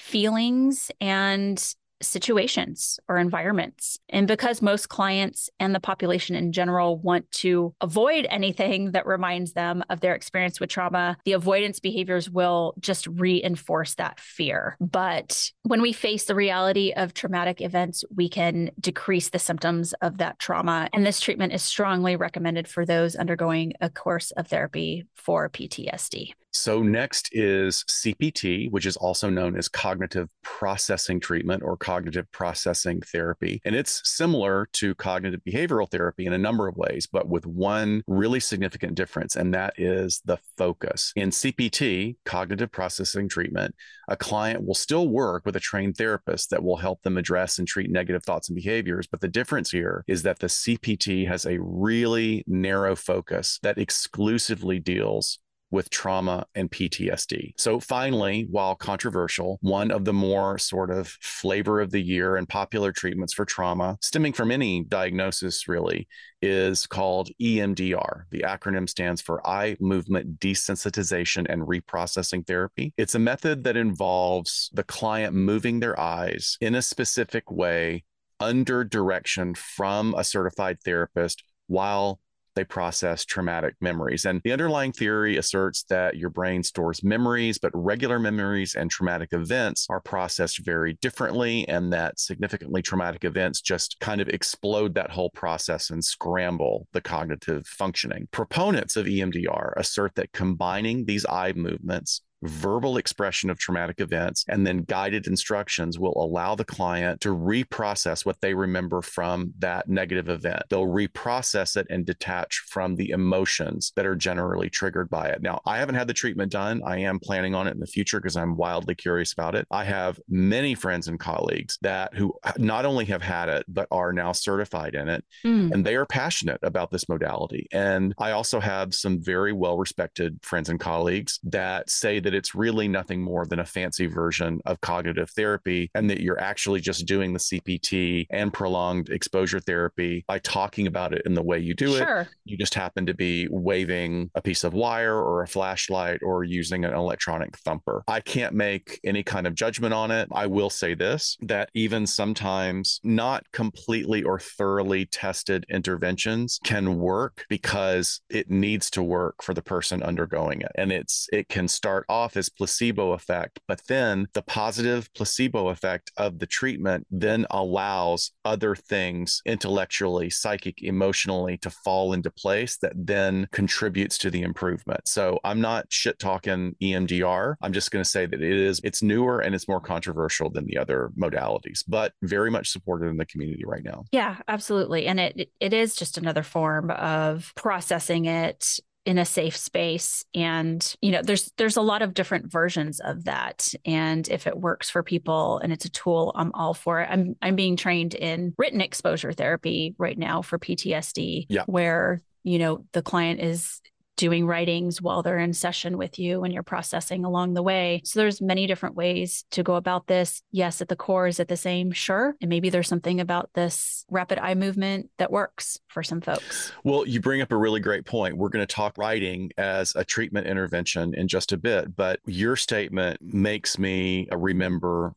feelings 0.00 0.90
and 1.00 1.74
situations 2.02 2.98
or 3.08 3.18
environments. 3.18 3.98
And 4.08 4.26
because 4.26 4.62
most 4.62 4.88
clients 4.88 5.50
and 5.58 5.74
the 5.74 5.80
population 5.80 6.36
in 6.36 6.52
general 6.52 6.98
want 6.98 7.30
to 7.32 7.74
avoid 7.80 8.26
anything 8.30 8.92
that 8.92 9.06
reminds 9.06 9.52
them 9.52 9.82
of 9.90 10.00
their 10.00 10.14
experience 10.14 10.60
with 10.60 10.70
trauma, 10.70 11.16
the 11.24 11.32
avoidance 11.32 11.80
behaviors 11.80 12.30
will 12.30 12.74
just 12.80 13.06
reinforce 13.06 13.94
that 13.96 14.18
fear. 14.18 14.76
But 14.80 15.50
when 15.62 15.82
we 15.82 15.92
face 15.92 16.24
the 16.24 16.34
reality 16.34 16.92
of 16.96 17.14
traumatic 17.14 17.60
events, 17.60 18.04
we 18.14 18.28
can 18.28 18.70
decrease 18.80 19.30
the 19.30 19.38
symptoms 19.38 19.92
of 20.02 20.18
that 20.18 20.38
trauma. 20.38 20.88
And 20.92 21.04
this 21.04 21.20
treatment 21.20 21.52
is 21.52 21.62
strongly 21.62 22.16
recommended 22.16 22.68
for 22.68 22.84
those 22.84 23.16
undergoing 23.16 23.72
a 23.80 23.90
course 23.90 24.30
of 24.32 24.48
therapy 24.48 25.06
for 25.14 25.48
PTSD. 25.48 26.32
So, 26.52 26.82
next 26.82 27.28
is 27.32 27.84
CPT, 27.88 28.70
which 28.70 28.86
is 28.86 28.96
also 28.96 29.30
known 29.30 29.56
as 29.56 29.68
cognitive 29.68 30.28
processing 30.42 31.20
treatment 31.20 31.62
or 31.62 31.76
cognitive 31.76 32.30
processing 32.32 33.00
therapy. 33.02 33.60
And 33.64 33.76
it's 33.76 34.02
similar 34.08 34.68
to 34.74 34.94
cognitive 34.96 35.40
behavioral 35.46 35.90
therapy 35.90 36.26
in 36.26 36.32
a 36.32 36.38
number 36.38 36.66
of 36.66 36.76
ways, 36.76 37.06
but 37.06 37.28
with 37.28 37.46
one 37.46 38.02
really 38.06 38.40
significant 38.40 38.94
difference, 38.96 39.36
and 39.36 39.54
that 39.54 39.74
is 39.78 40.20
the 40.24 40.38
focus. 40.58 41.12
In 41.14 41.30
CPT, 41.30 42.16
cognitive 42.24 42.72
processing 42.72 43.28
treatment, 43.28 43.74
a 44.08 44.16
client 44.16 44.66
will 44.66 44.74
still 44.74 45.08
work 45.08 45.46
with 45.46 45.54
a 45.54 45.60
trained 45.60 45.96
therapist 45.96 46.50
that 46.50 46.64
will 46.64 46.76
help 46.76 47.02
them 47.02 47.16
address 47.16 47.58
and 47.58 47.68
treat 47.68 47.90
negative 47.90 48.24
thoughts 48.24 48.48
and 48.48 48.56
behaviors. 48.56 49.06
But 49.06 49.20
the 49.20 49.28
difference 49.28 49.70
here 49.70 50.04
is 50.08 50.24
that 50.24 50.40
the 50.40 50.48
CPT 50.48 51.28
has 51.28 51.46
a 51.46 51.58
really 51.60 52.44
narrow 52.48 52.96
focus 52.96 53.60
that 53.62 53.78
exclusively 53.78 54.80
deals 54.80 55.38
with 55.70 55.90
trauma 55.90 56.46
and 56.54 56.70
PTSD. 56.70 57.54
So, 57.56 57.80
finally, 57.80 58.46
while 58.50 58.74
controversial, 58.74 59.58
one 59.60 59.90
of 59.90 60.04
the 60.04 60.12
more 60.12 60.58
sort 60.58 60.90
of 60.90 61.08
flavor 61.20 61.80
of 61.80 61.90
the 61.90 62.00
year 62.00 62.36
and 62.36 62.48
popular 62.48 62.92
treatments 62.92 63.32
for 63.32 63.44
trauma, 63.44 63.98
stemming 64.02 64.32
from 64.32 64.50
any 64.50 64.84
diagnosis 64.84 65.68
really, 65.68 66.08
is 66.42 66.86
called 66.86 67.30
EMDR. 67.40 68.24
The 68.30 68.40
acronym 68.40 68.88
stands 68.88 69.20
for 69.20 69.46
Eye 69.46 69.76
Movement 69.80 70.40
Desensitization 70.40 71.46
and 71.48 71.62
Reprocessing 71.62 72.46
Therapy. 72.46 72.92
It's 72.96 73.14
a 73.14 73.18
method 73.18 73.64
that 73.64 73.76
involves 73.76 74.70
the 74.72 74.84
client 74.84 75.34
moving 75.34 75.80
their 75.80 75.98
eyes 75.98 76.56
in 76.60 76.74
a 76.74 76.82
specific 76.82 77.50
way 77.50 78.04
under 78.40 78.84
direction 78.84 79.54
from 79.54 80.14
a 80.14 80.24
certified 80.24 80.78
therapist 80.82 81.44
while 81.66 82.18
they 82.60 82.64
process 82.64 83.24
traumatic 83.24 83.74
memories. 83.80 84.26
And 84.26 84.42
the 84.44 84.52
underlying 84.52 84.92
theory 84.92 85.38
asserts 85.38 85.84
that 85.84 86.18
your 86.18 86.28
brain 86.28 86.62
stores 86.62 87.02
memories, 87.02 87.56
but 87.58 87.72
regular 87.74 88.18
memories 88.18 88.74
and 88.74 88.90
traumatic 88.90 89.30
events 89.32 89.86
are 89.88 90.02
processed 90.02 90.62
very 90.62 90.98
differently, 91.00 91.66
and 91.68 91.90
that 91.94 92.20
significantly 92.20 92.82
traumatic 92.82 93.24
events 93.24 93.62
just 93.62 93.98
kind 94.00 94.20
of 94.20 94.28
explode 94.28 94.94
that 94.94 95.10
whole 95.10 95.30
process 95.30 95.88
and 95.88 96.04
scramble 96.04 96.86
the 96.92 97.00
cognitive 97.00 97.66
functioning. 97.66 98.28
Proponents 98.30 98.94
of 98.94 99.06
EMDR 99.06 99.72
assert 99.78 100.14
that 100.16 100.32
combining 100.32 101.06
these 101.06 101.24
eye 101.24 101.54
movements 101.56 102.20
verbal 102.42 102.96
expression 102.96 103.50
of 103.50 103.58
traumatic 103.58 104.00
events, 104.00 104.44
and 104.48 104.66
then 104.66 104.78
guided 104.84 105.26
instructions 105.26 105.98
will 105.98 106.14
allow 106.16 106.54
the 106.54 106.64
client 106.64 107.20
to 107.20 107.28
reprocess 107.30 108.24
what 108.24 108.40
they 108.40 108.54
remember 108.54 109.02
from 109.02 109.52
that 109.58 109.88
negative 109.88 110.28
event. 110.28 110.62
They'll 110.70 110.86
reprocess 110.86 111.76
it 111.76 111.86
and 111.90 112.06
detach 112.06 112.64
from 112.68 112.96
the 112.96 113.10
emotions 113.10 113.92
that 113.96 114.06
are 114.06 114.16
generally 114.16 114.70
triggered 114.70 115.10
by 115.10 115.28
it. 115.28 115.42
Now, 115.42 115.60
I 115.66 115.78
haven't 115.78 115.94
had 115.96 116.08
the 116.08 116.14
treatment 116.14 116.52
done. 116.52 116.82
I 116.84 116.98
am 116.98 117.18
planning 117.18 117.54
on 117.54 117.66
it 117.66 117.74
in 117.74 117.80
the 117.80 117.86
future 117.86 118.20
because 118.20 118.36
I'm 118.36 118.56
wildly 118.56 118.94
curious 118.94 119.32
about 119.32 119.54
it. 119.54 119.66
I 119.70 119.84
have 119.84 120.20
many 120.28 120.74
friends 120.74 121.08
and 121.08 121.18
colleagues 121.18 121.78
that 121.82 122.14
who 122.14 122.34
not 122.56 122.84
only 122.84 123.04
have 123.06 123.22
had 123.22 123.48
it, 123.48 123.64
but 123.68 123.88
are 123.90 124.12
now 124.12 124.32
certified 124.32 124.94
in 124.94 125.08
it, 125.08 125.24
mm. 125.44 125.72
and 125.72 125.84
they 125.84 125.96
are 125.96 126.06
passionate 126.06 126.60
about 126.62 126.90
this 126.90 127.08
modality. 127.08 127.66
And 127.72 128.14
I 128.18 128.32
also 128.32 128.60
have 128.60 128.94
some 128.94 129.22
very 129.22 129.52
well 129.52 129.78
respected 129.78 130.38
friends 130.42 130.68
and 130.68 130.80
colleagues 130.80 131.38
that 131.44 131.90
say 131.90 132.20
that 132.20 132.29
that 132.30 132.36
it's 132.36 132.54
really 132.54 132.86
nothing 132.86 133.20
more 133.20 133.44
than 133.44 133.58
a 133.58 133.64
fancy 133.64 134.06
version 134.06 134.60
of 134.64 134.80
cognitive 134.80 135.28
therapy 135.30 135.90
and 135.96 136.08
that 136.08 136.20
you're 136.20 136.40
actually 136.40 136.80
just 136.80 137.04
doing 137.06 137.32
the 137.32 137.40
CPT 137.40 138.26
and 138.30 138.52
prolonged 138.52 139.08
exposure 139.08 139.58
therapy 139.58 140.24
by 140.28 140.38
talking 140.38 140.86
about 140.86 141.12
it 141.12 141.22
in 141.26 141.34
the 141.34 141.42
way 141.42 141.58
you 141.58 141.74
do 141.74 141.96
sure. 141.96 142.20
it. 142.20 142.28
You 142.44 142.56
just 142.56 142.74
happen 142.74 143.04
to 143.06 143.14
be 143.14 143.48
waving 143.50 144.30
a 144.36 144.42
piece 144.42 144.62
of 144.62 144.74
wire 144.74 145.16
or 145.16 145.42
a 145.42 145.48
flashlight 145.48 146.20
or 146.22 146.44
using 146.44 146.84
an 146.84 146.94
electronic 146.94 147.56
thumper. 147.58 148.04
I 148.06 148.20
can't 148.20 148.54
make 148.54 149.00
any 149.02 149.24
kind 149.24 149.48
of 149.48 149.56
judgment 149.56 149.92
on 149.92 150.12
it. 150.12 150.28
I 150.30 150.46
will 150.46 150.70
say 150.70 150.94
this 150.94 151.36
that 151.40 151.70
even 151.74 152.06
sometimes 152.06 153.00
not 153.02 153.44
completely 153.52 154.22
or 154.22 154.38
thoroughly 154.38 155.06
tested 155.06 155.66
interventions 155.68 156.60
can 156.62 157.00
work 157.00 157.44
because 157.48 158.20
it 158.30 158.48
needs 158.50 158.88
to 158.90 159.02
work 159.02 159.42
for 159.42 159.52
the 159.52 159.62
person 159.62 160.00
undergoing 160.04 160.60
it. 160.60 160.70
And 160.76 160.92
it's 160.92 161.26
it 161.32 161.48
can 161.48 161.66
start 161.66 162.04
off 162.08 162.19
off 162.20 162.36
as 162.36 162.48
placebo 162.48 163.12
effect, 163.12 163.58
but 163.66 163.80
then 163.88 164.28
the 164.34 164.42
positive 164.42 165.12
placebo 165.14 165.68
effect 165.68 166.12
of 166.16 166.38
the 166.38 166.46
treatment 166.46 167.06
then 167.10 167.46
allows 167.50 168.32
other 168.44 168.74
things 168.74 169.42
intellectually, 169.46 170.28
psychic, 170.30 170.82
emotionally 170.82 171.56
to 171.58 171.70
fall 171.70 172.12
into 172.12 172.30
place 172.30 172.76
that 172.78 172.92
then 172.94 173.48
contributes 173.52 174.18
to 174.18 174.30
the 174.30 174.42
improvement. 174.42 175.00
So 175.08 175.40
I'm 175.44 175.60
not 175.60 175.86
shit 175.88 176.18
talking 176.18 176.76
EMDR. 176.82 177.54
I'm 177.62 177.72
just 177.72 177.90
going 177.90 178.04
to 178.04 178.08
say 178.08 178.26
that 178.26 178.42
it 178.42 178.58
is 178.60 178.80
it's 178.84 179.02
newer 179.02 179.40
and 179.40 179.54
it's 179.54 179.68
more 179.68 179.80
controversial 179.80 180.50
than 180.50 180.66
the 180.66 180.76
other 180.76 181.10
modalities, 181.18 181.82
but 181.88 182.12
very 182.22 182.50
much 182.50 182.70
supported 182.70 183.06
in 183.06 183.16
the 183.16 183.26
community 183.26 183.64
right 183.64 183.84
now. 183.84 184.04
Yeah, 184.12 184.36
absolutely. 184.46 185.06
And 185.06 185.18
it 185.18 185.50
it 185.58 185.72
is 185.72 185.94
just 185.94 186.18
another 186.18 186.42
form 186.42 186.90
of 186.90 187.52
processing 187.56 188.26
it 188.26 188.78
in 189.06 189.18
a 189.18 189.24
safe 189.24 189.56
space. 189.56 190.24
And 190.34 190.94
you 191.00 191.10
know 191.10 191.22
there's 191.22 191.52
there's 191.56 191.76
a 191.76 191.82
lot 191.82 192.02
of 192.02 192.14
different 192.14 192.50
versions 192.50 193.00
of 193.00 193.24
that. 193.24 193.68
And 193.84 194.28
if 194.28 194.46
it 194.46 194.58
works 194.58 194.90
for 194.90 195.02
people 195.02 195.58
and 195.58 195.72
it's 195.72 195.84
a 195.84 195.90
tool 195.90 196.32
I'm 196.34 196.52
all 196.54 196.74
for 196.74 197.00
it. 197.00 197.08
I'm 197.10 197.36
I'm 197.40 197.56
being 197.56 197.76
trained 197.76 198.14
in 198.14 198.54
written 198.58 198.80
exposure 198.80 199.32
therapy 199.32 199.94
right 199.98 200.18
now 200.18 200.42
for 200.42 200.58
PTSD 200.58 201.46
yeah. 201.48 201.64
where 201.66 202.22
you 202.42 202.58
know 202.58 202.84
the 202.92 203.02
client 203.02 203.40
is 203.40 203.80
doing 204.20 204.46
writings 204.46 205.00
while 205.00 205.22
they're 205.22 205.38
in 205.38 205.54
session 205.54 205.96
with 205.96 206.18
you 206.18 206.44
and 206.44 206.52
you're 206.52 206.62
processing 206.62 207.24
along 207.24 207.54
the 207.54 207.62
way. 207.62 208.02
So 208.04 208.20
there's 208.20 208.42
many 208.42 208.66
different 208.66 208.94
ways 208.94 209.46
to 209.52 209.62
go 209.62 209.76
about 209.76 210.08
this. 210.08 210.42
Yes, 210.52 210.82
at 210.82 210.88
the 210.88 210.94
core 210.94 211.26
is 211.26 211.40
it 211.40 211.48
the 211.48 211.56
same? 211.56 211.90
Sure. 211.90 212.36
And 212.42 212.50
maybe 212.50 212.68
there's 212.68 212.86
something 212.86 213.18
about 213.18 213.48
this 213.54 214.04
rapid 214.10 214.38
eye 214.38 214.54
movement 214.54 215.08
that 215.16 215.32
works 215.32 215.78
for 215.88 216.02
some 216.02 216.20
folks. 216.20 216.70
Well, 216.84 217.08
you 217.08 217.18
bring 217.18 217.40
up 217.40 217.50
a 217.50 217.56
really 217.56 217.80
great 217.80 218.04
point. 218.04 218.36
We're 218.36 218.50
going 218.50 218.66
to 218.66 218.72
talk 218.72 218.98
writing 218.98 219.52
as 219.56 219.96
a 219.96 220.04
treatment 220.04 220.46
intervention 220.46 221.14
in 221.14 221.26
just 221.26 221.52
a 221.52 221.56
bit, 221.56 221.96
but 221.96 222.20
your 222.26 222.56
statement 222.56 223.22
makes 223.22 223.78
me 223.78 224.28
remember 224.30 225.14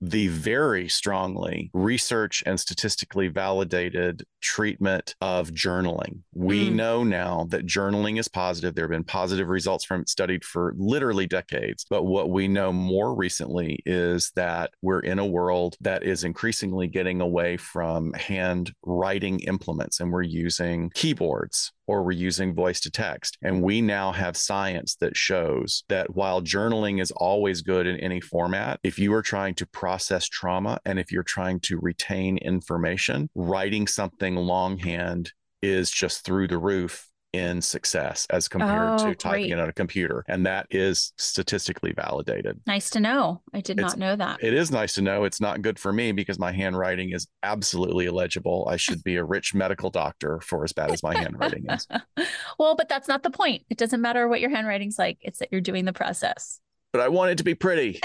the 0.00 0.28
very 0.28 0.88
strongly 0.88 1.70
research 1.72 2.42
and 2.46 2.58
statistically 2.58 3.28
validated 3.28 4.24
treatment 4.40 5.14
of 5.20 5.50
journaling. 5.50 6.20
We 6.34 6.68
mm. 6.68 6.74
know 6.74 7.04
now 7.04 7.46
that 7.50 7.66
journaling 7.66 8.18
is 8.18 8.28
positive. 8.28 8.74
There 8.74 8.84
have 8.84 8.90
been 8.90 9.04
positive 9.04 9.48
results 9.48 9.84
from 9.84 10.02
it 10.02 10.08
studied 10.08 10.44
for 10.44 10.74
literally 10.76 11.26
decades. 11.26 11.86
But 11.88 12.04
what 12.04 12.30
we 12.30 12.48
know 12.48 12.72
more 12.72 13.14
recently 13.14 13.80
is 13.86 14.30
that 14.36 14.70
we're 14.82 15.00
in 15.00 15.18
a 15.18 15.26
world 15.26 15.76
that 15.80 16.02
is 16.02 16.24
increasingly 16.24 16.88
getting 16.88 17.20
away 17.20 17.56
from 17.56 18.12
handwriting 18.12 19.40
implements 19.40 20.00
and 20.00 20.12
we're 20.12 20.22
using 20.22 20.90
keyboards 20.94 21.72
or 21.86 22.02
we're 22.02 22.12
using 22.12 22.54
voice 22.54 22.80
to 22.80 22.90
text. 22.90 23.38
And 23.42 23.62
we 23.62 23.80
now 23.80 24.12
have 24.12 24.36
science 24.36 24.96
that 24.96 25.16
shows 25.16 25.84
that 25.88 26.14
while 26.14 26.42
journaling 26.42 27.00
is 27.00 27.10
always 27.12 27.62
good 27.62 27.86
in 27.86 27.98
any 28.00 28.20
format, 28.20 28.80
if 28.82 28.98
you 28.98 29.12
are 29.14 29.22
trying 29.22 29.54
to 29.54 29.66
process 29.66 30.26
trauma 30.26 30.78
and 30.84 30.98
if 30.98 31.12
you're 31.12 31.22
trying 31.22 31.60
to 31.60 31.78
retain 31.78 32.38
information, 32.38 33.30
writing 33.34 33.86
something 33.86 34.36
longhand 34.36 35.32
is 35.62 35.90
just 35.90 36.24
through 36.24 36.48
the 36.48 36.58
roof 36.58 37.08
in 37.36 37.60
success 37.60 38.26
as 38.30 38.48
compared 38.48 39.00
oh, 39.00 39.08
to 39.08 39.14
typing 39.14 39.50
it 39.50 39.58
on 39.58 39.68
a 39.68 39.72
computer. 39.72 40.24
And 40.28 40.46
that 40.46 40.66
is 40.70 41.12
statistically 41.18 41.92
validated. 41.92 42.60
Nice 42.66 42.90
to 42.90 43.00
know. 43.00 43.42
I 43.52 43.60
did 43.60 43.78
it's, 43.78 43.96
not 43.96 43.98
know 43.98 44.16
that. 44.16 44.42
It 44.42 44.54
is 44.54 44.70
nice 44.70 44.94
to 44.94 45.02
know. 45.02 45.24
It's 45.24 45.40
not 45.40 45.62
good 45.62 45.78
for 45.78 45.92
me 45.92 46.12
because 46.12 46.38
my 46.38 46.52
handwriting 46.52 47.12
is 47.12 47.28
absolutely 47.42 48.06
illegible. 48.06 48.66
I 48.70 48.76
should 48.76 49.04
be 49.04 49.16
a 49.16 49.24
rich 49.24 49.54
medical 49.54 49.90
doctor 49.90 50.40
for 50.40 50.64
as 50.64 50.72
bad 50.72 50.90
as 50.90 51.02
my 51.02 51.16
handwriting 51.16 51.66
is. 51.68 51.86
well, 52.58 52.74
but 52.74 52.88
that's 52.88 53.08
not 53.08 53.22
the 53.22 53.30
point. 53.30 53.62
It 53.70 53.78
doesn't 53.78 54.00
matter 54.00 54.28
what 54.28 54.40
your 54.40 54.50
handwriting's 54.50 54.98
like, 54.98 55.18
it's 55.20 55.38
that 55.40 55.48
you're 55.52 55.60
doing 55.60 55.84
the 55.84 55.92
process 55.92 56.60
but 56.96 57.04
I 57.04 57.08
want 57.08 57.30
it 57.30 57.36
to 57.38 57.44
be 57.44 57.54
pretty. 57.54 58.00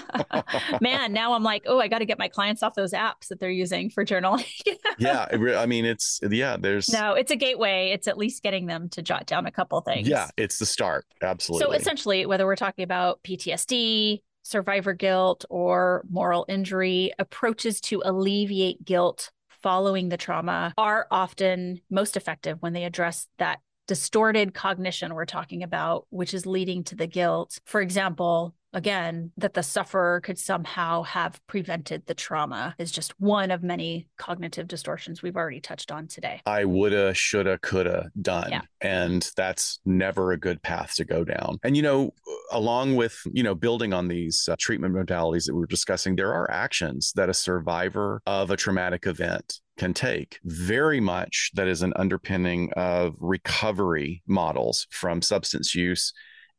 Man, 0.80 1.12
now 1.12 1.34
I'm 1.34 1.42
like, 1.42 1.64
oh, 1.66 1.78
I 1.78 1.88
got 1.88 1.98
to 1.98 2.06
get 2.06 2.18
my 2.18 2.28
clients 2.28 2.62
off 2.62 2.74
those 2.74 2.92
apps 2.92 3.28
that 3.28 3.38
they're 3.38 3.50
using 3.50 3.90
for 3.90 4.02
journaling. 4.02 4.46
yeah, 4.98 5.26
I 5.30 5.66
mean, 5.66 5.84
it's 5.84 6.20
yeah. 6.22 6.56
There's 6.58 6.88
no, 6.90 7.12
it's 7.12 7.30
a 7.30 7.36
gateway. 7.36 7.90
It's 7.92 8.08
at 8.08 8.16
least 8.16 8.42
getting 8.42 8.64
them 8.64 8.88
to 8.90 9.02
jot 9.02 9.26
down 9.26 9.44
a 9.44 9.50
couple 9.50 9.78
things. 9.82 10.08
Yeah, 10.08 10.28
it's 10.38 10.58
the 10.58 10.64
start. 10.64 11.04
Absolutely. 11.20 11.66
So 11.66 11.72
essentially, 11.72 12.24
whether 12.24 12.46
we're 12.46 12.56
talking 12.56 12.82
about 12.82 13.22
PTSD, 13.24 14.22
survivor 14.42 14.94
guilt, 14.94 15.44
or 15.50 16.02
moral 16.08 16.46
injury, 16.48 17.12
approaches 17.18 17.78
to 17.82 18.00
alleviate 18.06 18.82
guilt 18.86 19.30
following 19.62 20.08
the 20.08 20.16
trauma 20.16 20.72
are 20.78 21.06
often 21.10 21.82
most 21.90 22.16
effective 22.16 22.56
when 22.60 22.72
they 22.72 22.84
address 22.84 23.28
that 23.38 23.60
distorted 23.90 24.54
cognition 24.54 25.14
we're 25.14 25.24
talking 25.24 25.64
about, 25.64 26.06
which 26.10 26.32
is 26.32 26.46
leading 26.46 26.84
to 26.84 26.94
the 26.94 27.08
guilt. 27.08 27.58
For 27.64 27.80
example, 27.80 28.54
again, 28.72 29.32
that 29.36 29.54
the 29.54 29.64
sufferer 29.64 30.20
could 30.20 30.38
somehow 30.38 31.02
have 31.02 31.44
prevented 31.48 32.06
the 32.06 32.14
trauma 32.14 32.76
is 32.78 32.92
just 32.92 33.18
one 33.20 33.50
of 33.50 33.64
many 33.64 34.06
cognitive 34.16 34.68
distortions 34.68 35.24
we've 35.24 35.34
already 35.34 35.60
touched 35.60 35.90
on 35.90 36.06
today. 36.06 36.40
I 36.46 36.66
woulda, 36.66 37.12
shoulda, 37.14 37.58
coulda 37.58 38.12
done. 38.22 38.52
Yeah. 38.52 38.60
And 38.80 39.28
that's 39.36 39.80
never 39.84 40.30
a 40.30 40.38
good 40.38 40.62
path 40.62 40.94
to 40.94 41.04
go 41.04 41.24
down. 41.24 41.58
And, 41.64 41.76
you 41.76 41.82
know, 41.82 42.14
along 42.52 42.94
with, 42.94 43.20
you 43.32 43.42
know, 43.42 43.56
building 43.56 43.92
on 43.92 44.06
these 44.06 44.48
uh, 44.48 44.54
treatment 44.56 44.94
modalities 44.94 45.46
that 45.46 45.54
we 45.54 45.62
we're 45.62 45.66
discussing, 45.66 46.14
there 46.14 46.32
are 46.32 46.48
actions 46.48 47.12
that 47.16 47.28
a 47.28 47.34
survivor 47.34 48.22
of 48.24 48.52
a 48.52 48.56
traumatic 48.56 49.08
event 49.08 49.58
can 49.80 49.94
take. 49.94 50.38
Very 50.44 51.00
much 51.00 51.50
that 51.54 51.66
is 51.66 51.80
an 51.80 51.94
underpinning 51.96 52.70
of 52.76 53.16
recovery 53.18 54.22
models 54.26 54.86
from 54.90 55.22
substance 55.22 55.74
use 55.74 56.12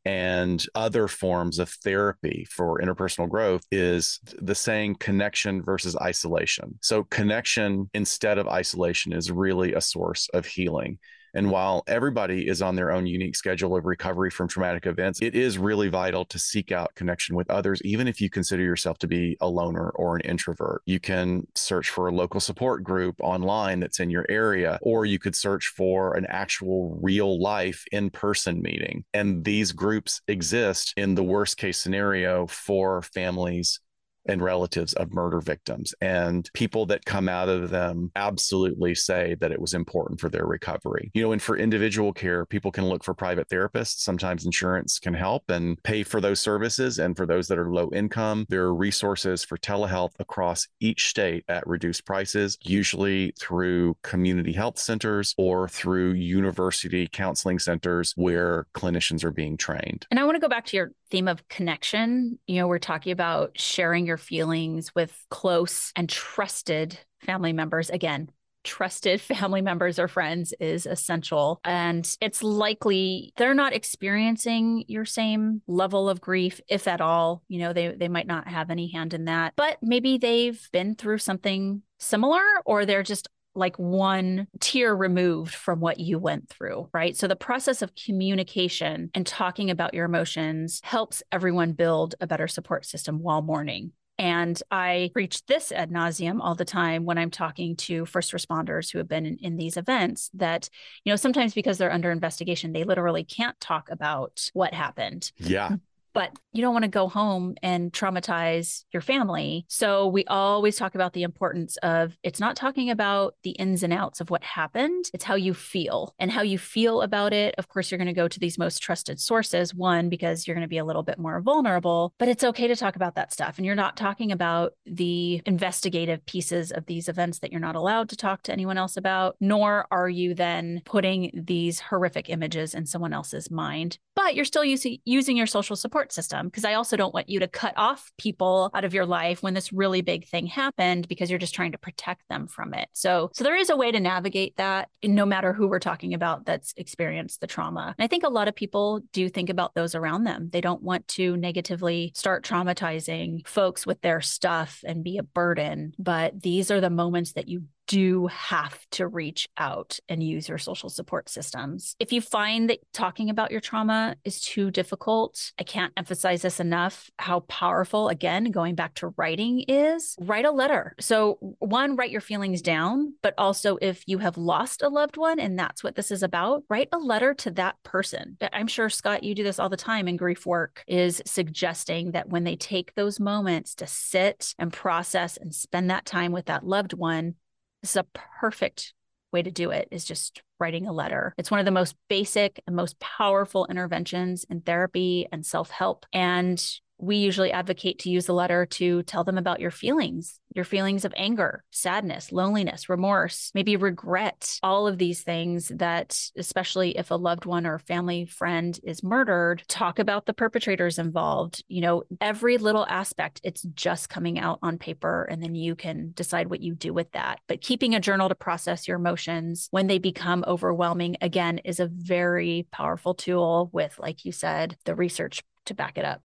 and 0.04 0.66
other 0.74 1.06
forms 1.06 1.60
of 1.60 1.68
therapy 1.68 2.44
for 2.50 2.80
interpersonal 2.80 3.28
growth 3.28 3.62
is 3.70 4.18
the 4.40 4.56
saying 4.56 4.96
connection 4.96 5.62
versus 5.62 5.96
isolation. 6.02 6.76
So, 6.82 7.04
connection 7.04 7.88
instead 7.94 8.38
of 8.38 8.48
isolation 8.48 9.12
is 9.12 9.30
really 9.30 9.74
a 9.74 9.80
source 9.80 10.28
of 10.34 10.44
healing. 10.44 10.98
And 11.34 11.50
while 11.50 11.82
everybody 11.86 12.48
is 12.48 12.62
on 12.62 12.76
their 12.76 12.92
own 12.92 13.06
unique 13.06 13.36
schedule 13.36 13.76
of 13.76 13.84
recovery 13.84 14.30
from 14.30 14.48
traumatic 14.48 14.86
events, 14.86 15.20
it 15.22 15.34
is 15.34 15.58
really 15.58 15.88
vital 15.88 16.24
to 16.26 16.38
seek 16.38 16.72
out 16.72 16.94
connection 16.94 17.36
with 17.36 17.50
others, 17.50 17.80
even 17.84 18.06
if 18.06 18.20
you 18.20 18.28
consider 18.28 18.62
yourself 18.62 18.98
to 18.98 19.06
be 19.06 19.36
a 19.40 19.48
loner 19.48 19.90
or 19.90 20.16
an 20.16 20.22
introvert. 20.22 20.82
You 20.86 21.00
can 21.00 21.46
search 21.54 21.90
for 21.90 22.08
a 22.08 22.12
local 22.12 22.40
support 22.40 22.84
group 22.84 23.16
online 23.20 23.80
that's 23.80 24.00
in 24.00 24.10
your 24.10 24.26
area, 24.28 24.78
or 24.82 25.06
you 25.06 25.18
could 25.18 25.36
search 25.36 25.68
for 25.68 26.14
an 26.14 26.26
actual 26.28 26.98
real 27.00 27.40
life 27.40 27.84
in 27.92 28.10
person 28.10 28.60
meeting. 28.60 29.04
And 29.14 29.44
these 29.44 29.72
groups 29.72 30.20
exist 30.28 30.92
in 30.96 31.14
the 31.14 31.22
worst 31.22 31.56
case 31.56 31.78
scenario 31.78 32.46
for 32.46 33.02
families 33.02 33.80
and 34.26 34.42
relatives 34.42 34.92
of 34.94 35.12
murder 35.12 35.40
victims. 35.40 35.94
And 36.00 36.48
people 36.54 36.86
that 36.86 37.04
come 37.04 37.28
out 37.28 37.48
of 37.48 37.70
them 37.70 38.10
absolutely 38.16 38.94
say 38.94 39.36
that 39.40 39.52
it 39.52 39.60
was 39.60 39.74
important 39.74 40.20
for 40.20 40.28
their 40.28 40.46
recovery. 40.46 41.10
You 41.14 41.22
know, 41.22 41.32
and 41.32 41.42
for 41.42 41.56
individual 41.56 42.12
care, 42.12 42.46
people 42.46 42.72
can 42.72 42.86
look 42.86 43.04
for 43.04 43.14
private 43.14 43.48
therapists. 43.48 43.98
Sometimes 43.98 44.44
insurance 44.44 44.98
can 44.98 45.14
help 45.14 45.50
and 45.50 45.82
pay 45.82 46.02
for 46.02 46.20
those 46.20 46.40
services. 46.40 46.98
And 46.98 47.16
for 47.16 47.26
those 47.26 47.48
that 47.48 47.58
are 47.58 47.72
low 47.72 47.90
income, 47.92 48.46
there 48.48 48.62
are 48.62 48.74
resources 48.74 49.44
for 49.44 49.56
telehealth 49.56 50.12
across 50.18 50.66
each 50.80 51.08
state 51.08 51.44
at 51.48 51.66
reduced 51.66 52.04
prices, 52.04 52.58
usually 52.62 53.32
through 53.38 53.96
community 54.02 54.52
health 54.52 54.78
centers 54.78 55.34
or 55.38 55.68
through 55.68 56.12
university 56.12 57.08
counseling 57.10 57.58
centers 57.58 58.12
where 58.16 58.66
clinicians 58.74 59.24
are 59.24 59.30
being 59.30 59.56
trained. 59.56 60.06
And 60.10 60.18
I 60.18 60.24
want 60.24 60.36
to 60.36 60.40
go 60.40 60.48
back 60.48 60.66
to 60.66 60.76
your 60.76 60.92
theme 61.12 61.28
of 61.28 61.46
connection. 61.48 62.38
You 62.46 62.56
know, 62.56 62.66
we're 62.66 62.78
talking 62.78 63.12
about 63.12 63.52
sharing 63.60 64.06
your 64.06 64.16
feelings 64.16 64.94
with 64.94 65.14
close 65.30 65.92
and 65.94 66.08
trusted 66.08 66.98
family 67.20 67.52
members. 67.52 67.90
Again, 67.90 68.30
trusted 68.64 69.20
family 69.20 69.60
members 69.60 69.98
or 69.98 70.08
friends 70.08 70.54
is 70.58 70.86
essential. 70.86 71.60
And 71.64 72.08
it's 72.22 72.42
likely 72.42 73.34
they're 73.36 73.52
not 73.52 73.74
experiencing 73.74 74.84
your 74.88 75.04
same 75.04 75.60
level 75.66 76.08
of 76.08 76.22
grief, 76.22 76.62
if 76.66 76.88
at 76.88 77.02
all. 77.02 77.42
You 77.46 77.58
know, 77.60 77.72
they, 77.74 77.88
they 77.88 78.08
might 78.08 78.26
not 78.26 78.48
have 78.48 78.70
any 78.70 78.90
hand 78.90 79.12
in 79.12 79.26
that, 79.26 79.52
but 79.54 79.76
maybe 79.82 80.16
they've 80.16 80.66
been 80.72 80.94
through 80.94 81.18
something 81.18 81.82
similar 81.98 82.42
or 82.64 82.86
they're 82.86 83.02
just 83.02 83.28
like 83.54 83.78
one 83.78 84.46
tier 84.60 84.94
removed 84.94 85.54
from 85.54 85.80
what 85.80 86.00
you 86.00 86.18
went 86.18 86.48
through, 86.48 86.88
right? 86.92 87.16
So 87.16 87.26
the 87.28 87.36
process 87.36 87.82
of 87.82 87.94
communication 87.94 89.10
and 89.14 89.26
talking 89.26 89.70
about 89.70 89.94
your 89.94 90.04
emotions 90.04 90.80
helps 90.82 91.22
everyone 91.32 91.72
build 91.72 92.14
a 92.20 92.26
better 92.26 92.48
support 92.48 92.86
system 92.86 93.20
while 93.20 93.42
mourning. 93.42 93.92
And 94.18 94.62
I 94.70 95.10
preach 95.14 95.44
this 95.46 95.72
ad 95.72 95.90
nauseum 95.90 96.38
all 96.40 96.54
the 96.54 96.64
time 96.64 97.04
when 97.04 97.18
I'm 97.18 97.30
talking 97.30 97.76
to 97.76 98.06
first 98.06 98.32
responders 98.32 98.92
who 98.92 98.98
have 98.98 99.08
been 99.08 99.26
in, 99.26 99.38
in, 99.38 99.56
these 99.56 99.76
events 99.76 100.30
that, 100.34 100.68
you 101.04 101.10
know, 101.10 101.16
sometimes 101.16 101.54
because 101.54 101.78
they're 101.78 101.92
under 101.92 102.10
investigation, 102.10 102.72
they 102.72 102.84
literally 102.84 103.24
can't 103.24 103.58
talk 103.58 103.90
about 103.90 104.50
what 104.52 104.74
happened. 104.74 105.32
Yeah 105.38 105.76
but 106.12 106.30
you 106.52 106.62
don't 106.62 106.74
want 106.74 106.84
to 106.84 106.88
go 106.88 107.08
home 107.08 107.54
and 107.62 107.92
traumatize 107.92 108.84
your 108.92 109.00
family. 109.00 109.64
So 109.68 110.06
we 110.06 110.24
always 110.26 110.76
talk 110.76 110.94
about 110.94 111.12
the 111.12 111.22
importance 111.22 111.76
of 111.78 112.16
it's 112.22 112.40
not 112.40 112.56
talking 112.56 112.90
about 112.90 113.34
the 113.42 113.50
ins 113.50 113.82
and 113.82 113.92
outs 113.92 114.20
of 114.20 114.30
what 114.30 114.42
happened, 114.42 115.06
it's 115.14 115.24
how 115.24 115.34
you 115.34 115.54
feel 115.54 116.14
and 116.18 116.30
how 116.30 116.42
you 116.42 116.58
feel 116.58 117.02
about 117.02 117.32
it. 117.32 117.54
Of 117.58 117.68
course, 117.68 117.90
you're 117.90 117.98
going 117.98 118.06
to 118.06 118.12
go 118.12 118.28
to 118.28 118.40
these 118.40 118.58
most 118.58 118.82
trusted 118.82 119.20
sources, 119.20 119.74
one, 119.74 120.08
because 120.08 120.46
you're 120.46 120.54
going 120.54 120.66
to 120.66 120.68
be 120.68 120.78
a 120.78 120.84
little 120.84 121.02
bit 121.02 121.18
more 121.18 121.40
vulnerable, 121.40 122.14
but 122.18 122.28
it's 122.28 122.44
okay 122.44 122.66
to 122.66 122.76
talk 122.76 122.96
about 122.96 123.14
that 123.14 123.32
stuff. 123.32 123.56
And 123.56 123.66
you're 123.66 123.74
not 123.74 123.96
talking 123.96 124.32
about 124.32 124.72
the 124.84 125.42
investigative 125.46 126.24
pieces 126.26 126.70
of 126.70 126.86
these 126.86 127.08
events 127.08 127.38
that 127.38 127.50
you're 127.50 127.60
not 127.60 127.76
allowed 127.76 128.08
to 128.10 128.16
talk 128.16 128.42
to 128.42 128.52
anyone 128.52 128.78
else 128.78 128.96
about, 128.96 129.36
nor 129.40 129.86
are 129.90 130.08
you 130.08 130.34
then 130.34 130.82
putting 130.84 131.30
these 131.34 131.80
horrific 131.80 132.28
images 132.28 132.74
in 132.74 132.86
someone 132.86 133.12
else's 133.12 133.50
mind. 133.50 133.98
But 134.14 134.34
you're 134.34 134.44
still 134.44 134.64
using, 134.64 134.98
using 135.04 135.36
your 135.36 135.46
social 135.46 135.76
support 135.76 136.01
system 136.10 136.46
because 136.46 136.64
I 136.64 136.74
also 136.74 136.96
don't 136.96 137.12
want 137.12 137.28
you 137.28 137.38
to 137.40 137.46
cut 137.46 137.74
off 137.76 138.10
people 138.16 138.70
out 138.72 138.84
of 138.84 138.94
your 138.94 139.04
life 139.04 139.42
when 139.42 139.52
this 139.52 139.72
really 139.72 140.00
big 140.00 140.26
thing 140.26 140.46
happened 140.46 141.06
because 141.06 141.28
you're 141.28 141.38
just 141.38 141.54
trying 141.54 141.72
to 141.72 141.78
protect 141.78 142.22
them 142.30 142.48
from 142.48 142.72
it. 142.72 142.88
So 142.94 143.30
so 143.34 143.44
there 143.44 143.56
is 143.56 143.68
a 143.68 143.76
way 143.76 143.92
to 143.92 144.00
navigate 144.00 144.56
that 144.56 144.88
no 145.04 145.26
matter 145.26 145.52
who 145.52 145.68
we're 145.68 145.78
talking 145.78 146.14
about 146.14 146.46
that's 146.46 146.72
experienced 146.78 147.42
the 147.42 147.46
trauma. 147.46 147.94
And 147.98 148.04
I 148.04 148.08
think 148.08 148.24
a 148.24 148.30
lot 148.30 148.48
of 148.48 148.56
people 148.56 149.02
do 149.12 149.28
think 149.28 149.50
about 149.50 149.74
those 149.74 149.94
around 149.94 150.24
them. 150.24 150.48
They 150.50 150.62
don't 150.62 150.82
want 150.82 151.06
to 151.08 151.36
negatively 151.36 152.12
start 152.14 152.44
traumatizing 152.44 153.46
folks 153.46 153.86
with 153.86 154.00
their 154.00 154.22
stuff 154.22 154.80
and 154.86 155.04
be 155.04 155.18
a 155.18 155.22
burden, 155.22 155.92
but 155.98 156.40
these 156.40 156.70
are 156.70 156.80
the 156.80 156.88
moments 156.88 157.34
that 157.34 157.48
you 157.48 157.64
do 157.86 158.26
have 158.28 158.78
to 158.90 159.06
reach 159.06 159.48
out 159.56 159.98
and 160.08 160.22
use 160.22 160.48
your 160.48 160.58
social 160.58 160.88
support 160.88 161.28
systems. 161.28 161.96
If 161.98 162.12
you 162.12 162.20
find 162.20 162.70
that 162.70 162.80
talking 162.92 163.30
about 163.30 163.50
your 163.50 163.60
trauma 163.60 164.16
is 164.24 164.40
too 164.40 164.70
difficult, 164.70 165.52
I 165.58 165.62
can't 165.62 165.92
emphasize 165.96 166.42
this 166.42 166.60
enough 166.60 167.10
how 167.18 167.40
powerful, 167.40 168.08
again, 168.08 168.50
going 168.50 168.74
back 168.74 168.94
to 168.94 169.12
writing 169.16 169.64
is. 169.68 170.16
Write 170.20 170.44
a 170.44 170.50
letter. 170.50 170.94
So, 171.00 171.38
one, 171.58 171.96
write 171.96 172.10
your 172.10 172.20
feelings 172.20 172.62
down, 172.62 173.14
but 173.22 173.34
also 173.38 173.78
if 173.80 174.02
you 174.06 174.18
have 174.18 174.36
lost 174.36 174.82
a 174.82 174.88
loved 174.88 175.16
one 175.16 175.38
and 175.38 175.58
that's 175.58 175.82
what 175.82 175.94
this 175.94 176.10
is 176.10 176.22
about, 176.22 176.64
write 176.68 176.88
a 176.92 176.98
letter 176.98 177.34
to 177.34 177.50
that 177.52 177.76
person. 177.82 178.36
I'm 178.52 178.66
sure, 178.66 178.88
Scott, 178.88 179.22
you 179.22 179.34
do 179.34 179.42
this 179.42 179.58
all 179.58 179.68
the 179.68 179.76
time 179.76 180.08
in 180.08 180.16
grief 180.16 180.46
work, 180.46 180.84
is 180.86 181.22
suggesting 181.26 182.12
that 182.12 182.28
when 182.28 182.44
they 182.44 182.56
take 182.56 182.94
those 182.94 183.20
moments 183.20 183.74
to 183.76 183.86
sit 183.86 184.54
and 184.58 184.72
process 184.72 185.36
and 185.36 185.54
spend 185.54 185.90
that 185.90 186.04
time 186.04 186.32
with 186.32 186.46
that 186.46 186.66
loved 186.66 186.92
one, 186.92 187.34
this 187.82 187.90
is 187.90 187.96
a 187.96 188.06
perfect 188.40 188.94
way 189.32 189.42
to 189.42 189.50
do 189.50 189.70
it 189.70 189.88
is 189.90 190.04
just 190.04 190.42
writing 190.60 190.86
a 190.86 190.92
letter. 190.92 191.34
It's 191.36 191.50
one 191.50 191.60
of 191.60 191.66
the 191.66 191.72
most 191.72 191.96
basic 192.08 192.62
and 192.66 192.76
most 192.76 192.98
powerful 193.00 193.66
interventions 193.66 194.44
in 194.48 194.60
therapy 194.60 195.26
and 195.32 195.44
self-help 195.44 196.06
and 196.12 196.62
we 196.98 197.16
usually 197.16 197.50
advocate 197.50 197.98
to 197.98 198.10
use 198.10 198.26
the 198.26 198.32
letter 198.32 198.64
to 198.64 199.02
tell 199.02 199.24
them 199.24 199.36
about 199.36 199.58
your 199.58 199.72
feelings, 199.72 200.38
your 200.54 200.64
feelings 200.64 201.04
of 201.04 201.12
anger, 201.16 201.64
sadness, 201.72 202.30
loneliness, 202.30 202.88
remorse, 202.88 203.50
maybe 203.54 203.74
regret, 203.76 204.58
all 204.62 204.86
of 204.86 204.98
these 204.98 205.22
things 205.22 205.72
that, 205.76 206.16
especially 206.36 206.96
if 206.96 207.10
a 207.10 207.16
loved 207.16 207.44
one 207.44 207.66
or 207.66 207.80
family 207.80 208.24
friend 208.26 208.78
is 208.84 209.02
murdered, 209.02 209.64
talk 209.66 209.98
about 209.98 210.26
the 210.26 210.32
perpetrators 210.32 210.98
involved. 210.98 211.64
You 211.66 211.80
know, 211.80 212.02
every 212.20 212.56
little 212.58 212.86
aspect, 212.86 213.40
it's 213.42 213.62
just 213.74 214.08
coming 214.08 214.38
out 214.38 214.60
on 214.62 214.78
paper, 214.78 215.24
and 215.24 215.42
then 215.42 215.56
you 215.56 215.74
can 215.74 216.12
decide 216.14 216.48
what 216.48 216.60
you 216.60 216.74
do 216.74 216.94
with 216.94 217.10
that. 217.12 217.40
But 217.48 217.62
keeping 217.62 217.94
a 217.94 218.00
journal 218.00 218.28
to 218.28 218.36
process 218.36 218.86
your 218.86 218.96
emotions 218.96 219.66
when 219.72 219.88
they 219.88 219.98
become 219.98 220.44
overwhelming, 220.46 221.16
again, 221.20 221.58
is 221.58 221.80
a 221.80 221.90
very 221.90 222.66
powerful 222.70 223.14
tool 223.14 223.70
with, 223.72 223.98
like 223.98 224.24
you 224.24 224.30
said, 224.32 224.76
the 224.84 224.94
research 224.94 225.42
to 225.64 225.74
back 225.74 225.98
it 225.98 226.04
up 226.04 226.22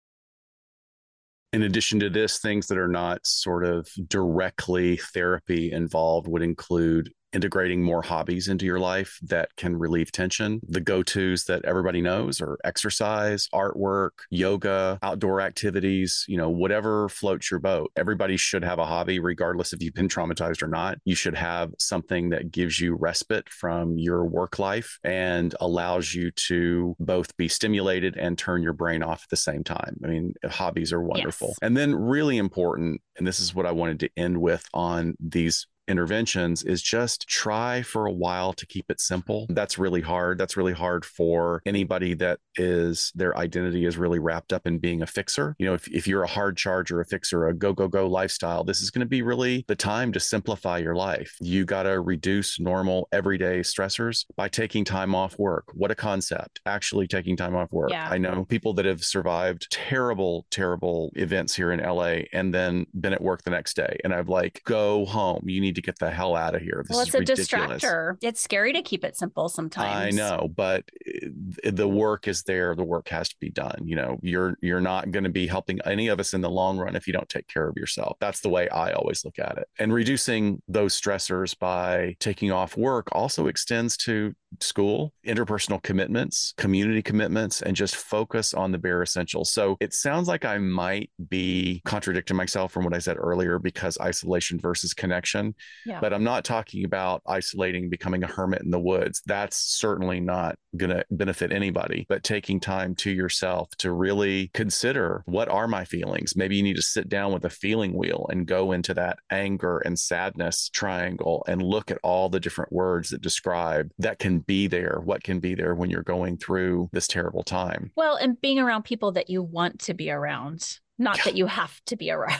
in 1.53 1.63
addition 1.63 1.99
to 1.99 2.09
this, 2.09 2.39
things 2.39 2.67
that 2.67 2.79
are 2.79 2.87
not 2.87 3.25
sort 3.25 3.63
of 3.63 3.87
directly 4.07 4.97
therapy 4.97 5.71
involved 5.71 6.27
would 6.27 6.41
include 6.41 7.11
integrating 7.33 7.81
more 7.81 8.01
hobbies 8.01 8.47
into 8.47 8.65
your 8.65 8.79
life 8.79 9.19
that 9.23 9.49
can 9.57 9.75
relieve 9.75 10.11
tension. 10.11 10.61
The 10.67 10.81
go 10.81 11.03
tos 11.03 11.45
that 11.45 11.65
everybody 11.65 12.01
knows 12.01 12.41
are 12.41 12.57
exercise, 12.63 13.47
artwork, 13.53 14.11
yoga, 14.29 14.99
outdoor 15.01 15.41
activities, 15.41 16.25
you 16.27 16.37
know, 16.37 16.49
whatever 16.49 17.09
floats 17.09 17.49
your 17.51 17.59
boat. 17.59 17.91
Everybody 17.95 18.37
should 18.37 18.63
have 18.63 18.79
a 18.79 18.85
hobby, 18.85 19.19
regardless 19.19 19.73
if 19.73 19.81
you've 19.81 19.93
been 19.93 20.07
traumatized 20.07 20.61
or 20.61 20.67
not. 20.67 20.97
You 21.05 21.15
should 21.15 21.35
have 21.35 21.73
something 21.79 22.29
that 22.29 22.51
gives 22.51 22.79
you 22.79 22.95
respite 22.95 23.49
from 23.49 23.97
your 23.97 24.25
work 24.25 24.59
life 24.59 24.99
and 25.03 25.55
allows 25.59 26.13
you 26.13 26.31
to 26.31 26.95
both 26.99 27.35
be 27.37 27.47
stimulated 27.47 28.15
and 28.17 28.37
turn 28.37 28.61
your 28.63 28.73
brain 28.73 29.03
off 29.03 29.23
at 29.23 29.29
the 29.29 29.35
same 29.35 29.63
time. 29.63 29.97
I 30.03 30.07
mean, 30.07 30.33
hobbies 30.45 30.93
are 30.93 31.01
wonderful. 31.01 31.49
Yes. 31.49 31.57
And 31.61 31.75
then, 31.77 31.95
really 31.95 32.37
important, 32.37 33.01
and 33.17 33.25
this 33.25 33.39
is 33.39 33.55
what 33.55 33.65
I 33.65 33.71
wanted 33.71 33.99
to 34.01 34.09
end 34.17 34.39
with 34.39 34.65
on 34.73 35.15
these 35.19 35.67
interventions 35.87 36.63
is 36.63 36.81
just 36.81 37.27
try 37.27 37.81
for 37.81 38.05
a 38.05 38.11
while 38.11 38.53
to 38.53 38.65
keep 38.65 38.85
it 38.89 39.01
simple. 39.01 39.47
That's 39.49 39.77
really 39.77 40.01
hard. 40.01 40.37
That's 40.37 40.57
really 40.57 40.73
hard 40.73 41.05
for 41.05 41.61
anybody 41.65 42.13
that 42.15 42.39
is 42.55 43.11
their 43.15 43.37
identity 43.37 43.85
is 43.85 43.97
really 43.97 44.19
wrapped 44.19 44.53
up 44.53 44.65
in 44.65 44.79
being 44.79 45.01
a 45.01 45.07
fixer. 45.07 45.55
You 45.59 45.65
know, 45.65 45.73
if, 45.73 45.87
if 45.89 46.07
you're 46.07 46.23
a 46.23 46.27
hard 46.27 46.57
charger, 46.57 47.01
a 47.01 47.05
fixer, 47.05 47.47
a 47.47 47.53
go, 47.53 47.73
go, 47.73 47.87
go 47.87 48.07
lifestyle, 48.07 48.63
this 48.63 48.81
is 48.81 48.91
going 48.91 49.01
to 49.01 49.07
be 49.07 49.21
really 49.21 49.65
the 49.67 49.75
time 49.75 50.11
to 50.13 50.19
simplify 50.19 50.77
your 50.77 50.95
life. 50.95 51.35
You 51.41 51.65
got 51.65 51.83
to 51.83 51.99
reduce 51.99 52.59
normal 52.59 53.07
everyday 53.11 53.59
stressors 53.59 54.25
by 54.35 54.47
taking 54.47 54.85
time 54.85 55.15
off 55.15 55.37
work. 55.37 55.65
What 55.73 55.91
a 55.91 55.95
concept. 55.95 56.61
Actually 56.65 57.07
taking 57.07 57.35
time 57.35 57.55
off 57.55 57.71
work. 57.71 57.91
Yeah. 57.91 58.07
I 58.09 58.17
know 58.17 58.45
people 58.45 58.73
that 58.75 58.85
have 58.85 59.03
survived 59.03 59.67
terrible, 59.71 60.45
terrible 60.49 61.11
events 61.15 61.55
here 61.55 61.71
in 61.71 61.79
LA 61.79 62.23
and 62.31 62.53
then 62.53 62.85
been 62.99 63.13
at 63.13 63.21
work 63.21 63.43
the 63.43 63.51
next 63.51 63.75
day. 63.75 63.97
And 64.03 64.13
I've 64.13 64.29
like, 64.29 64.61
go 64.65 65.05
home. 65.05 65.43
You 65.45 65.61
need 65.61 65.72
need 65.73 65.75
to 65.75 65.81
get 65.81 65.99
the 65.99 66.11
hell 66.11 66.35
out 66.35 66.55
of 66.55 66.61
here. 66.61 66.83
This 66.87 66.95
well, 66.95 67.01
it's 67.01 67.13
a 67.13 67.19
ridiculous. 67.19 67.81
distractor. 67.83 68.17
It's 68.21 68.41
scary 68.41 68.73
to 68.73 68.81
keep 68.81 69.03
it 69.03 69.17
simple 69.17 69.49
sometimes. 69.49 70.15
I 70.15 70.17
know, 70.17 70.49
but 70.55 70.85
eh, 71.05 71.29
the 71.71 71.87
work 71.87 72.27
is 72.27 72.43
there. 72.43 72.75
The 72.75 72.83
work 72.83 73.09
has 73.09 73.29
to 73.29 73.35
be 73.39 73.49
done. 73.49 73.81
You 73.83 73.95
know, 73.95 74.19
you're 74.21 74.57
you're 74.61 74.81
not 74.81 75.11
going 75.11 75.23
to 75.23 75.29
be 75.29 75.47
helping 75.47 75.79
any 75.85 76.07
of 76.07 76.19
us 76.19 76.33
in 76.33 76.41
the 76.41 76.49
long 76.49 76.77
run 76.77 76.95
if 76.95 77.07
you 77.07 77.13
don't 77.13 77.29
take 77.29 77.47
care 77.47 77.67
of 77.67 77.75
yourself. 77.77 78.17
That's 78.19 78.41
the 78.41 78.49
way 78.49 78.69
I 78.69 78.93
always 78.93 79.25
look 79.25 79.39
at 79.39 79.57
it. 79.57 79.67
And 79.79 79.93
reducing 79.93 80.61
those 80.67 80.99
stressors 80.99 81.57
by 81.57 82.15
taking 82.19 82.51
off 82.51 82.77
work 82.77 83.07
also 83.11 83.47
extends 83.47 83.97
to 83.97 84.33
school, 84.61 85.13
interpersonal 85.25 85.81
commitments, 85.81 86.53
community 86.57 87.01
commitments, 87.01 87.61
and 87.61 87.75
just 87.75 87.95
focus 87.95 88.53
on 88.53 88.71
the 88.71 88.77
bare 88.77 89.01
essentials. 89.01 89.51
So 89.51 89.77
it 89.79 89.93
sounds 89.93 90.27
like 90.27 90.45
I 90.45 90.57
might 90.57 91.09
be 91.29 91.81
contradicting 91.85 92.37
myself 92.37 92.71
from 92.71 92.83
what 92.83 92.93
I 92.93 92.99
said 92.99 93.17
earlier 93.17 93.59
because 93.59 93.97
isolation 93.99 94.59
versus 94.59 94.93
connection. 94.93 95.55
Yeah. 95.85 95.99
But 95.99 96.13
I'm 96.13 96.23
not 96.23 96.45
talking 96.45 96.85
about 96.85 97.21
isolating, 97.27 97.89
becoming 97.89 98.23
a 98.23 98.27
hermit 98.27 98.61
in 98.61 98.71
the 98.71 98.79
woods. 98.79 99.21
That's 99.25 99.57
certainly 99.57 100.19
not 100.19 100.55
going 100.77 100.91
to 100.91 101.05
benefit 101.11 101.51
anybody. 101.51 102.05
But 102.07 102.23
taking 102.23 102.59
time 102.59 102.95
to 102.95 103.11
yourself 103.11 103.69
to 103.79 103.91
really 103.91 104.49
consider 104.53 105.23
what 105.25 105.49
are 105.49 105.67
my 105.67 105.85
feelings. 105.85 106.35
Maybe 106.35 106.55
you 106.55 106.63
need 106.63 106.75
to 106.77 106.81
sit 106.81 107.09
down 107.09 107.33
with 107.33 107.45
a 107.45 107.49
feeling 107.49 107.93
wheel 107.93 108.27
and 108.29 108.47
go 108.47 108.71
into 108.71 108.93
that 108.93 109.19
anger 109.29 109.79
and 109.79 109.97
sadness 109.97 110.69
triangle 110.69 111.43
and 111.47 111.61
look 111.61 111.91
at 111.91 111.99
all 112.03 112.29
the 112.29 112.39
different 112.39 112.71
words 112.71 113.09
that 113.09 113.21
describe 113.21 113.91
that 113.99 114.19
can 114.19 114.39
be 114.39 114.67
there, 114.67 115.01
what 115.03 115.23
can 115.23 115.39
be 115.39 115.55
there 115.55 115.75
when 115.75 115.89
you're 115.89 116.03
going 116.03 116.37
through 116.37 116.89
this 116.91 117.07
terrible 117.07 117.43
time. 117.43 117.91
Well, 117.95 118.15
and 118.15 118.39
being 118.39 118.59
around 118.59 118.83
people 118.83 119.11
that 119.13 119.29
you 119.29 119.43
want 119.43 119.79
to 119.81 119.93
be 119.93 120.09
around, 120.09 120.79
not 120.97 121.19
that 121.25 121.35
you 121.35 121.45
have 121.47 121.79
to 121.85 121.95
be 121.95 122.11
around. 122.11 122.39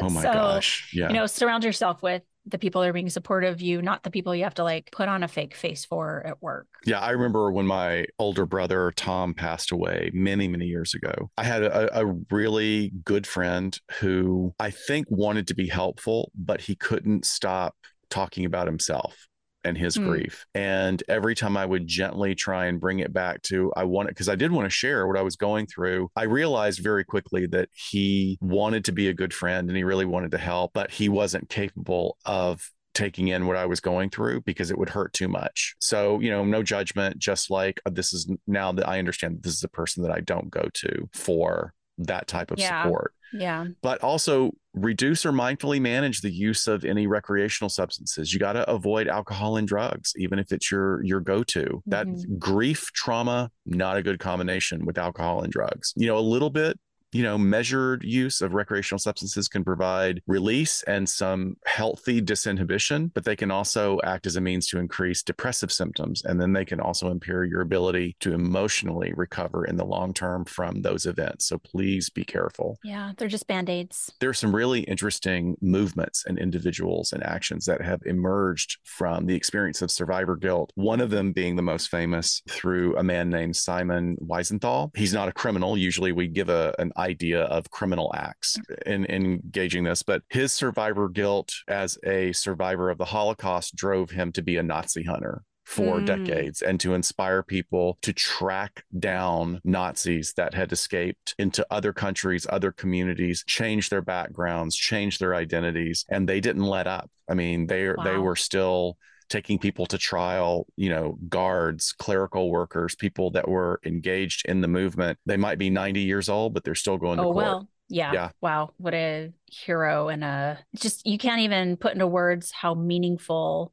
oh 0.00 0.10
my 0.10 0.22
so, 0.22 0.32
gosh. 0.32 0.90
Yeah. 0.92 1.08
You 1.08 1.14
know, 1.14 1.26
surround 1.26 1.64
yourself 1.64 2.02
with 2.02 2.22
the 2.46 2.58
people 2.58 2.82
are 2.82 2.92
being 2.92 3.08
supportive 3.08 3.54
of 3.54 3.60
you, 3.60 3.82
not 3.82 4.02
the 4.02 4.10
people 4.10 4.34
you 4.34 4.44
have 4.44 4.54
to 4.54 4.64
like 4.64 4.90
put 4.92 5.08
on 5.08 5.22
a 5.22 5.28
fake 5.28 5.54
face 5.54 5.84
for 5.84 6.26
at 6.26 6.42
work. 6.42 6.66
Yeah, 6.84 7.00
I 7.00 7.10
remember 7.10 7.52
when 7.52 7.66
my 7.66 8.06
older 8.18 8.46
brother 8.46 8.92
Tom 8.96 9.34
passed 9.34 9.70
away 9.70 10.10
many, 10.12 10.48
many 10.48 10.66
years 10.66 10.94
ago. 10.94 11.30
I 11.38 11.44
had 11.44 11.62
a, 11.62 12.00
a, 12.00 12.06
really 12.30 12.92
good 13.04 13.26
friend 13.26 13.78
who 14.00 14.54
I 14.58 14.70
think 14.70 15.06
wanted 15.10 15.46
to 15.48 15.54
be 15.54 15.68
helpful, 15.68 16.32
but 16.34 16.60
he 16.60 16.74
couldn't 16.74 17.24
stop 17.24 17.74
talking 18.10 18.44
about 18.44 18.66
himself 18.66 19.28
and 19.64 19.76
his 19.76 19.96
mm. 19.96 20.04
grief. 20.04 20.46
And 20.54 21.02
every 21.08 21.34
time 21.34 21.56
I 21.56 21.66
would 21.66 21.86
gently 21.86 22.34
try 22.34 22.66
and 22.66 22.80
bring 22.80 23.00
it 23.00 23.12
back 23.12 23.42
to, 23.42 23.72
I 23.76 23.84
wanted, 23.84 24.10
because 24.10 24.28
I 24.28 24.34
did 24.34 24.52
want 24.52 24.66
to 24.66 24.70
share 24.70 25.06
what 25.06 25.18
I 25.18 25.22
was 25.22 25.36
going 25.36 25.66
through, 25.66 26.10
I 26.16 26.24
realized 26.24 26.80
very 26.80 27.04
quickly 27.04 27.46
that 27.46 27.68
he 27.72 28.38
wanted 28.40 28.84
to 28.86 28.92
be 28.92 29.08
a 29.08 29.14
good 29.14 29.32
friend 29.32 29.68
and 29.68 29.76
he 29.76 29.84
really 29.84 30.06
wanted 30.06 30.30
to 30.32 30.38
help, 30.38 30.72
but 30.72 30.90
he 30.90 31.08
wasn't 31.08 31.48
capable 31.48 32.16
of 32.24 32.70
taking 32.94 33.28
in 33.28 33.46
what 33.46 33.56
I 33.56 33.66
was 33.66 33.80
going 33.80 34.10
through 34.10 34.42
because 34.42 34.70
it 34.70 34.78
would 34.78 34.90
hurt 34.90 35.12
too 35.12 35.28
much. 35.28 35.74
So, 35.80 36.20
you 36.20 36.30
know, 36.30 36.44
no 36.44 36.62
judgment, 36.62 37.18
just 37.18 37.50
like 37.50 37.80
uh, 37.86 37.90
this 37.90 38.12
is 38.12 38.30
now 38.46 38.72
that 38.72 38.88
I 38.88 38.98
understand 38.98 39.42
this 39.42 39.54
is 39.54 39.64
a 39.64 39.68
person 39.68 40.02
that 40.02 40.12
I 40.12 40.20
don't 40.20 40.50
go 40.50 40.68
to 40.72 41.08
for 41.12 41.72
that 41.98 42.26
type 42.26 42.50
of 42.50 42.58
Yeah. 42.58 42.82
support. 42.84 43.14
Yeah. 43.32 43.66
But 43.82 44.02
also 44.02 44.52
reduce 44.74 45.24
or 45.24 45.32
mindfully 45.32 45.80
manage 45.80 46.20
the 46.20 46.30
use 46.30 46.66
of 46.66 46.84
any 46.84 47.06
recreational 47.06 47.68
substances. 47.70 48.32
You 48.32 48.38
got 48.38 48.54
to 48.54 48.68
avoid 48.70 49.08
alcohol 49.08 49.56
and 49.56 49.66
drugs, 49.66 50.12
even 50.16 50.38
if 50.38 50.52
it's 50.52 50.70
your 50.70 51.02
your 51.04 51.20
go-to. 51.20 51.82
That 51.86 52.06
Mhm. 52.06 52.38
grief, 52.38 52.90
trauma, 52.94 53.50
not 53.66 53.96
a 53.96 54.02
good 54.02 54.18
combination 54.18 54.84
with 54.84 54.98
alcohol 54.98 55.42
and 55.42 55.52
drugs. 55.52 55.92
You 55.96 56.06
know, 56.06 56.18
a 56.18 56.20
little 56.20 56.50
bit 56.50 56.78
you 57.12 57.22
know, 57.22 57.36
measured 57.36 58.02
use 58.02 58.40
of 58.40 58.54
recreational 58.54 58.98
substances 58.98 59.48
can 59.48 59.64
provide 59.64 60.22
release 60.26 60.82
and 60.84 61.08
some 61.08 61.56
healthy 61.66 62.20
disinhibition, 62.22 63.10
but 63.14 63.24
they 63.24 63.36
can 63.36 63.50
also 63.50 64.00
act 64.02 64.26
as 64.26 64.36
a 64.36 64.40
means 64.40 64.66
to 64.68 64.78
increase 64.78 65.22
depressive 65.22 65.70
symptoms. 65.70 66.24
And 66.24 66.40
then 66.40 66.52
they 66.52 66.64
can 66.64 66.80
also 66.80 67.10
impair 67.10 67.44
your 67.44 67.60
ability 67.60 68.16
to 68.20 68.32
emotionally 68.32 69.12
recover 69.14 69.64
in 69.64 69.76
the 69.76 69.84
long 69.84 70.14
term 70.14 70.44
from 70.44 70.82
those 70.82 71.06
events. 71.06 71.46
So 71.46 71.58
please 71.58 72.08
be 72.08 72.24
careful. 72.24 72.78
Yeah. 72.82 73.12
They're 73.16 73.28
just 73.28 73.46
band 73.46 73.68
aids. 73.68 74.10
There 74.20 74.30
are 74.30 74.34
some 74.34 74.54
really 74.54 74.80
interesting 74.80 75.56
movements 75.60 76.24
and 76.26 76.38
individuals 76.38 77.12
and 77.12 77.22
actions 77.22 77.66
that 77.66 77.82
have 77.82 78.00
emerged 78.06 78.78
from 78.84 79.26
the 79.26 79.34
experience 79.34 79.82
of 79.82 79.90
survivor 79.90 80.36
guilt. 80.36 80.72
One 80.76 81.00
of 81.00 81.10
them 81.10 81.32
being 81.32 81.56
the 81.56 81.62
most 81.62 81.90
famous 81.90 82.42
through 82.48 82.96
a 82.96 83.02
man 83.02 83.28
named 83.28 83.56
Simon 83.56 84.16
Wiesenthal. 84.20 84.96
He's 84.96 85.12
not 85.12 85.28
a 85.28 85.32
criminal. 85.32 85.76
Usually 85.76 86.12
we 86.12 86.28
give 86.28 86.48
a, 86.48 86.74
an 86.78 86.92
idea 87.02 87.42
of 87.44 87.70
criminal 87.70 88.12
acts 88.14 88.56
in, 88.86 89.04
in 89.06 89.24
engaging 89.44 89.84
this, 89.84 90.02
but 90.02 90.22
his 90.30 90.52
survivor 90.52 91.08
guilt 91.08 91.52
as 91.68 91.98
a 92.04 92.32
survivor 92.32 92.90
of 92.90 92.98
the 92.98 93.04
Holocaust 93.06 93.74
drove 93.76 94.10
him 94.10 94.32
to 94.32 94.42
be 94.42 94.56
a 94.56 94.62
Nazi 94.62 95.02
hunter 95.04 95.42
for 95.64 96.00
Mm. 96.00 96.04
decades 96.04 96.60
and 96.62 96.80
to 96.80 96.92
inspire 96.94 97.42
people 97.42 97.96
to 98.02 98.12
track 98.12 98.84
down 98.98 99.60
Nazis 99.64 100.32
that 100.36 100.54
had 100.54 100.72
escaped 100.72 101.34
into 101.38 101.64
other 101.70 101.92
countries, 101.92 102.46
other 102.50 102.72
communities, 102.72 103.44
change 103.46 103.88
their 103.88 104.02
backgrounds, 104.02 104.76
change 104.76 105.18
their 105.18 105.34
identities, 105.34 106.04
and 106.10 106.28
they 106.28 106.40
didn't 106.40 106.64
let 106.64 106.86
up. 106.86 107.10
I 107.28 107.34
mean, 107.34 107.66
they 107.68 107.92
they 108.02 108.18
were 108.18 108.36
still 108.36 108.98
taking 109.28 109.58
people 109.58 109.86
to 109.86 109.98
trial, 109.98 110.66
you 110.76 110.88
know, 110.90 111.18
guards, 111.28 111.92
clerical 111.92 112.50
workers, 112.50 112.94
people 112.94 113.30
that 113.32 113.48
were 113.48 113.80
engaged 113.84 114.46
in 114.46 114.60
the 114.60 114.68
movement. 114.68 115.18
They 115.26 115.36
might 115.36 115.58
be 115.58 115.70
90 115.70 116.00
years 116.00 116.28
old, 116.28 116.54
but 116.54 116.64
they're 116.64 116.74
still 116.74 116.98
going 116.98 117.18
to 117.18 117.24
Oh, 117.24 117.32
court. 117.32 117.36
well. 117.36 117.68
Yeah. 117.88 118.12
Yeah. 118.12 118.30
Wow. 118.40 118.70
What 118.78 118.94
a 118.94 119.32
hero 119.46 120.08
and 120.08 120.24
a 120.24 120.58
just, 120.76 121.06
you 121.06 121.18
can't 121.18 121.40
even 121.40 121.76
put 121.76 121.92
into 121.92 122.06
words 122.06 122.50
how 122.50 122.74
meaningful 122.74 123.72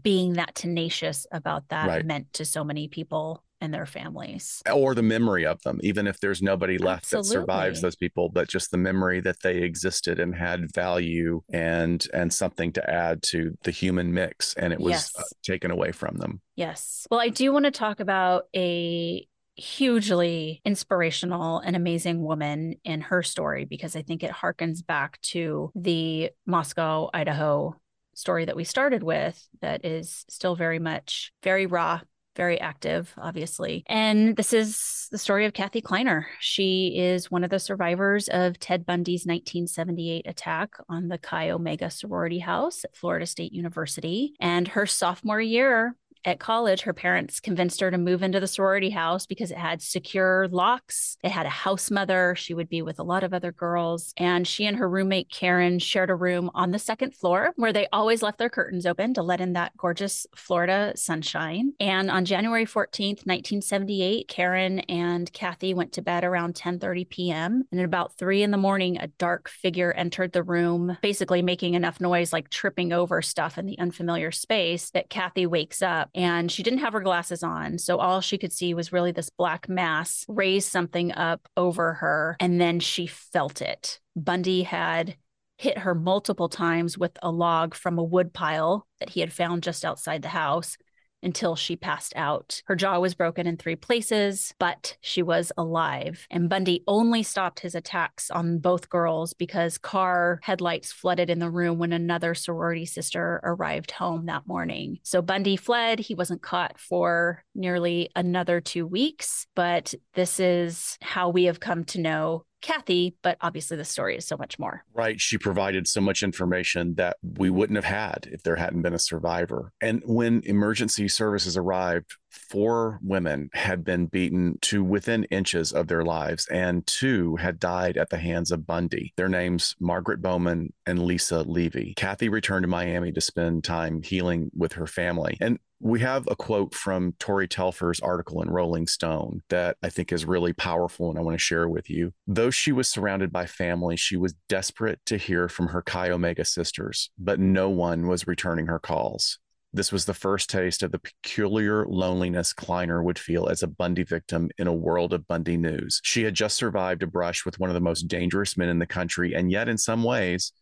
being 0.00 0.34
that 0.34 0.54
tenacious 0.54 1.26
about 1.32 1.68
that 1.70 1.88
Right. 1.88 2.04
meant 2.04 2.32
to 2.34 2.44
so 2.44 2.64
many 2.64 2.86
people 2.88 3.42
and 3.60 3.72
their 3.72 3.86
families. 3.86 4.62
or 4.72 4.94
the 4.94 5.02
memory 5.02 5.46
of 5.46 5.62
them, 5.62 5.78
even 5.82 6.06
if 6.06 6.20
there's 6.20 6.42
nobody 6.42 6.78
left 6.78 7.10
that 7.10 7.24
survives 7.24 7.80
those 7.80 7.96
people, 7.96 8.28
but 8.28 8.48
just 8.48 8.70
the 8.70 8.76
memory 8.76 9.20
that 9.20 9.40
they 9.42 9.58
existed 9.62 10.20
and 10.20 10.34
had 10.34 10.72
value 10.74 11.42
and 11.52 12.06
and 12.12 12.32
something 12.32 12.72
to 12.72 12.90
add 12.90 13.22
to 13.22 13.56
the 13.64 13.70
human 13.70 14.12
mix, 14.12 14.54
and 14.54 14.72
it 14.72 14.80
was 14.80 14.90
Yes. 14.92 15.12
uh, 15.18 15.22
taken 15.42 15.70
away 15.70 15.92
from 15.92 16.16
them. 16.18 16.40
Yes. 16.54 17.06
Well, 17.10 17.20
I 17.20 17.28
do 17.28 17.52
want 17.52 17.64
to 17.64 17.70
talk 17.70 18.00
about 18.00 18.44
a 18.54 19.26
hugely 19.56 20.60
inspirational 20.66 21.60
and 21.60 21.74
amazing 21.76 22.22
woman 22.22 22.74
in 22.84 23.00
her 23.00 23.22
story 23.22 23.64
because 23.64 23.96
I 23.96 24.02
think 24.02 24.22
it 24.22 24.30
harkens 24.30 24.84
back 24.86 25.18
to 25.32 25.70
the 25.74 26.30
Moscow, 26.46 27.08
Idaho 27.14 27.74
story 28.14 28.44
that 28.46 28.56
we 28.56 28.64
started 28.64 29.02
with 29.02 29.46
that 29.60 29.84
is 29.84 30.24
still 30.28 30.56
very 30.56 30.78
much 30.78 31.32
very 31.42 31.66
raw. 31.66 32.00
Very 32.36 32.60
active, 32.60 33.12
obviously. 33.16 33.82
And 33.86 34.36
this 34.36 34.52
is 34.52 35.08
the 35.10 35.18
story 35.18 35.46
of 35.46 35.54
Kathy 35.54 35.80
Kleiner. 35.80 36.26
She 36.38 36.98
is 36.98 37.30
one 37.30 37.44
of 37.44 37.50
the 37.50 37.58
survivors 37.58 38.28
of 38.28 38.58
Ted 38.58 38.84
Bundy's 38.84 39.24
1978 39.24 40.26
attack 40.26 40.74
on 40.88 41.08
the 41.08 41.18
Chi 41.18 41.50
Omega 41.50 41.90
sorority 41.90 42.38
house 42.40 42.84
at 42.84 42.94
Florida 42.94 43.26
State 43.26 43.52
University. 43.52 44.34
And 44.38 44.68
her 44.68 44.86
sophomore 44.86 45.40
year, 45.40 45.96
at 46.26 46.40
college, 46.40 46.82
her 46.82 46.92
parents 46.92 47.38
convinced 47.38 47.80
her 47.80 47.90
to 47.90 47.96
move 47.96 48.22
into 48.22 48.40
the 48.40 48.48
sorority 48.48 48.90
house 48.90 49.26
because 49.26 49.52
it 49.52 49.56
had 49.56 49.80
secure 49.80 50.48
locks. 50.48 51.16
It 51.22 51.30
had 51.30 51.46
a 51.46 51.50
house 51.50 51.88
mother. 51.88 52.34
She 52.36 52.52
would 52.52 52.68
be 52.68 52.82
with 52.82 52.98
a 52.98 53.04
lot 53.04 53.22
of 53.22 53.32
other 53.32 53.52
girls. 53.52 54.12
And 54.16 54.46
she 54.46 54.66
and 54.66 54.76
her 54.76 54.88
roommate, 54.88 55.30
Karen, 55.30 55.78
shared 55.78 56.10
a 56.10 56.16
room 56.16 56.50
on 56.52 56.72
the 56.72 56.80
second 56.80 57.14
floor 57.14 57.52
where 57.54 57.72
they 57.72 57.86
always 57.92 58.22
left 58.22 58.38
their 58.38 58.50
curtains 58.50 58.86
open 58.86 59.14
to 59.14 59.22
let 59.22 59.40
in 59.40 59.52
that 59.52 59.76
gorgeous 59.76 60.26
Florida 60.34 60.92
sunshine. 60.96 61.74
And 61.78 62.10
on 62.10 62.24
January 62.24 62.66
14th, 62.66 63.24
1978, 63.24 64.26
Karen 64.26 64.80
and 64.80 65.32
Kathy 65.32 65.74
went 65.74 65.92
to 65.92 66.02
bed 66.02 66.24
around 66.24 66.56
10:30 66.56 67.08
p.m. 67.08 67.62
And 67.70 67.80
at 67.80 67.86
about 67.86 68.16
three 68.18 68.42
in 68.42 68.50
the 68.50 68.56
morning, 68.56 68.98
a 68.98 69.06
dark 69.06 69.48
figure 69.48 69.92
entered 69.92 70.32
the 70.32 70.42
room, 70.42 70.98
basically 71.02 71.40
making 71.40 71.74
enough 71.74 72.00
noise 72.00 72.32
like 72.32 72.50
tripping 72.50 72.92
over 72.92 73.22
stuff 73.22 73.58
in 73.58 73.66
the 73.66 73.78
unfamiliar 73.78 74.32
space 74.32 74.90
that 74.90 75.08
Kathy 75.08 75.46
wakes 75.46 75.82
up 75.82 76.10
and 76.16 76.50
she 76.50 76.62
didn't 76.62 76.80
have 76.80 76.94
her 76.94 77.00
glasses 77.00 77.42
on. 77.42 77.78
So 77.78 77.98
all 77.98 78.20
she 78.20 78.38
could 78.38 78.52
see 78.52 78.72
was 78.74 78.92
really 78.92 79.12
this 79.12 79.30
black 79.30 79.68
mass 79.68 80.24
raise 80.26 80.66
something 80.66 81.12
up 81.12 81.46
over 81.56 81.94
her. 81.94 82.36
And 82.40 82.60
then 82.60 82.80
she 82.80 83.06
felt 83.06 83.60
it. 83.60 84.00
Bundy 84.16 84.62
had 84.62 85.16
hit 85.58 85.78
her 85.78 85.94
multiple 85.94 86.48
times 86.48 86.98
with 86.98 87.16
a 87.22 87.30
log 87.30 87.74
from 87.74 87.98
a 87.98 88.04
wood 88.04 88.32
pile 88.32 88.86
that 88.98 89.10
he 89.10 89.20
had 89.20 89.32
found 89.32 89.62
just 89.62 89.84
outside 89.84 90.22
the 90.22 90.28
house 90.28 90.76
until 91.22 91.56
she 91.56 91.76
passed 91.76 92.12
out. 92.16 92.62
Her 92.66 92.76
jaw 92.76 92.98
was 92.98 93.14
broken 93.14 93.46
in 93.46 93.56
three 93.56 93.76
places, 93.76 94.54
but 94.58 94.96
she 95.00 95.22
was 95.22 95.52
alive. 95.56 96.26
And 96.30 96.48
Bundy 96.48 96.84
only 96.86 97.22
stopped 97.22 97.60
his 97.60 97.74
attacks 97.74 98.30
on 98.30 98.58
both 98.58 98.88
girls 98.88 99.32
because 99.32 99.78
car 99.78 100.40
headlights 100.42 100.92
flooded 100.92 101.30
in 101.30 101.38
the 101.38 101.50
room 101.50 101.78
when 101.78 101.92
another 101.92 102.34
sorority 102.34 102.86
sister 102.86 103.40
arrived 103.42 103.90
home 103.90 104.26
that 104.26 104.46
morning. 104.46 104.98
So 105.02 105.22
Bundy 105.22 105.56
fled. 105.56 105.98
He 105.98 106.14
wasn't 106.14 106.42
caught 106.42 106.78
for 106.78 107.44
nearly 107.54 108.10
another 108.14 108.60
two 108.60 108.86
weeks, 108.86 109.46
but 109.54 109.94
this 110.14 110.38
is 110.40 110.98
how 111.00 111.30
we 111.30 111.44
have 111.44 111.60
come 111.60 111.84
to 111.84 112.00
know 112.00 112.44
Kathy, 112.66 113.14
but 113.22 113.38
obviously 113.40 113.76
the 113.76 113.84
story 113.84 114.16
is 114.16 114.26
so 114.26 114.36
much 114.36 114.58
more. 114.58 114.84
Right. 114.92 115.20
She 115.20 115.38
provided 115.38 115.86
so 115.86 116.00
much 116.00 116.24
information 116.24 116.96
that 116.96 117.16
we 117.22 117.48
wouldn't 117.48 117.76
have 117.76 117.84
had 117.84 118.28
if 118.32 118.42
there 118.42 118.56
hadn't 118.56 118.82
been 118.82 118.92
a 118.92 118.98
survivor. 118.98 119.72
And 119.80 120.02
when 120.04 120.42
emergency 120.44 121.06
services 121.06 121.56
arrived, 121.56 122.16
four 122.36 122.98
women 123.02 123.50
had 123.52 123.84
been 123.84 124.06
beaten 124.06 124.58
to 124.62 124.84
within 124.84 125.24
inches 125.24 125.72
of 125.72 125.88
their 125.88 126.04
lives, 126.04 126.46
and 126.48 126.86
two 126.86 127.36
had 127.36 127.58
died 127.58 127.96
at 127.96 128.10
the 128.10 128.18
hands 128.18 128.50
of 128.50 128.66
Bundy. 128.66 129.12
Their 129.16 129.28
names, 129.28 129.74
Margaret 129.80 130.22
Bowman 130.22 130.72
and 130.86 131.04
Lisa 131.04 131.42
Levy. 131.42 131.94
Kathy 131.96 132.28
returned 132.28 132.64
to 132.64 132.68
Miami 132.68 133.12
to 133.12 133.20
spend 133.20 133.64
time 133.64 134.02
healing 134.02 134.50
with 134.54 134.74
her 134.74 134.86
family. 134.86 135.36
And 135.40 135.58
we 135.80 136.00
have 136.00 136.26
a 136.28 136.36
quote 136.36 136.74
from 136.74 137.12
Tori 137.18 137.46
Telfer's 137.46 138.00
article 138.00 138.40
in 138.40 138.48
Rolling 138.48 138.86
Stone 138.86 139.42
that 139.50 139.76
I 139.82 139.90
think 139.90 140.10
is 140.10 140.24
really 140.24 140.52
powerful 140.52 141.10
and 141.10 141.18
I 141.18 141.22
want 141.22 141.34
to 141.34 141.42
share 141.42 141.68
with 141.68 141.90
you. 141.90 142.12
Though 142.26 142.50
she 142.50 142.72
was 142.72 142.88
surrounded 142.88 143.30
by 143.30 143.46
family, 143.46 143.96
she 143.96 144.16
was 144.16 144.34
desperate 144.48 145.00
to 145.06 145.18
hear 145.18 145.48
from 145.48 145.68
her 145.68 145.82
Chi 145.82 146.10
Omega 146.10 146.44
sisters, 146.44 147.10
but 147.18 147.38
no 147.38 147.68
one 147.68 148.06
was 148.06 148.26
returning 148.26 148.66
her 148.66 148.78
calls. 148.78 149.38
This 149.72 149.92
was 149.92 150.06
the 150.06 150.14
first 150.14 150.48
taste 150.48 150.82
of 150.82 150.92
the 150.92 150.98
peculiar 150.98 151.84
loneliness 151.86 152.52
Kleiner 152.52 153.02
would 153.02 153.18
feel 153.18 153.48
as 153.48 153.62
a 153.62 153.66
Bundy 153.68 154.04
victim 154.04 154.50
in 154.58 154.66
a 154.66 154.72
world 154.72 155.12
of 155.12 155.26
Bundy 155.26 155.56
news. 155.56 156.00
She 156.02 156.22
had 156.22 156.34
just 156.34 156.56
survived 156.56 157.02
a 157.02 157.06
brush 157.06 157.44
with 157.44 157.58
one 157.60 157.68
of 157.68 157.74
the 157.74 157.80
most 157.80 158.08
dangerous 158.08 158.56
men 158.56 158.68
in 158.68 158.78
the 158.78 158.86
country, 158.86 159.34
and 159.34 159.50
yet, 159.50 159.68
in 159.68 159.76
some 159.76 160.02
ways, 160.02 160.52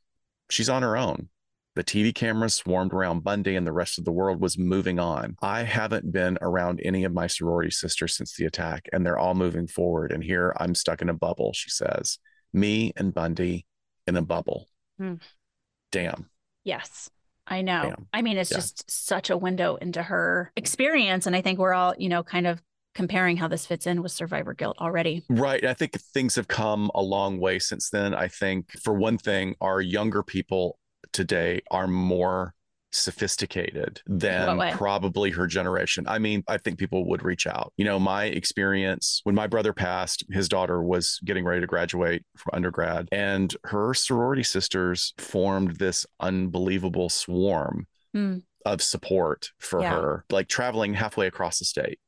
she's 0.51 0.69
on 0.69 0.83
her 0.83 0.97
own. 0.97 1.29
The 1.77 1.85
TV 1.85 2.15
cameras 2.15 2.55
swarmed 2.55 2.93
around 2.93 3.25
Bundy 3.25 3.57
and 3.57 3.67
the 3.67 3.73
rest 3.73 3.99
of 3.99 4.05
the 4.05 4.13
world 4.13 4.41
was 4.41 4.57
moving 4.57 5.01
on. 5.01 5.37
I 5.43 5.65
haven't 5.65 6.13
been 6.13 6.39
around 6.41 6.81
any 6.85 7.03
of 7.03 7.13
my 7.13 7.27
sorority 7.27 7.71
sisters 7.71 8.17
since 8.17 8.37
the 8.37 8.45
attack, 8.45 8.89
and 8.93 9.05
they're 9.05 9.19
all 9.19 9.35
moving 9.35 9.67
forward. 9.67 10.13
And 10.13 10.23
here 10.23 10.55
I'm 10.59 10.75
stuck 10.75 11.03
in 11.03 11.09
a 11.09 11.15
bubble, 11.15 11.53
she 11.53 11.71
says. 11.71 12.19
Me 12.53 12.93
and 12.97 13.13
Bundy 13.13 13.67
in 14.07 14.17
a 14.17 14.23
bubble. 14.23 14.69
Hmm. 14.99 15.15
Damn. 15.91 16.31
Yes. 16.63 17.11
I 17.47 17.63
know. 17.63 17.83
Damn. 17.83 18.07
I 18.13 18.23
mean, 18.23 18.37
it's 18.37 18.51
Yeah. 18.51 18.57
just 18.59 18.91
such 18.91 19.31
a 19.31 19.37
window 19.37 19.77
into 19.77 20.03
her 20.03 20.51
experience. 20.57 21.27
And 21.27 21.37
I 21.37 21.43
think 21.43 21.59
we're 21.59 21.75
all, 21.75 21.95
you 21.99 22.09
know, 22.09 22.23
kind 22.23 22.47
of 22.47 22.63
comparing 22.95 23.37
how 23.37 23.49
this 23.49 23.67
fits 23.67 23.87
in 23.87 24.03
with 24.03 24.13
survivor 24.13 24.55
guilt 24.55 24.77
already. 24.81 25.25
Right. 25.29 25.65
I 25.65 25.75
think 25.75 26.01
things 26.01 26.37
have 26.37 26.49
come 26.49 26.91
a 26.95 27.03
long 27.03 27.39
way 27.39 27.59
since 27.59 27.91
then. 27.91 28.15
I 28.15 28.29
think, 28.29 28.71
for 28.81 28.95
one 28.95 29.19
thing, 29.19 29.57
our 29.61 29.81
younger 29.81 30.23
people 30.23 30.79
today 31.13 31.61
are 31.71 31.87
more 31.89 32.55
sophisticated 32.95 34.01
than 34.07 34.59
probably 34.73 35.31
her 35.31 35.47
generation. 35.47 36.05
I 36.09 36.19
mean, 36.19 36.45
I 36.49 36.59
think 36.59 36.79
people 36.79 37.07
would 37.09 37.23
reach 37.25 37.47
out. 37.47 37.73
You 37.77 37.85
know, 37.85 37.99
my 37.99 38.25
experience 38.25 39.21
when 39.25 39.35
my 39.35 39.47
brother 39.47 39.73
passed, 39.73 40.25
his 40.31 40.49
daughter 40.49 40.83
was 40.83 41.19
getting 41.25 41.45
ready 41.45 41.61
to 41.61 41.67
graduate 41.67 42.25
from 42.37 42.51
undergrad, 42.55 43.09
and 43.13 43.55
her 43.65 43.95
sorority 43.95 44.43
sisters 44.43 45.15
formed 45.19 45.77
this 45.77 46.07
unbelievable 46.21 47.09
swarm 47.09 47.87
Hmm. 48.13 48.39
of 48.65 48.81
support 48.81 49.51
for 49.59 49.81
Yeah. 49.81 49.91
her, 49.91 50.25
like 50.31 50.49
traveling 50.49 50.95
halfway 50.95 51.27
across 51.27 51.59
the 51.59 51.65
state 51.65 51.99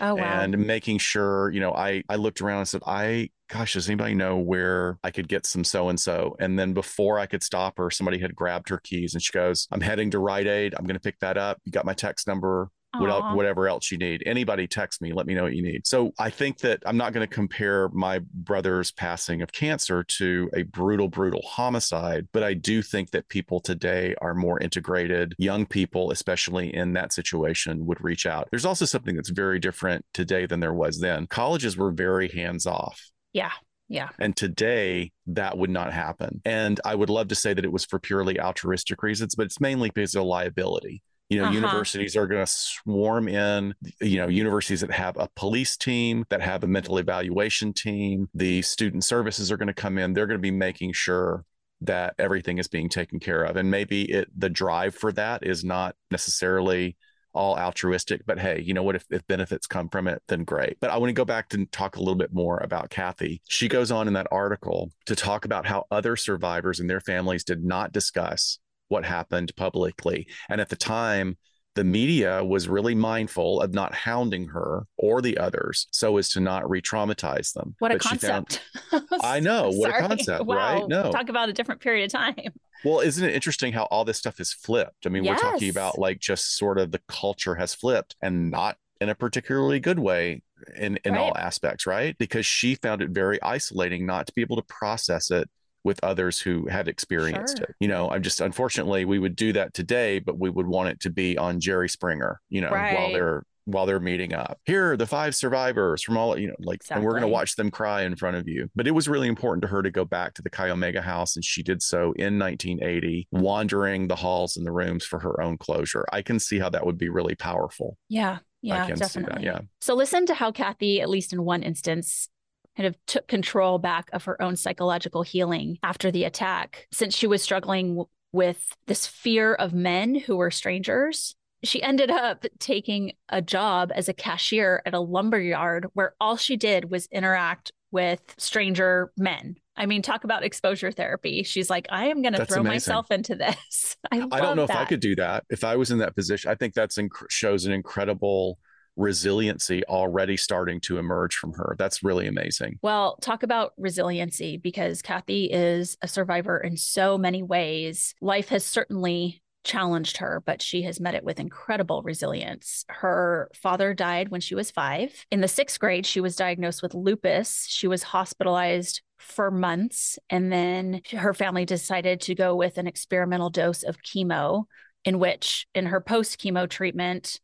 Oh, 0.00 0.14
wow. 0.16 0.22
and 0.22 0.58
making 0.58 0.98
sure 0.98 1.50
you 1.50 1.60
know 1.60 1.72
i 1.72 2.02
i 2.08 2.16
looked 2.16 2.40
around 2.40 2.58
and 2.58 2.68
said 2.68 2.82
i 2.86 3.30
gosh, 3.54 3.74
does 3.74 3.88
anybody 3.88 4.14
know 4.14 4.36
where 4.36 4.98
I 5.04 5.12
could 5.12 5.28
get 5.28 5.46
some 5.46 5.62
so 5.62 5.88
and 5.88 5.98
so? 5.98 6.34
And 6.40 6.58
then 6.58 6.72
before 6.72 7.20
I 7.20 7.26
could 7.26 7.44
stop 7.44 7.78
her, 7.78 7.88
somebody 7.88 8.18
had 8.18 8.34
grabbed 8.34 8.68
her 8.68 8.78
keys 8.78 9.14
and 9.14 9.22
she 9.22 9.32
goes, 9.32 9.68
I'm 9.70 9.80
heading 9.80 10.10
to 10.10 10.18
Rite 10.18 10.48
Aid. 10.48 10.74
I'm 10.76 10.86
going 10.86 10.96
to 10.96 11.00
pick 11.00 11.20
that 11.20 11.38
up. 11.38 11.60
You 11.64 11.70
got 11.70 11.84
my 11.84 11.94
text 11.94 12.26
number 12.26 12.68
what, 12.98 13.36
whatever 13.36 13.68
else 13.68 13.92
you 13.92 13.98
need. 13.98 14.24
Anybody 14.26 14.66
text 14.66 15.00
me, 15.00 15.12
let 15.12 15.26
me 15.26 15.34
know 15.34 15.44
what 15.44 15.54
you 15.54 15.62
need. 15.62 15.86
So 15.86 16.12
I 16.18 16.30
think 16.30 16.58
that 16.58 16.82
I'm 16.84 16.96
not 16.96 17.12
going 17.12 17.26
to 17.26 17.32
compare 17.32 17.88
my 17.90 18.20
brother's 18.32 18.90
passing 18.90 19.40
of 19.42 19.52
cancer 19.52 20.04
to 20.18 20.50
a 20.54 20.62
brutal, 20.62 21.08
brutal 21.08 21.42
homicide, 21.42 22.26
but 22.32 22.42
I 22.42 22.54
do 22.54 22.82
think 22.82 23.10
that 23.12 23.28
people 23.28 23.60
today 23.60 24.14
are 24.20 24.34
more 24.34 24.60
integrated. 24.60 25.34
Young 25.38 25.66
people, 25.66 26.10
especially 26.10 26.74
in 26.74 26.92
that 26.94 27.12
situation, 27.12 27.86
would 27.86 28.02
reach 28.02 28.26
out. 28.26 28.48
There's 28.50 28.64
also 28.64 28.84
something 28.84 29.14
that's 29.14 29.30
very 29.30 29.58
different 29.58 30.04
today 30.12 30.46
than 30.46 30.60
there 30.60 30.74
was 30.74 31.00
then. 31.00 31.26
Colleges 31.26 31.76
were 31.76 31.92
very 31.92 32.28
hands 32.28 32.66
off. 32.66 33.10
Yeah. 33.34 33.50
Yeah. 33.88 34.08
And 34.18 34.34
today 34.34 35.12
that 35.26 35.58
would 35.58 35.68
not 35.68 35.92
happen. 35.92 36.40
And 36.46 36.80
I 36.86 36.94
would 36.94 37.10
love 37.10 37.28
to 37.28 37.34
say 37.34 37.52
that 37.52 37.64
it 37.64 37.72
was 37.72 37.84
for 37.84 37.98
purely 37.98 38.40
altruistic 38.40 39.02
reasons, 39.02 39.34
but 39.34 39.44
it's 39.44 39.60
mainly 39.60 39.90
because 39.90 40.14
of 40.14 40.24
liability. 40.24 41.02
You 41.28 41.38
know, 41.38 41.44
uh-huh. 41.46 41.54
universities 41.54 42.16
are 42.16 42.26
going 42.26 42.44
to 42.44 42.50
swarm 42.50 43.28
in, 43.28 43.74
you 44.00 44.18
know, 44.18 44.28
universities 44.28 44.80
that 44.80 44.90
have 44.90 45.16
a 45.18 45.28
police 45.36 45.76
team, 45.76 46.24
that 46.30 46.40
have 46.40 46.64
a 46.64 46.66
mental 46.66 46.98
evaluation 46.98 47.72
team, 47.72 48.28
the 48.34 48.62
student 48.62 49.04
services 49.04 49.50
are 49.50 49.56
going 49.56 49.68
to 49.68 49.74
come 49.74 49.98
in. 49.98 50.12
They're 50.12 50.26
going 50.26 50.38
to 50.38 50.42
be 50.42 50.50
making 50.50 50.92
sure 50.92 51.44
that 51.80 52.14
everything 52.18 52.58
is 52.58 52.68
being 52.68 52.88
taken 52.88 53.20
care 53.20 53.42
of. 53.44 53.56
And 53.56 53.70
maybe 53.70 54.10
it 54.10 54.28
the 54.36 54.50
drive 54.50 54.94
for 54.94 55.12
that 55.12 55.46
is 55.46 55.64
not 55.64 55.96
necessarily 56.10 56.96
all 57.34 57.58
altruistic, 57.58 58.24
but 58.26 58.38
hey, 58.38 58.60
you 58.60 58.74
know 58.74 58.82
what? 58.82 58.96
If, 58.96 59.04
if 59.10 59.26
benefits 59.26 59.66
come 59.66 59.88
from 59.88 60.08
it, 60.08 60.22
then 60.28 60.44
great. 60.44 60.78
But 60.80 60.90
I 60.90 60.96
want 60.96 61.10
to 61.10 61.14
go 61.14 61.24
back 61.24 61.48
to 61.50 61.66
talk 61.66 61.96
a 61.96 62.00
little 62.00 62.14
bit 62.14 62.32
more 62.32 62.58
about 62.58 62.90
Kathy. 62.90 63.42
She 63.48 63.68
goes 63.68 63.90
on 63.90 64.06
in 64.06 64.14
that 64.14 64.28
article 64.30 64.90
to 65.06 65.16
talk 65.16 65.44
about 65.44 65.66
how 65.66 65.84
other 65.90 66.16
survivors 66.16 66.80
and 66.80 66.88
their 66.88 67.00
families 67.00 67.44
did 67.44 67.64
not 67.64 67.92
discuss 67.92 68.58
what 68.88 69.04
happened 69.04 69.54
publicly. 69.56 70.26
And 70.48 70.60
at 70.60 70.68
the 70.68 70.76
time, 70.76 71.36
the 71.74 71.84
media 71.84 72.44
was 72.44 72.68
really 72.68 72.94
mindful 72.94 73.60
of 73.60 73.74
not 73.74 73.94
hounding 73.94 74.48
her 74.48 74.86
or 74.96 75.20
the 75.20 75.38
others 75.38 75.88
so 75.90 76.16
as 76.16 76.28
to 76.30 76.40
not 76.40 76.68
re-traumatize 76.68 77.52
them. 77.52 77.74
What 77.78 77.92
a 77.92 77.98
concept. 77.98 78.60
Found, 78.90 79.04
I 79.22 79.40
know, 79.40 79.70
what 79.70 79.90
a 79.90 80.06
concept, 80.06 80.44
wow. 80.44 80.56
right? 80.56 80.88
No. 80.88 81.10
Talk 81.10 81.28
about 81.28 81.48
a 81.48 81.52
different 81.52 81.80
period 81.80 82.04
of 82.06 82.12
time. 82.12 82.52
Well, 82.84 83.00
isn't 83.00 83.24
it 83.24 83.34
interesting 83.34 83.72
how 83.72 83.84
all 83.84 84.04
this 84.04 84.18
stuff 84.18 84.40
is 84.40 84.52
flipped? 84.52 85.06
I 85.06 85.08
mean, 85.08 85.24
yes. 85.24 85.42
we're 85.42 85.50
talking 85.50 85.70
about 85.70 85.98
like 85.98 86.20
just 86.20 86.56
sort 86.56 86.78
of 86.78 86.92
the 86.92 87.00
culture 87.08 87.54
has 87.54 87.74
flipped 87.74 88.14
and 88.20 88.50
not 88.50 88.76
in 89.00 89.08
a 89.08 89.14
particularly 89.14 89.80
good 89.80 89.98
way 89.98 90.42
in 90.76 90.98
in 91.04 91.12
right. 91.14 91.20
all 91.20 91.36
aspects, 91.36 91.86
right? 91.86 92.16
Because 92.18 92.46
she 92.46 92.74
found 92.74 93.02
it 93.02 93.10
very 93.10 93.42
isolating 93.42 94.06
not 94.06 94.26
to 94.26 94.32
be 94.34 94.42
able 94.42 94.56
to 94.56 94.62
process 94.62 95.30
it 95.30 95.48
with 95.84 96.02
others 96.02 96.40
who 96.40 96.66
had 96.66 96.88
experienced 96.88 97.58
sure. 97.58 97.66
it. 97.66 97.76
You 97.78 97.88
know, 97.88 98.10
I'm 98.10 98.22
just 98.22 98.40
unfortunately 98.40 99.04
we 99.04 99.18
would 99.18 99.36
do 99.36 99.52
that 99.52 99.74
today, 99.74 100.18
but 100.18 100.38
we 100.38 100.50
would 100.50 100.66
want 100.66 100.88
it 100.88 101.00
to 101.00 101.10
be 101.10 101.38
on 101.38 101.60
Jerry 101.60 101.88
Springer, 101.88 102.40
you 102.48 102.60
know, 102.60 102.70
right. 102.70 102.94
while 102.94 103.12
they're 103.12 103.44
while 103.66 103.86
they're 103.86 104.00
meeting 104.00 104.34
up. 104.34 104.58
Here 104.64 104.92
are 104.92 104.96
the 104.96 105.06
five 105.06 105.34
survivors 105.34 106.02
from 106.02 106.16
all, 106.16 106.38
you 106.38 106.48
know, 106.48 106.54
like, 106.60 106.76
exactly. 106.76 106.96
and 106.96 107.04
we're 107.04 107.12
going 107.12 107.22
to 107.22 107.28
watch 107.28 107.56
them 107.56 107.70
cry 107.70 108.02
in 108.02 108.16
front 108.16 108.36
of 108.36 108.48
you. 108.48 108.68
But 108.74 108.86
it 108.86 108.90
was 108.90 109.08
really 109.08 109.28
important 109.28 109.62
to 109.62 109.68
her 109.68 109.82
to 109.82 109.90
go 109.90 110.04
back 110.04 110.34
to 110.34 110.42
the 110.42 110.50
Chi 110.50 110.70
Omega 110.70 111.00
house, 111.00 111.36
and 111.36 111.44
she 111.44 111.62
did 111.62 111.82
so 111.82 112.12
in 112.16 112.38
1980, 112.38 113.28
wandering 113.32 114.08
the 114.08 114.16
halls 114.16 114.56
and 114.56 114.66
the 114.66 114.72
rooms 114.72 115.04
for 115.04 115.18
her 115.18 115.40
own 115.40 115.56
closure. 115.56 116.04
I 116.12 116.22
can 116.22 116.38
see 116.38 116.58
how 116.58 116.68
that 116.70 116.84
would 116.84 116.98
be 116.98 117.08
really 117.08 117.34
powerful. 117.34 117.96
Yeah. 118.08 118.38
Yeah, 118.60 118.88
definitely. 118.94 119.44
Yeah. 119.44 119.60
So 119.82 119.94
listen 119.94 120.24
to 120.26 120.34
how 120.34 120.50
Kathy, 120.50 121.02
at 121.02 121.10
least 121.10 121.34
in 121.34 121.44
one 121.44 121.62
instance, 121.62 122.30
kind 122.76 122.86
of 122.86 122.96
took 123.06 123.26
control 123.28 123.78
back 123.78 124.08
of 124.12 124.24
her 124.24 124.40
own 124.42 124.56
psychological 124.56 125.22
healing 125.22 125.78
after 125.82 126.10
the 126.10 126.24
attack. 126.24 126.86
Since 126.92 127.16
she 127.16 127.26
was 127.26 127.42
struggling 127.42 128.04
with 128.32 128.76
this 128.86 129.06
fear 129.06 129.54
of 129.54 129.72
men 129.72 130.14
who 130.14 130.36
were 130.36 130.50
strangers, 130.50 131.36
she 131.62 131.82
ended 131.82 132.10
up 132.10 132.44
taking 132.58 133.12
a 133.28 133.40
job 133.40 133.90
as 133.94 134.08
a 134.08 134.12
cashier 134.12 134.82
at 134.84 134.94
a 134.94 135.00
lumber 135.00 135.40
yard 135.40 135.86
where 135.94 136.14
all 136.20 136.36
she 136.36 136.56
did 136.56 136.90
was 136.90 137.06
interact 137.06 137.72
with 137.90 138.20
stranger 138.38 139.12
men. 139.16 139.56
I 139.76 139.86
mean, 139.86 140.02
talk 140.02 140.24
about 140.24 140.44
exposure 140.44 140.92
therapy. 140.92 141.42
She's 141.42 141.70
like, 141.70 141.86
I 141.90 142.06
am 142.06 142.22
going 142.22 142.34
to 142.34 142.44
throw 142.44 142.60
amazing. 142.60 142.74
myself 142.74 143.10
into 143.10 143.34
this. 143.34 143.96
I, 144.12 144.26
I 144.30 144.40
don't 144.40 144.56
know 144.56 144.66
that. 144.66 144.74
if 144.74 144.80
I 144.80 144.84
could 144.84 145.00
do 145.00 145.16
that. 145.16 145.44
If 145.48 145.64
I 145.64 145.76
was 145.76 145.90
in 145.90 145.98
that 145.98 146.14
position, 146.14 146.50
I 146.50 146.54
think 146.54 146.74
that's 146.74 146.98
inc- 146.98 147.30
shows 147.30 147.64
an 147.66 147.72
incredible 147.72 148.58
resiliency 148.96 149.84
already 149.86 150.36
starting 150.36 150.80
to 150.80 150.98
emerge 150.98 151.34
from 151.36 151.52
her. 151.54 151.74
That's 151.78 152.02
really 152.02 152.26
amazing. 152.26 152.78
Well, 152.82 153.16
talk 153.20 153.42
about 153.42 153.72
resiliency 153.76 154.56
because 154.56 155.02
Kathy 155.02 155.46
is 155.46 155.96
a 156.02 156.08
survivor 156.08 156.58
in 156.58 156.76
so 156.76 157.18
many 157.18 157.42
ways. 157.42 158.14
Life 158.20 158.48
has 158.50 158.64
certainly 158.64 159.42
challenged 159.64 160.18
her, 160.18 160.42
but 160.44 160.60
she 160.60 160.82
has 160.82 161.00
met 161.00 161.14
it 161.14 161.24
with 161.24 161.40
incredible 161.40 162.02
resilience. 162.02 162.84
Her 162.88 163.50
father 163.54 163.94
died 163.94 164.28
when 164.28 164.42
she 164.42 164.54
was 164.54 164.70
five. 164.70 165.24
In 165.30 165.40
the 165.40 165.48
sixth 165.48 165.80
grade, 165.80 166.06
she 166.06 166.20
was 166.20 166.36
diagnosed 166.36 166.82
with 166.82 166.94
lupus. 166.94 167.66
She 167.68 167.88
was 167.88 168.02
hospitalized 168.02 169.00
for 169.18 169.50
months. 169.50 170.18
And 170.28 170.52
then 170.52 171.00
her 171.12 171.32
family 171.32 171.64
decided 171.64 172.20
to 172.22 172.34
go 172.34 172.54
with 172.54 172.76
an 172.76 172.86
experimental 172.86 173.48
dose 173.48 173.82
of 173.82 174.02
chemo, 174.02 174.64
in 175.04 175.18
which, 175.18 175.66
in 175.74 175.86
her 175.86 176.00
post 176.00 176.38
chemo 176.38 176.68
treatment, 176.68 177.40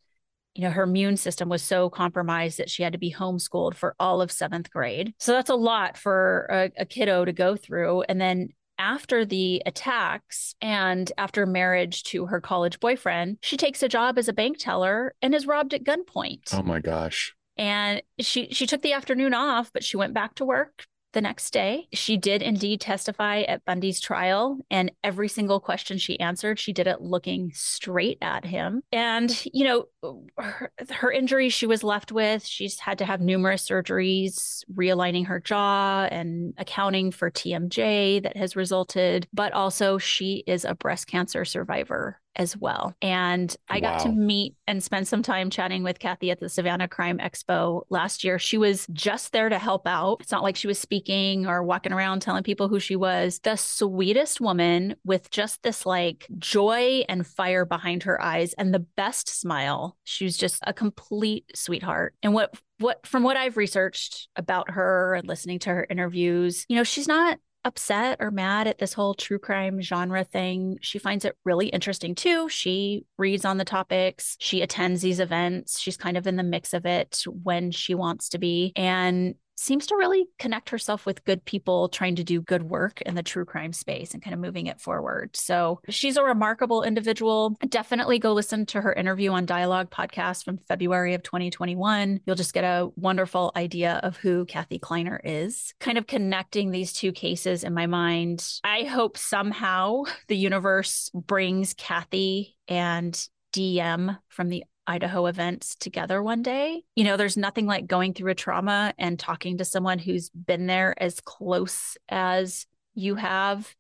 you 0.61 0.67
know, 0.67 0.73
her 0.73 0.83
immune 0.83 1.17
system 1.17 1.49
was 1.49 1.63
so 1.63 1.89
compromised 1.89 2.59
that 2.59 2.69
she 2.69 2.83
had 2.83 2.93
to 2.93 2.99
be 2.99 3.11
homeschooled 3.11 3.75
for 3.75 3.95
all 3.99 4.21
of 4.21 4.31
seventh 4.31 4.71
grade. 4.71 5.15
So 5.19 5.33
that's 5.33 5.49
a 5.49 5.55
lot 5.55 5.97
for 5.97 6.47
a, 6.51 6.83
a 6.83 6.85
kiddo 6.85 7.25
to 7.25 7.33
go 7.33 7.57
through. 7.57 8.03
And 8.03 8.21
then 8.21 8.51
after 8.79 9.25
the 9.25 9.63
attacks 9.65 10.55
and 10.61 11.11
after 11.17 11.47
marriage 11.47 12.03
to 12.05 12.27
her 12.27 12.43
college 12.43 12.79
boyfriend, 12.79 13.39
she 13.41 13.57
takes 13.57 13.83
a 13.83 13.89
job 13.89 14.19
as 14.19 14.29
a 14.29 14.35
bank 14.35 14.59
teller 14.59 15.15
and 15.23 15.35
is 15.35 15.47
robbed 15.47 15.73
at 15.73 15.83
gunpoint. 15.83 16.53
Oh 16.53 16.63
my 16.63 16.81
gosh. 16.81 17.35
And 17.57 18.03
she 18.19 18.49
she 18.53 18.67
took 18.67 18.83
the 18.83 18.93
afternoon 18.93 19.33
off, 19.33 19.73
but 19.73 19.83
she 19.83 19.97
went 19.97 20.13
back 20.13 20.35
to 20.35 20.45
work 20.45 20.85
the 21.13 21.21
next 21.21 21.53
day. 21.53 21.89
She 21.93 22.17
did 22.17 22.43
indeed 22.43 22.81
testify 22.81 23.41
at 23.43 23.65
Bundy's 23.65 24.01
trial, 24.01 24.59
and 24.71 24.93
every 25.03 25.29
single 25.29 25.61
question 25.61 25.99
she 25.99 26.19
answered, 26.21 26.59
she 26.59 26.73
did 26.73 26.87
it 26.87 27.01
looking 27.01 27.53
straight 27.55 28.19
at 28.21 28.45
him. 28.45 28.83
And, 28.93 29.31
you 29.53 29.65
know, 29.65 30.25
her, 30.39 30.73
her 30.91 31.11
injuries 31.11 31.53
she 31.53 31.67
was 31.67 31.83
left 31.83 32.13
with, 32.13 32.45
she's 32.45 32.79
had 32.79 32.99
to 32.99 33.05
have 33.05 33.21
numerous 33.21 33.69
surgeries, 33.69 34.65
realigning 34.73 35.27
her 35.27 35.41
jaw 35.41 36.09
and 36.11 36.55
accounting 36.59 37.11
for 37.11 37.31
TMJ 37.31 38.23
that 38.23 38.37
has 38.37 38.57
resulted, 38.57 39.27
but 39.33 39.53
also 39.53 39.99
she 39.99 40.45
is 40.47 40.65
a 40.65 40.75
breast 40.75 41.07
cancer 41.07 41.45
survivor 41.45 42.20
as 42.37 42.57
well. 42.57 42.95
And 43.03 43.55
I 43.69 43.81
got 43.81 44.01
to 44.01 44.09
meet 44.11 44.55
and 44.67 44.83
spend 44.83 45.09
some 45.09 45.23
time 45.23 45.51
chatting 45.51 45.83
with 45.83 45.99
Kathy 45.99 46.31
at 46.31 46.41
the 46.41 46.49
Savannah 46.49 46.89
Crime 46.89 47.19
Expo 47.19 47.83
last 47.91 48.25
year. 48.25 48.39
She 48.39 48.59
was 48.59 48.87
just 48.93 49.33
there 49.33 49.49
to 49.49 49.59
help 49.59 49.87
out. 49.87 50.19
It's 50.21 50.33
not 50.33 50.43
like 50.43 50.57
she 50.57 50.67
was 50.67 50.79
speaking 50.79 51.47
or 51.47 51.63
walking 51.63 51.93
around 51.93 52.21
telling 52.21 52.43
people 52.43 52.69
who 52.69 52.81
she 52.81 52.97
was. 52.97 53.41
The 53.41 53.57
sweetest 53.57 54.41
woman 54.41 54.97
with 55.05 55.31
just 55.31 55.63
this 55.63 55.85
like 55.85 56.27
joy 56.39 57.05
and 57.09 57.27
fire 57.27 57.65
behind 57.65 58.05
her 58.05 58.21
eyes 58.23 58.55
and 58.55 58.73
the 58.73 58.81
best 58.81 59.29
smile. 59.29 59.97
She 60.05 60.25
was 60.25 60.37
just 60.37 60.63
a 60.67 60.73
complete 60.73 61.45
sweetheart. 61.55 62.15
And 62.23 62.33
what 62.33 62.55
what 62.79 63.07
from 63.07 63.23
what 63.23 63.37
I've 63.37 63.57
researched 63.57 64.29
about 64.37 64.71
her 64.71 65.15
and 65.15 65.29
listening 65.29 65.59
to 65.61 65.71
her 65.71 65.87
interviews, 65.89 66.65
you 66.69 66.77
know, 66.77 66.85
she's 66.85 67.09
not 67.09 67.39
upset 67.65 68.19
or 68.21 68.31
mad 68.31 68.67
at 68.67 68.79
this 68.79 68.93
whole 68.93 69.15
true 69.15 69.39
crime 69.39 69.81
genre 69.81 70.25
thing. 70.25 70.79
She 70.81 70.99
finds 70.99 71.25
it 71.25 71.37
really 71.45 71.69
interesting 71.69 72.15
too. 72.15 72.49
She 72.49 73.05
reads 73.19 73.45
on 73.45 73.59
the 73.59 73.65
topics, 73.65 74.37
she 74.41 74.63
attends 74.63 75.03
these 75.03 75.21
events, 75.21 75.79
she's 75.79 75.97
kind 75.97 76.17
of 76.17 76.27
in 76.27 76.37
the 76.37 76.43
mix 76.43 76.73
of 76.73 76.87
it 76.87 77.23
when 77.43 77.71
she 77.71 77.95
wants 77.95 78.31
to 78.31 78.39
be. 78.39 78.73
And 78.77 79.35
seems 79.61 79.87
to 79.87 79.97
really 79.97 80.27
connect 80.39 80.71
herself 80.71 81.05
with 81.05 81.25
good 81.25 81.45
people 81.45 81.89
trying 81.89 82.17
to 82.17 82.25
do 82.25 82.41
good 82.41 82.63
work 82.63 83.03
in 83.03 83.15
the 83.15 83.23
true 83.23 83.45
crime 83.45 83.73
space 83.73 84.15
and 84.15 84.23
kind 84.23 84.33
of 84.33 84.41
moving 84.41 84.67
it 84.67 84.81
forward. 84.81 85.37
So 85.37 85.81
she's 85.89 86.17
a 86.17 86.25
remarkable 86.25 86.83
individual. 86.83 87.57
Definitely 87.69 88.19
go 88.19 88.33
listen 88.33 88.65
to 88.67 88.81
her 88.81 88.93
interview 88.93 89.31
on 89.33 89.45
Dialogue 89.45 89.91
podcast 89.91 90.45
from 90.45 90.59
February 90.67 91.15
of 91.15 91.23
2021. 91.23 92.21
You'll 92.25 92.37
just 92.37 92.55
get 92.55 92.65
a 92.65 92.89
wonderful 92.97 93.53
idea 93.55 94.01
of 94.03 94.17
who 94.17 94.47
Kathy 94.47 94.79
Kleiner 94.79 95.21
is. 95.23 95.75
Kind 95.79 95.99
of 95.99 96.07
connecting 96.07 96.71
these 96.71 96.93
two 96.93 97.13
cases 97.13 97.63
in 97.63 97.75
my 97.75 97.87
mind. 97.87 98.47
I 98.65 98.85
hope 98.85 99.19
somehow 99.19 100.05
the 100.29 100.37
universe 100.37 101.11
brings 101.15 101.75
Kathy 101.75 102.57
and 102.67 103.15
DM 103.53 104.19
from 104.29 104.49
the 104.49 104.65
Idaho 104.87 105.27
events 105.27 105.77
together 105.77 106.23
one 106.23 106.43
day. 106.43 106.83
You 106.97 107.05
know, 107.05 107.17
there's 107.17 107.37
nothing 107.37 107.67
like 107.67 107.87
going 107.87 108.15
through 108.15 108.33
a 108.33 108.35
trauma 108.35 108.95
and 108.99 109.19
talking 109.19 109.59
to 109.59 109.65
someone 109.65 109.99
who's 109.99 110.31
been 110.31 110.67
there 110.67 111.01
as 111.01 111.21
close 111.21 111.97
as 112.09 112.67
you 112.95 113.15
have. 113.15 113.75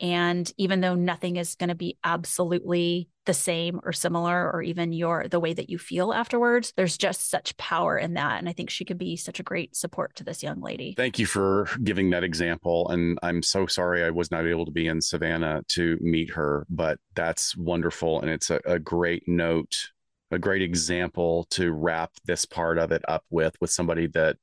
And 0.00 0.50
even 0.56 0.80
though 0.80 0.94
nothing 0.94 1.36
is 1.36 1.56
going 1.56 1.70
to 1.70 1.74
be 1.74 1.98
absolutely 2.04 3.08
the 3.28 3.34
same 3.34 3.78
or 3.84 3.92
similar 3.92 4.50
or 4.50 4.62
even 4.62 4.90
your 4.90 5.28
the 5.28 5.38
way 5.38 5.52
that 5.52 5.68
you 5.68 5.76
feel 5.76 6.14
afterwards 6.14 6.72
there's 6.78 6.96
just 6.96 7.28
such 7.28 7.54
power 7.58 7.98
in 7.98 8.14
that 8.14 8.38
and 8.38 8.48
i 8.48 8.54
think 8.54 8.70
she 8.70 8.86
could 8.86 8.96
be 8.96 9.16
such 9.16 9.38
a 9.38 9.42
great 9.42 9.76
support 9.76 10.16
to 10.16 10.24
this 10.24 10.42
young 10.42 10.62
lady 10.62 10.94
thank 10.96 11.18
you 11.18 11.26
for 11.26 11.68
giving 11.84 12.08
that 12.08 12.24
example 12.24 12.88
and 12.88 13.18
i'm 13.22 13.42
so 13.42 13.66
sorry 13.66 14.02
i 14.02 14.08
was 14.08 14.30
not 14.30 14.46
able 14.46 14.64
to 14.64 14.70
be 14.70 14.86
in 14.86 14.98
savannah 15.02 15.60
to 15.68 15.98
meet 16.00 16.30
her 16.30 16.64
but 16.70 16.98
that's 17.14 17.54
wonderful 17.54 18.18
and 18.22 18.30
it's 18.30 18.48
a, 18.48 18.60
a 18.64 18.78
great 18.78 19.22
note 19.26 19.76
a 20.30 20.38
great 20.38 20.62
example 20.62 21.46
to 21.50 21.72
wrap 21.72 22.10
this 22.24 22.44
part 22.44 22.78
of 22.78 22.92
it 22.92 23.02
up 23.08 23.24
with 23.30 23.54
with 23.60 23.70
somebody 23.70 24.06
that 24.08 24.36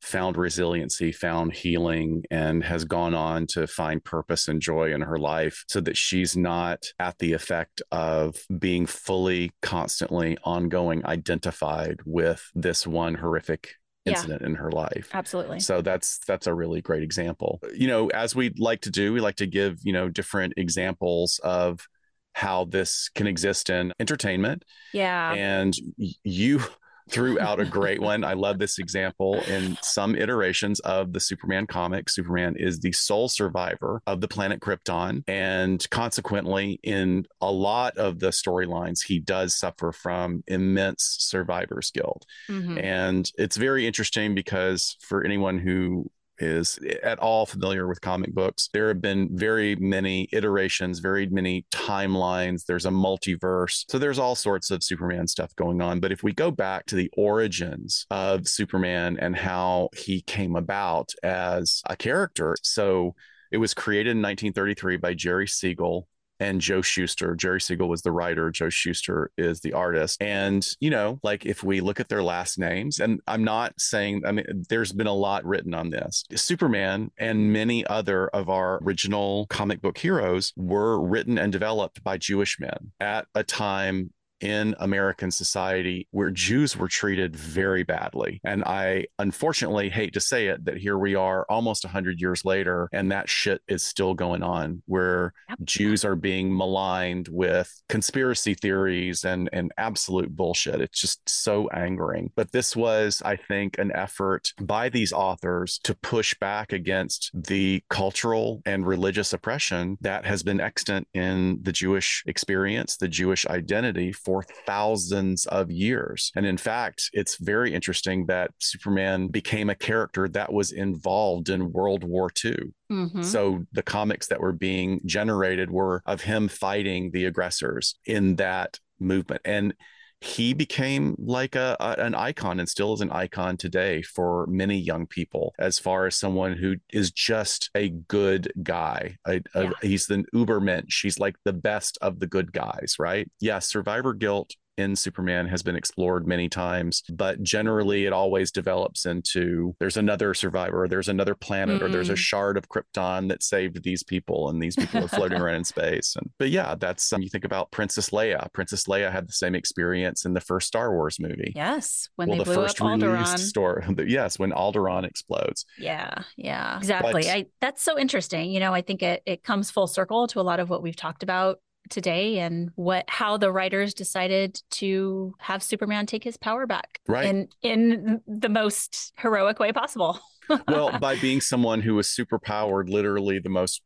found 0.00 0.36
resiliency, 0.36 1.12
found 1.12 1.52
healing, 1.52 2.24
and 2.30 2.64
has 2.64 2.84
gone 2.84 3.14
on 3.14 3.46
to 3.46 3.66
find 3.66 4.02
purpose 4.02 4.48
and 4.48 4.60
joy 4.60 4.92
in 4.92 5.02
her 5.02 5.18
life 5.18 5.64
so 5.68 5.80
that 5.80 5.96
she's 5.96 6.36
not 6.36 6.86
at 6.98 7.18
the 7.18 7.32
effect 7.32 7.82
of 7.92 8.36
being 8.58 8.86
fully, 8.86 9.52
constantly, 9.62 10.38
ongoing 10.44 11.04
identified 11.04 12.00
with 12.04 12.42
this 12.54 12.86
one 12.86 13.14
horrific 13.14 13.74
incident 14.06 14.40
yeah, 14.40 14.48
in 14.48 14.54
her 14.54 14.70
life. 14.70 15.10
Absolutely. 15.12 15.60
So 15.60 15.82
that's 15.82 16.18
that's 16.26 16.46
a 16.46 16.54
really 16.54 16.80
great 16.80 17.02
example. 17.02 17.60
You 17.74 17.86
know, 17.86 18.08
as 18.08 18.34
we 18.34 18.50
like 18.58 18.80
to 18.82 18.90
do, 18.90 19.12
we 19.12 19.20
like 19.20 19.36
to 19.36 19.46
give, 19.46 19.78
you 19.82 19.92
know, 19.92 20.08
different 20.08 20.54
examples 20.56 21.40
of 21.44 21.86
how 22.32 22.64
this 22.64 23.08
can 23.14 23.26
exist 23.26 23.70
in 23.70 23.92
entertainment. 24.00 24.64
Yeah. 24.92 25.32
And 25.32 25.74
you 25.96 26.62
threw 27.10 27.40
out 27.40 27.60
a 27.60 27.64
great 27.64 28.00
one. 28.00 28.24
I 28.24 28.34
love 28.34 28.58
this 28.58 28.78
example. 28.78 29.40
In 29.48 29.76
some 29.82 30.14
iterations 30.14 30.80
of 30.80 31.12
the 31.12 31.20
Superman 31.20 31.66
comic, 31.66 32.08
Superman 32.08 32.54
is 32.56 32.78
the 32.78 32.92
sole 32.92 33.28
survivor 33.28 34.00
of 34.06 34.20
the 34.20 34.28
planet 34.28 34.60
Krypton. 34.60 35.24
And 35.26 35.84
consequently, 35.90 36.78
in 36.82 37.26
a 37.40 37.50
lot 37.50 37.96
of 37.96 38.20
the 38.20 38.28
storylines, 38.28 39.04
he 39.04 39.18
does 39.18 39.56
suffer 39.56 39.92
from 39.92 40.44
immense 40.46 41.16
survivor's 41.18 41.90
guilt. 41.90 42.24
Mm-hmm. 42.48 42.78
And 42.78 43.30
it's 43.36 43.56
very 43.56 43.86
interesting 43.86 44.34
because 44.34 44.96
for 45.00 45.24
anyone 45.24 45.58
who 45.58 46.10
is 46.40 46.78
eh, 46.86 46.96
at 47.02 47.18
all 47.18 47.46
familiar 47.46 47.86
with 47.86 48.00
comic 48.00 48.34
books, 48.34 48.68
there 48.72 48.88
have 48.88 49.00
been 49.00 49.28
very 49.36 49.76
many 49.76 50.28
iterations, 50.32 50.98
very 50.98 51.26
many 51.26 51.66
timelines. 51.70 52.64
There's 52.64 52.86
a 52.86 52.90
multiverse. 52.90 53.84
So 53.88 53.98
there's 53.98 54.18
all 54.18 54.34
sorts 54.34 54.70
of 54.70 54.82
Superman 54.82 55.26
stuff 55.26 55.54
going 55.56 55.80
on. 55.80 56.00
But 56.00 56.12
if 56.12 56.22
we 56.22 56.32
go 56.32 56.50
back 56.50 56.86
to 56.86 56.94
the 56.94 57.10
origins 57.16 58.06
of 58.10 58.48
Superman 58.48 59.18
and 59.20 59.36
how 59.36 59.90
he 59.96 60.22
came 60.22 60.56
about 60.56 61.12
as 61.22 61.82
a 61.86 61.96
character, 61.96 62.56
so 62.62 63.14
it 63.50 63.58
was 63.58 63.74
created 63.74 64.10
in 64.10 64.22
1933 64.22 64.96
by 64.96 65.14
Jerry 65.14 65.48
Siegel 65.48 66.08
and 66.40 66.60
Joe 66.60 66.82
Shuster. 66.82 67.36
Jerry 67.36 67.60
Siegel 67.60 67.88
was 67.88 68.02
the 68.02 68.12
writer, 68.12 68.50
Joe 68.50 68.70
Shuster 68.70 69.30
is 69.36 69.60
the 69.60 69.72
artist. 69.72 70.20
And, 70.22 70.66
you 70.80 70.90
know, 70.90 71.20
like 71.22 71.46
if 71.46 71.62
we 71.62 71.80
look 71.80 72.00
at 72.00 72.08
their 72.08 72.22
last 72.22 72.58
names, 72.58 72.98
and 72.98 73.20
I'm 73.26 73.44
not 73.44 73.78
saying, 73.80 74.22
I 74.26 74.32
mean, 74.32 74.64
there's 74.68 74.92
been 74.92 75.06
a 75.06 75.14
lot 75.14 75.44
written 75.44 75.74
on 75.74 75.90
this. 75.90 76.24
Superman 76.34 77.10
and 77.18 77.52
many 77.52 77.86
other 77.86 78.28
of 78.28 78.48
our 78.48 78.82
original 78.82 79.46
comic 79.46 79.80
book 79.82 79.98
heroes 79.98 80.52
were 80.56 81.00
written 81.00 81.38
and 81.38 81.52
developed 81.52 82.02
by 82.02 82.16
Jewish 82.16 82.58
men 82.58 82.92
at 83.00 83.26
a 83.34 83.44
time 83.44 84.10
in 84.40 84.74
American 84.78 85.30
society 85.30 86.08
where 86.10 86.30
Jews 86.30 86.76
were 86.76 86.88
treated 86.88 87.36
very 87.36 87.82
badly. 87.82 88.40
And 88.44 88.64
I 88.64 89.06
unfortunately 89.18 89.90
hate 89.90 90.14
to 90.14 90.20
say 90.20 90.48
it 90.48 90.64
that 90.64 90.78
here 90.78 90.98
we 90.98 91.14
are 91.14 91.46
almost 91.48 91.84
100 91.84 92.20
years 92.20 92.44
later, 92.44 92.88
and 92.92 93.12
that 93.12 93.28
shit 93.28 93.60
is 93.68 93.82
still 93.82 94.14
going 94.14 94.42
on 94.42 94.82
where 94.86 95.32
yep. 95.48 95.58
Jews 95.64 96.04
are 96.04 96.16
being 96.16 96.56
maligned 96.56 97.28
with 97.28 97.70
conspiracy 97.88 98.54
theories 98.54 99.24
and, 99.24 99.48
and 99.52 99.72
absolute 99.76 100.34
bullshit. 100.34 100.80
It's 100.80 101.00
just 101.00 101.28
so 101.28 101.68
angering. 101.68 102.32
But 102.34 102.52
this 102.52 102.74
was, 102.74 103.22
I 103.24 103.36
think, 103.36 103.78
an 103.78 103.92
effort 103.94 104.52
by 104.60 104.88
these 104.88 105.12
authors 105.12 105.78
to 105.84 105.94
push 105.94 106.34
back 106.38 106.72
against 106.72 107.30
the 107.34 107.82
cultural 107.90 108.62
and 108.64 108.86
religious 108.86 109.32
oppression 109.32 109.98
that 110.00 110.24
has 110.24 110.42
been 110.42 110.60
extant 110.60 111.08
in 111.14 111.58
the 111.62 111.72
Jewish 111.72 112.22
experience, 112.26 112.96
the 112.96 113.08
Jewish 113.08 113.46
identity 113.46 114.12
for 114.12 114.29
thousands 114.66 115.46
of 115.46 115.70
years. 115.70 116.32
And 116.36 116.46
in 116.46 116.56
fact, 116.56 117.10
it's 117.12 117.36
very 117.36 117.74
interesting 117.74 118.26
that 118.26 118.50
Superman 118.58 119.28
became 119.28 119.70
a 119.70 119.74
character 119.74 120.28
that 120.28 120.52
was 120.52 120.72
involved 120.72 121.48
in 121.48 121.72
World 121.72 122.04
War 122.04 122.30
II. 122.44 122.56
Mm-hmm. 122.90 123.22
So 123.22 123.64
the 123.72 123.82
comics 123.82 124.26
that 124.28 124.40
were 124.40 124.52
being 124.52 125.00
generated 125.04 125.70
were 125.70 126.02
of 126.06 126.20
him 126.22 126.48
fighting 126.48 127.10
the 127.10 127.26
aggressors 127.26 127.96
in 128.04 128.36
that 128.36 128.78
movement. 128.98 129.42
And 129.44 129.74
he 130.20 130.52
became 130.52 131.16
like 131.18 131.54
a, 131.54 131.76
a, 131.80 131.92
an 132.04 132.14
icon 132.14 132.60
and 132.60 132.68
still 132.68 132.92
is 132.92 133.00
an 133.00 133.10
icon 133.10 133.56
today 133.56 134.02
for 134.02 134.46
many 134.46 134.76
young 134.76 135.06
people 135.06 135.54
as 135.58 135.78
far 135.78 136.06
as 136.06 136.14
someone 136.14 136.52
who 136.52 136.76
is 136.92 137.10
just 137.10 137.70
a 137.74 137.88
good 137.88 138.52
guy. 138.62 139.16
A, 139.26 139.40
uh, 139.54 139.62
yeah. 139.62 139.70
he's 139.82 140.06
the 140.06 140.24
ubermensch 140.34 141.02
he's 141.02 141.18
like 141.18 141.36
the 141.44 141.52
best 141.52 141.96
of 142.02 142.20
the 142.20 142.26
good 142.26 142.52
guys 142.52 142.96
right? 142.98 143.30
Yeah 143.40 143.60
survivor 143.60 144.12
guilt 144.12 144.54
in 144.76 144.96
Superman 144.96 145.46
has 145.48 145.62
been 145.62 145.76
explored 145.76 146.26
many 146.26 146.48
times, 146.48 147.02
but 147.12 147.42
generally 147.42 148.06
it 148.06 148.12
always 148.12 148.50
develops 148.50 149.06
into 149.06 149.74
there's 149.78 149.96
another 149.96 150.34
survivor, 150.34 150.88
there's 150.88 151.08
another 151.08 151.34
planet, 151.34 151.80
mm. 151.80 151.84
or 151.84 151.88
there's 151.88 152.08
a 152.08 152.14
mm. 152.14 152.18
shard 152.18 152.56
of 152.56 152.68
Krypton 152.68 153.28
that 153.28 153.42
saved 153.42 153.82
these 153.82 154.02
people, 154.02 154.48
and 154.48 154.62
these 154.62 154.76
people 154.76 155.04
are 155.04 155.08
floating 155.08 155.40
around 155.40 155.56
in 155.56 155.64
space. 155.64 156.16
And 156.16 156.30
but 156.38 156.50
yeah, 156.50 156.74
that's 156.78 157.12
um, 157.12 157.22
you 157.22 157.28
think 157.28 157.44
about 157.44 157.70
Princess 157.70 158.10
Leia. 158.10 158.52
Princess 158.52 158.84
Leia 158.84 159.12
had 159.12 159.28
the 159.28 159.32
same 159.32 159.54
experience 159.54 160.24
in 160.24 160.34
the 160.34 160.40
first 160.40 160.66
Star 160.66 160.92
Wars 160.92 161.18
movie. 161.20 161.52
Yes, 161.54 162.08
when 162.16 162.28
well, 162.28 162.38
they 162.38 162.44
the 162.44 162.54
blew 162.54 162.62
first 162.62 162.80
up 162.80 162.86
Alderaan. 162.86 163.38
Story, 163.38 163.84
yes, 164.06 164.38
when 164.38 164.52
Alderaan 164.52 165.04
explodes. 165.04 165.66
Yeah, 165.78 166.22
yeah, 166.36 166.78
exactly. 166.78 167.22
But, 167.22 167.26
I 167.26 167.46
that's 167.60 167.82
so 167.82 167.98
interesting. 167.98 168.50
You 168.50 168.60
know, 168.60 168.72
I 168.72 168.82
think 168.82 169.02
it 169.02 169.22
it 169.26 169.42
comes 169.42 169.70
full 169.70 169.86
circle 169.86 170.26
to 170.28 170.40
a 170.40 170.42
lot 170.42 170.60
of 170.60 170.70
what 170.70 170.82
we've 170.82 170.96
talked 170.96 171.22
about 171.22 171.58
today 171.90 172.38
and 172.38 172.70
what 172.76 173.04
how 173.08 173.36
the 173.36 173.52
writers 173.52 173.94
decided 173.94 174.60
to 174.70 175.34
have 175.38 175.62
Superman 175.62 176.06
take 176.06 176.24
his 176.24 176.36
power 176.36 176.66
back. 176.66 177.00
Right. 177.06 177.26
In 177.26 177.48
in 177.62 178.20
the 178.26 178.48
most 178.48 179.12
heroic 179.18 179.58
way 179.58 179.72
possible. 179.72 180.18
well, 180.68 180.98
by 180.98 181.16
being 181.16 181.40
someone 181.40 181.80
who 181.80 181.94
was 181.94 182.08
super 182.10 182.38
powered, 182.38 182.88
literally 182.88 183.38
the 183.38 183.48
most 183.48 183.82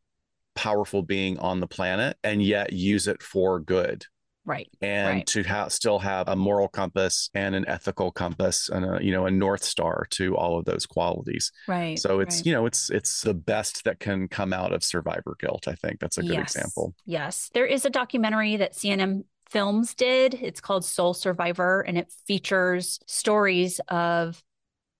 powerful 0.55 1.03
being 1.03 1.37
on 1.39 1.59
the 1.59 1.67
planet, 1.67 2.17
and 2.23 2.41
yet 2.41 2.73
use 2.73 3.07
it 3.07 3.21
for 3.21 3.59
good 3.59 4.05
right 4.45 4.69
and 4.81 5.17
right. 5.17 5.27
to 5.27 5.43
have 5.43 5.71
still 5.71 5.99
have 5.99 6.27
a 6.27 6.35
moral 6.35 6.67
compass 6.67 7.29
and 7.33 7.55
an 7.55 7.65
ethical 7.67 8.11
compass 8.11 8.69
and 8.69 8.85
a 8.85 9.03
you 9.03 9.11
know 9.11 9.25
a 9.25 9.31
north 9.31 9.63
star 9.63 10.05
to 10.09 10.35
all 10.37 10.57
of 10.57 10.65
those 10.65 10.85
qualities 10.85 11.51
right 11.67 11.99
so 11.99 12.19
it's 12.19 12.37
right. 12.37 12.45
you 12.45 12.53
know 12.53 12.65
it's 12.65 12.89
it's 12.89 13.21
the 13.21 13.33
best 13.33 13.83
that 13.83 13.99
can 13.99 14.27
come 14.27 14.53
out 14.53 14.73
of 14.73 14.83
survivor 14.83 15.35
guilt 15.39 15.67
i 15.67 15.75
think 15.75 15.99
that's 15.99 16.17
a 16.17 16.21
good 16.21 16.33
yes. 16.33 16.55
example 16.55 16.93
yes 17.05 17.49
there 17.53 17.65
is 17.65 17.85
a 17.85 17.89
documentary 17.89 18.55
that 18.55 18.73
cnn 18.73 19.23
films 19.49 19.93
did 19.93 20.33
it's 20.35 20.61
called 20.61 20.85
sole 20.85 21.13
survivor 21.13 21.81
and 21.81 21.97
it 21.97 22.11
features 22.27 22.99
stories 23.05 23.79
of 23.89 24.43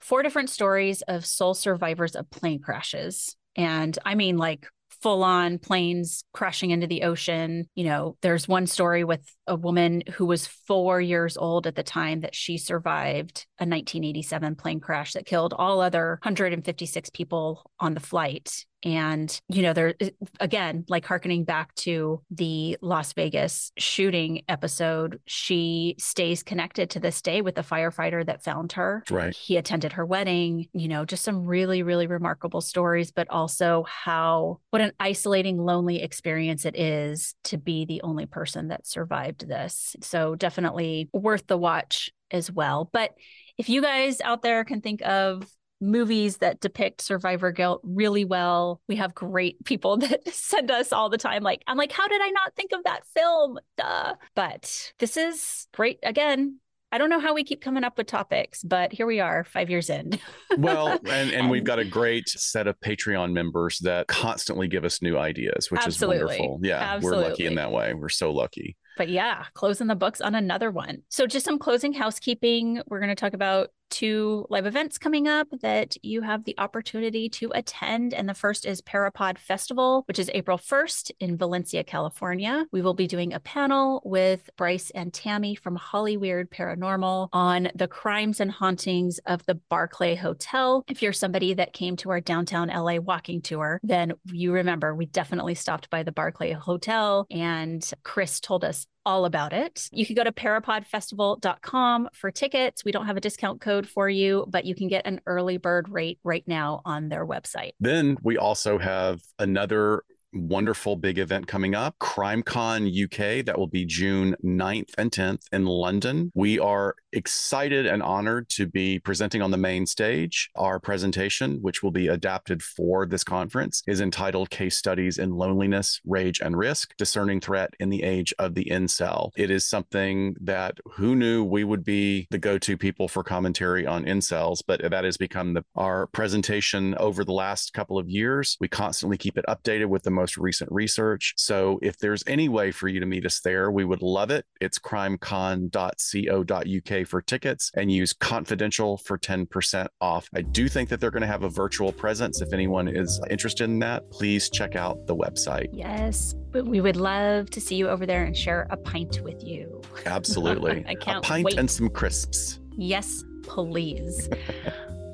four 0.02 0.22
different 0.22 0.50
stories 0.50 1.02
of 1.04 1.26
sole 1.26 1.54
survivors 1.54 2.16
of 2.16 2.30
plane 2.30 2.60
crashes 2.60 3.36
and 3.56 3.98
i 4.06 4.16
mean 4.16 4.38
like 4.38 4.68
full 5.06 5.24
on 5.24 5.60
planes 5.60 6.24
crashing 6.34 6.72
into 6.72 6.88
the 6.88 7.04
ocean. 7.04 7.70
You 7.76 7.84
know, 7.84 8.18
there's 8.22 8.48
one 8.48 8.66
story 8.66 9.04
with 9.04 9.22
a 9.48 9.56
woman 9.56 10.04
who 10.14 10.26
was 10.26 10.48
four 10.48 11.00
years 11.02 11.38
old 11.38 11.68
at 11.68 11.76
the 11.76 11.84
time 11.84 12.22
that 12.22 12.36
she 12.36 12.58
survived 12.58 13.46
a 13.60 13.64
1987 13.64 14.56
plane 14.56 14.80
crash 14.80 15.14
that 15.14 15.26
killed 15.26 15.54
all 15.58 15.82
other 15.82 16.20
156 16.24 17.10
people 17.12 17.70
on 17.80 17.94
the 17.94 18.00
flight. 18.00 18.66
And, 18.86 19.42
you 19.50 19.64
know, 19.64 19.74
there 19.74 19.96
again, 20.40 20.86
like 20.88 21.06
harkening 21.06 21.44
back 21.44 21.74
to 21.76 22.22
the 22.30 22.78
Las 22.82 23.14
Vegas 23.14 23.72
shooting 23.80 24.44
episode, 24.48 25.20
she 25.26 25.96
stays 25.98 26.44
connected 26.44 26.92
to 26.92 27.00
this 27.00 27.20
day 27.24 27.42
with 27.42 27.56
the 27.56 27.64
firefighter 27.64 28.24
that 28.24 28.44
found 28.44 28.74
her. 28.74 29.04
Right. 29.10 29.36
He 29.36 29.58
attended 29.58 29.94
her 29.94 30.06
wedding, 30.06 30.68
you 30.72 30.88
know, 30.88 31.04
just 31.04 31.24
some 31.24 31.46
really, 31.46 31.82
really 31.82 32.06
remarkable 32.06 32.62
stories, 32.62 33.12
but 33.12 33.28
also 33.32 33.86
how, 33.90 34.60
what 34.70 34.84
an 34.84 34.92
isolating, 35.00 35.58
lonely 35.58 36.04
experience 36.04 36.64
it 36.64 36.78
is 36.78 37.34
to 37.46 37.58
be 37.58 37.86
the 37.86 38.02
only 38.04 38.28
person 38.28 38.68
that 38.68 38.86
survived 38.86 39.35
this. 39.40 39.96
So 40.02 40.36
definitely 40.36 41.10
worth 41.14 41.48
the 41.48 41.58
watch 41.58 42.12
as 42.32 42.52
well. 42.52 42.90
But 42.92 43.16
if 43.58 43.70
you 43.70 43.82
guys 43.82 44.22
out 44.22 44.42
there 44.42 44.64
can 44.64 44.82
think 44.82 45.02
of 45.02 45.48
movies 45.82 46.38
that 46.38 46.60
depict 46.60 47.02
survivor 47.02 47.52
guilt 47.52 47.82
really 47.84 48.26
well. 48.26 48.82
We 48.88 48.96
have 48.98 49.14
great 49.14 49.64
people 49.66 49.98
that 49.98 50.28
send 50.34 50.72
us 50.72 50.92
all 50.92 51.10
the 51.10 51.18
time. 51.18 51.44
Like, 51.44 51.64
I'm 51.68 51.78
like, 51.78 51.92
how 51.92 52.08
did 52.08 52.22
I 52.22 52.30
not 52.30 52.56
think 52.56 52.72
of 52.72 52.84
that 52.86 53.06
film? 53.14 53.60
Duh. 53.78 54.16
But 54.36 54.94
this 55.00 55.18
is 55.18 55.68
great. 55.74 56.00
Again, 56.04 56.60
I 56.92 56.98
don't 56.98 57.10
know 57.10 57.20
how 57.20 57.34
we 57.34 57.44
keep 57.44 57.62
coming 57.62 57.84
up 57.84 57.98
with 57.98 58.08
topics, 58.08 58.64
but 58.64 58.94
here 58.94 59.06
we 59.06 59.20
are 59.20 59.44
five 59.44 59.70
years 59.70 59.90
in. 59.90 60.18
well, 60.58 60.88
and, 60.88 61.08
and, 61.08 61.32
and, 61.32 61.50
we've 61.50 61.64
got 61.64 61.80
a 61.80 61.82
um, 61.82 61.90
great 61.90 62.30
set 62.30 62.68
of 62.68 62.80
Patreon 62.80 63.34
members 63.34 63.80
that 63.80 64.08
constantly 64.08 64.68
give 64.70 64.86
us 64.86 65.02
new 65.02 65.18
ideas, 65.18 65.70
which 65.70 65.82
absolutely. 65.82 66.18
is 66.18 66.40
wonderful. 66.40 66.60
Yeah, 66.64 66.78
absolutely. 66.78 67.24
we're 67.24 67.30
lucky 67.30 67.46
in 67.48 67.56
that 67.56 67.72
way. 67.72 67.94
We're 67.94 68.08
so 68.08 68.32
lucky. 68.32 68.78
But 68.98 69.10
yeah, 69.10 69.46
closing 69.54 69.88
the 69.88 69.96
books 69.96 70.22
on 70.22 70.36
another 70.36 70.72
one. 70.72 71.04
So, 71.10 71.28
just 71.28 71.46
some 71.46 71.60
closing 71.60 71.94
housekeeping. 71.94 72.82
We're 72.88 73.00
going 73.00 73.10
to 73.10 73.16
talk 73.16 73.34
about 73.34 73.70
two 73.90 74.46
live 74.50 74.66
events 74.66 74.98
coming 74.98 75.28
up 75.28 75.48
that 75.62 75.96
you 76.04 76.22
have 76.22 76.44
the 76.44 76.56
opportunity 76.58 77.30
to 77.30 77.52
attend. 77.54 78.14
And 78.14 78.28
the 78.28 78.34
first 78.34 78.66
is 78.66 78.82
Parapod 78.82 79.38
Festival, 79.38 80.04
which 80.08 80.20
is 80.20 80.30
April 80.34 80.58
1st 80.58 81.12
in 81.20 81.38
Valencia, 81.38 81.84
California. 81.84 82.66
We 82.72 82.82
will 82.82 82.94
be 82.94 83.08
doing 83.08 83.34
a 83.34 83.40
panel 83.40 84.02
with 84.04 84.50
Bryce 84.58 84.90
and 84.92 85.14
Tammy 85.14 85.56
from 85.56 85.76
Holly 85.76 86.18
Weird 86.18 86.52
Paranormal 86.52 87.30
on 87.34 87.70
the 87.76 87.88
crimes 87.88 88.40
and 88.40 88.52
hauntings 88.52 89.20
of 89.26 89.46
the 89.46 89.56
Barclay 89.56 90.16
Hotel. 90.16 90.84
If 90.88 91.02
you're 91.02 91.14
somebody 91.14 91.54
that 91.54 91.74
came 91.74 91.96
to 91.98 92.10
our 92.10 92.22
downtown 92.22 92.70
LA 92.70 92.98
walking 92.98 93.42
tour, 93.42 93.80
then 93.84 94.14
you 94.26 94.52
remember 94.52 94.94
we 94.94 95.06
definitely 95.06 95.56
stopped 95.56 95.90
by 95.90 96.04
the 96.04 96.12
Barclay 96.12 96.52
Hotel 96.52 97.26
and 97.30 97.90
Chris 98.04 98.40
told 98.40 98.64
us 98.64 98.88
all 99.06 99.26
about 99.26 99.54
it. 99.54 99.90
You 99.92 100.06
can 100.06 100.16
go 100.16 100.24
to 100.24 100.32
parapodfestival.com 100.32 102.10
for 102.14 102.32
tickets. 102.32 102.84
We 102.84 102.92
don't 102.92 103.06
have 103.06 103.18
a 103.18 103.22
discount 103.22 103.62
code 103.62 103.88
for 103.88 104.10
you, 104.10 104.46
but 104.50 104.66
you 104.66 104.76
can 104.76 104.88
get 104.88 105.06
an 105.06 105.22
early 105.26 105.58
bird 105.58 105.90
rate 105.90 106.20
right 106.24 106.44
now 106.48 106.82
on 106.86 107.10
their 107.10 107.26
website. 107.26 107.72
Then 107.80 108.18
we 108.24 108.38
also 108.38 108.78
have 108.78 109.22
another 109.40 110.04
wonderful 110.36 110.96
big 110.96 111.18
event 111.18 111.48
coming 111.48 111.76
up 111.76 111.98
CrimeCon 112.00 112.86
UK. 113.06 113.46
That 113.46 113.58
will 113.58 113.68
be 113.68 113.86
June 113.86 114.36
9th 114.44 114.92
and 114.98 115.12
10th 115.12 115.44
in 115.52 115.66
London. 115.66 116.32
We 116.36 116.60
are 116.60 116.96
excited 117.14 117.86
and 117.86 118.04
honored 118.04 118.50
to 118.50 118.68
be 118.68 119.00
presenting 119.00 119.42
on 119.42 119.52
the 119.52 119.58
main 119.58 119.86
stage. 119.86 120.50
Our 120.56 120.80
presentation, 120.80 121.60
which 121.62 121.82
will 121.82 121.92
be 121.92 122.08
adapted 122.08 122.62
for 122.62 123.06
this 123.06 123.24
conference, 123.24 123.82
is 123.88 124.02
entitled 124.02 124.50
Case 124.50 124.78
Studies 124.78 125.18
in 125.18 125.32
Loneliness, 125.32 126.02
Rage, 126.06 126.42
and 126.42 126.58
Risk 126.58 126.96
Discerning 126.98 127.40
Threat 127.40 127.74
in 127.80 127.90
the 127.90 128.04
Age 128.04 128.34
of 128.38 128.54
the 128.56 128.66
Incel. 128.66 129.32
It 129.38 129.50
is 129.50 129.68
something 129.68 130.36
that 130.42 130.80
who 130.96 131.16
knew 131.16 131.44
we 131.44 131.64
would 131.64 131.84
be 131.84 132.28
the 132.32 132.38
go 132.38 132.58
to 132.58 132.78
people 132.78 133.08
for 133.08 133.24
commentary 133.24 133.86
on 133.86 134.06
incels, 134.06 134.62
but 134.66 134.82
that 134.82 135.04
has 135.04 135.18
become 135.18 135.54
the, 135.54 135.64
our 135.76 136.08
presentation 136.08 136.96
over 136.96 137.24
the 137.24 137.34
last 137.34 137.74
couple 137.74 137.98
of 137.98 138.10
years. 138.10 138.58
We 138.60 138.68
constantly 138.68 139.18
keep 139.18 139.38
it 139.38 139.46
updated 139.48 139.88
with 139.88 140.04
the 140.04 140.12
most 140.12 140.25
recent 140.38 140.72
research. 140.72 141.34
So 141.38 141.80
if 141.82 141.98
there's 141.98 142.24
any 142.28 142.50
way 142.50 142.72
for 142.72 142.88
you 142.88 143.00
to 143.00 143.06
meet 143.06 143.26
us 143.26 143.40
there, 143.40 143.72
we 143.72 143.86
would 143.86 144.02
love 144.02 144.32
it. 144.32 144.46
It's 144.62 144.80
crimecon.co.uk 144.80 147.08
for 147.08 147.22
tickets 147.22 147.72
and 147.76 147.92
use 147.92 148.14
confidential 148.14 148.98
for 148.98 149.18
10% 149.18 149.88
off. 150.02 150.30
I 150.34 150.42
do 150.42 150.68
think 150.68 150.90
that 150.90 151.00
they're 151.00 151.12
going 151.12 151.22
to 151.22 151.28
have 151.28 151.44
a 151.44 151.50
virtual 151.50 151.92
presence. 151.92 152.42
If 152.42 152.54
anyone 152.54 152.88
is 152.88 153.22
interested 153.30 153.66
in 153.66 153.80
that, 153.80 154.10
please 154.12 154.50
check 154.50 154.76
out 154.76 155.06
the 155.08 155.16
website. 155.16 155.70
Yes, 155.72 156.34
but 156.52 156.66
we 156.66 156.82
would 156.82 156.98
love 156.98 157.50
to 157.52 157.62
see 157.62 157.76
you 157.76 157.90
over 157.90 158.06
there 158.06 158.24
and 158.24 158.36
share 158.36 158.68
a 158.70 158.78
pint 158.78 159.22
with 159.22 159.44
you. 159.44 159.82
Absolutely. 160.06 160.86
I 160.88 160.96
can't 160.96 161.20
a 161.20 161.22
pint 161.22 161.46
wait. 161.46 161.58
and 161.58 161.70
some 161.70 161.90
crisps. 161.90 162.60
Yes, 162.78 163.24
please. 163.44 164.30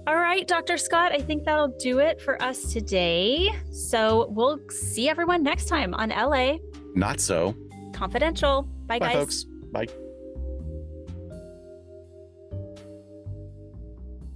All 0.08 0.16
right, 0.16 0.48
Dr. 0.48 0.78
Scott, 0.78 1.12
I 1.12 1.20
think 1.20 1.44
that'll 1.46 1.76
do 1.80 2.00
it 2.00 2.20
for 2.22 2.42
us 2.42 2.74
today. 2.74 3.50
So 3.72 4.28
we'll 4.32 4.60
see 4.70 5.08
everyone 5.10 5.44
next 5.44 5.66
time 5.68 5.94
on 5.94 6.10
LA 6.10 6.58
Not 6.96 7.20
so. 7.20 7.56
Confidential. 7.94 8.64
Bye, 8.88 9.00
Bye, 9.00 9.08
guys. 9.08 9.14
folks. 9.14 9.44
Bye. 9.72 9.88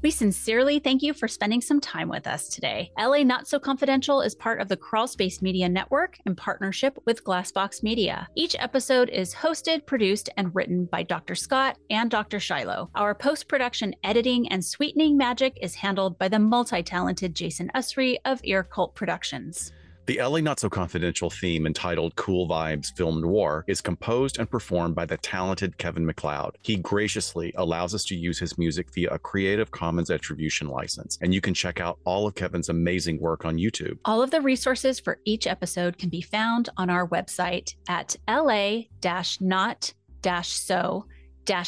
We 0.06 0.12
sincerely 0.12 0.78
thank 0.78 1.02
you 1.02 1.16
for 1.16 1.28
spending 1.28 1.62
some 1.62 1.82
time 1.82 2.10
with 2.10 2.28
us 2.28 2.48
today. 2.48 2.92
LA 2.96 3.24
Not 3.24 3.48
So 3.48 3.58
Confidential 3.58 4.22
is 4.22 4.36
part 4.36 4.62
of 4.62 4.68
the 4.68 4.78
Crawlspace 4.78 5.42
Media 5.42 5.68
Network 5.68 6.20
in 6.28 6.36
partnership 6.36 6.96
with 7.08 7.24
Glassbox 7.24 7.82
Media. 7.82 8.28
Each 8.36 8.56
episode 8.60 9.10
is 9.10 9.34
hosted, 9.34 9.88
produced, 9.88 10.30
and 10.38 10.54
written 10.54 10.86
by 10.86 11.02
Dr. 11.02 11.34
Scott 11.34 11.80
and 11.90 12.12
Dr. 12.12 12.40
Shiloh. 12.40 12.92
Our 12.94 13.16
post 13.16 13.48
production 13.48 13.96
editing 14.04 14.48
and 14.50 14.64
sweetening 14.64 15.18
magic 15.18 15.58
is 15.60 15.74
handled 15.74 16.20
by 16.20 16.28
the 16.28 16.38
multi 16.38 16.84
talented 16.84 17.34
Jason 17.34 17.72
Usry 17.74 18.18
of 18.26 18.42
Ear 18.44 18.64
Cult 18.64 18.94
Productions. 18.94 19.72
The 20.08 20.22
LA 20.22 20.40
Not 20.40 20.60
So 20.60 20.70
Confidential 20.70 21.32
theme 21.32 21.66
entitled 21.66 22.16
Cool 22.16 22.48
Vibes 22.48 22.96
Film 22.96 23.22
Noir 23.22 23.66
is 23.68 23.82
composed 23.82 24.38
and 24.38 24.48
performed 24.48 24.94
by 24.94 25.08
the 25.08 25.18
talented 25.18 25.80
Kevin 25.80 26.06
MacLeod. 26.06 26.60
He 26.62 26.76
graciously 26.76 27.52
allows 27.58 27.96
us 27.96 28.06
to 28.06 28.16
use 28.16 28.38
his 28.38 28.56
music 28.56 28.94
via 28.94 29.10
a 29.10 29.18
Creative 29.18 29.72
Commons 29.72 30.12
attribution 30.12 30.68
license, 30.68 31.18
and 31.24 31.34
you 31.34 31.42
can 31.42 31.56
check 31.56 31.80
out 31.80 31.98
all 32.04 32.28
of 32.28 32.36
Kevin's 32.36 32.70
amazing 32.70 33.20
work 33.20 33.46
on 33.46 33.58
YouTube. 33.58 33.98
All 34.06 34.22
of 34.22 34.30
the 34.30 34.42
resources 34.42 35.00
for 35.00 35.18
each 35.26 35.48
episode 35.48 35.98
can 35.98 36.10
be 36.10 36.22
found 36.22 36.70
on 36.78 36.92
our 36.92 37.08
website 37.08 37.74
at 37.90 38.16
la 38.28 38.82
not 39.40 39.92
so 40.44 41.06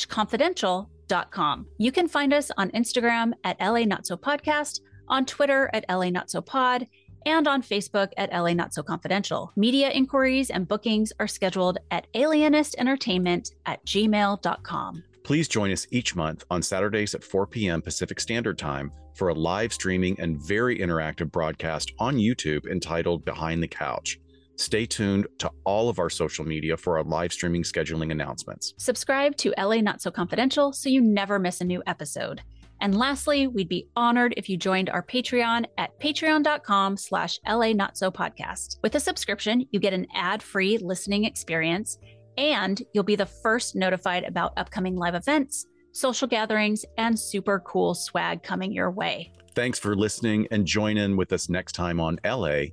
confidential.com. 0.09 1.65
You 1.79 1.91
can 1.91 2.07
find 2.07 2.33
us 2.33 2.51
on 2.55 2.69
Instagram 2.69 3.31
at 3.43 3.59
LA 3.59 3.85
Not 3.85 4.05
So 4.05 4.15
Podcast, 4.15 4.81
on 5.07 5.25
Twitter 5.25 5.71
at 5.73 5.85
LA 5.89 6.11
Not 6.11 6.29
So 6.29 6.41
Pod, 6.41 6.85
and 7.27 7.47
on 7.47 7.61
Facebook 7.61 8.11
at 8.17 8.31
LA 8.31 8.53
Not 8.53 8.73
So 8.73 8.81
Confidential. 8.81 9.51
Media 9.55 9.89
inquiries 9.91 10.49
and 10.49 10.67
bookings 10.67 11.11
are 11.19 11.27
scheduled 11.27 11.77
at 11.91 12.07
alienistentertainment 12.13 13.51
at 13.65 13.85
gmail.com. 13.85 15.03
Please 15.23 15.49
join 15.49 15.71
us 15.71 15.85
each 15.91 16.15
month 16.15 16.45
on 16.49 16.61
Saturdays 16.61 17.13
at 17.13 17.23
4 17.23 17.45
p.m. 17.47 17.81
Pacific 17.81 18.21
Standard 18.21 18.57
Time 18.57 18.93
for 19.13 19.27
a 19.27 19.33
live 19.33 19.73
streaming 19.73 20.17
and 20.21 20.41
very 20.41 20.79
interactive 20.79 21.29
broadcast 21.29 21.91
on 21.99 22.15
YouTube 22.15 22.65
entitled 22.71 23.25
Behind 23.25 23.61
the 23.61 23.67
Couch. 23.67 24.19
Stay 24.55 24.85
tuned 24.85 25.27
to 25.39 25.51
all 25.65 25.89
of 25.89 25.99
our 25.99 26.09
social 26.09 26.45
media 26.45 26.77
for 26.77 26.97
our 26.97 27.03
live 27.03 27.33
streaming 27.33 27.63
scheduling 27.63 28.11
announcements. 28.11 28.73
Subscribe 28.77 29.35
to 29.37 29.53
LA 29.57 29.81
Not 29.81 30.01
So 30.01 30.11
Confidential 30.11 30.71
so 30.71 30.87
you 30.87 31.01
never 31.01 31.39
miss 31.39 31.59
a 31.59 31.65
new 31.65 31.83
episode. 31.85 32.41
And 32.81 32.97
lastly, 32.97 33.47
we'd 33.47 33.69
be 33.69 33.87
honored 33.95 34.33
if 34.37 34.49
you 34.49 34.57
joined 34.57 34.89
our 34.89 35.03
Patreon 35.03 35.65
at 35.77 35.99
patreon.com 35.99 36.97
slash 36.97 37.39
LA 37.47 37.73
Not 37.73 37.97
So 37.97 38.11
Podcast. 38.11 38.77
With 38.83 38.95
a 38.95 38.99
subscription, 38.99 39.65
you 39.71 39.79
get 39.79 39.93
an 39.93 40.07
ad-free 40.13 40.77
listening 40.79 41.25
experience, 41.25 41.97
and 42.37 42.81
you'll 42.93 43.03
be 43.03 43.15
the 43.15 43.25
first 43.25 43.75
notified 43.75 44.23
about 44.23 44.53
upcoming 44.57 44.95
live 44.95 45.15
events, 45.15 45.65
social 45.91 46.27
gatherings, 46.27 46.85
and 46.97 47.19
super 47.19 47.59
cool 47.61 47.95
swag 47.95 48.43
coming 48.43 48.71
your 48.71 48.91
way. 48.91 49.31
Thanks 49.55 49.79
for 49.79 49.95
listening 49.95 50.47
and 50.51 50.65
join 50.67 50.97
in 50.97 51.17
with 51.17 51.33
us 51.33 51.49
next 51.49 51.71
time 51.71 51.99
on 51.99 52.19
LA 52.23 52.65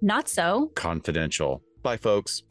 Not 0.00 0.28
so 0.28 0.70
Confidential. 0.76 1.62
Bye, 1.82 1.96
folks. 1.96 2.44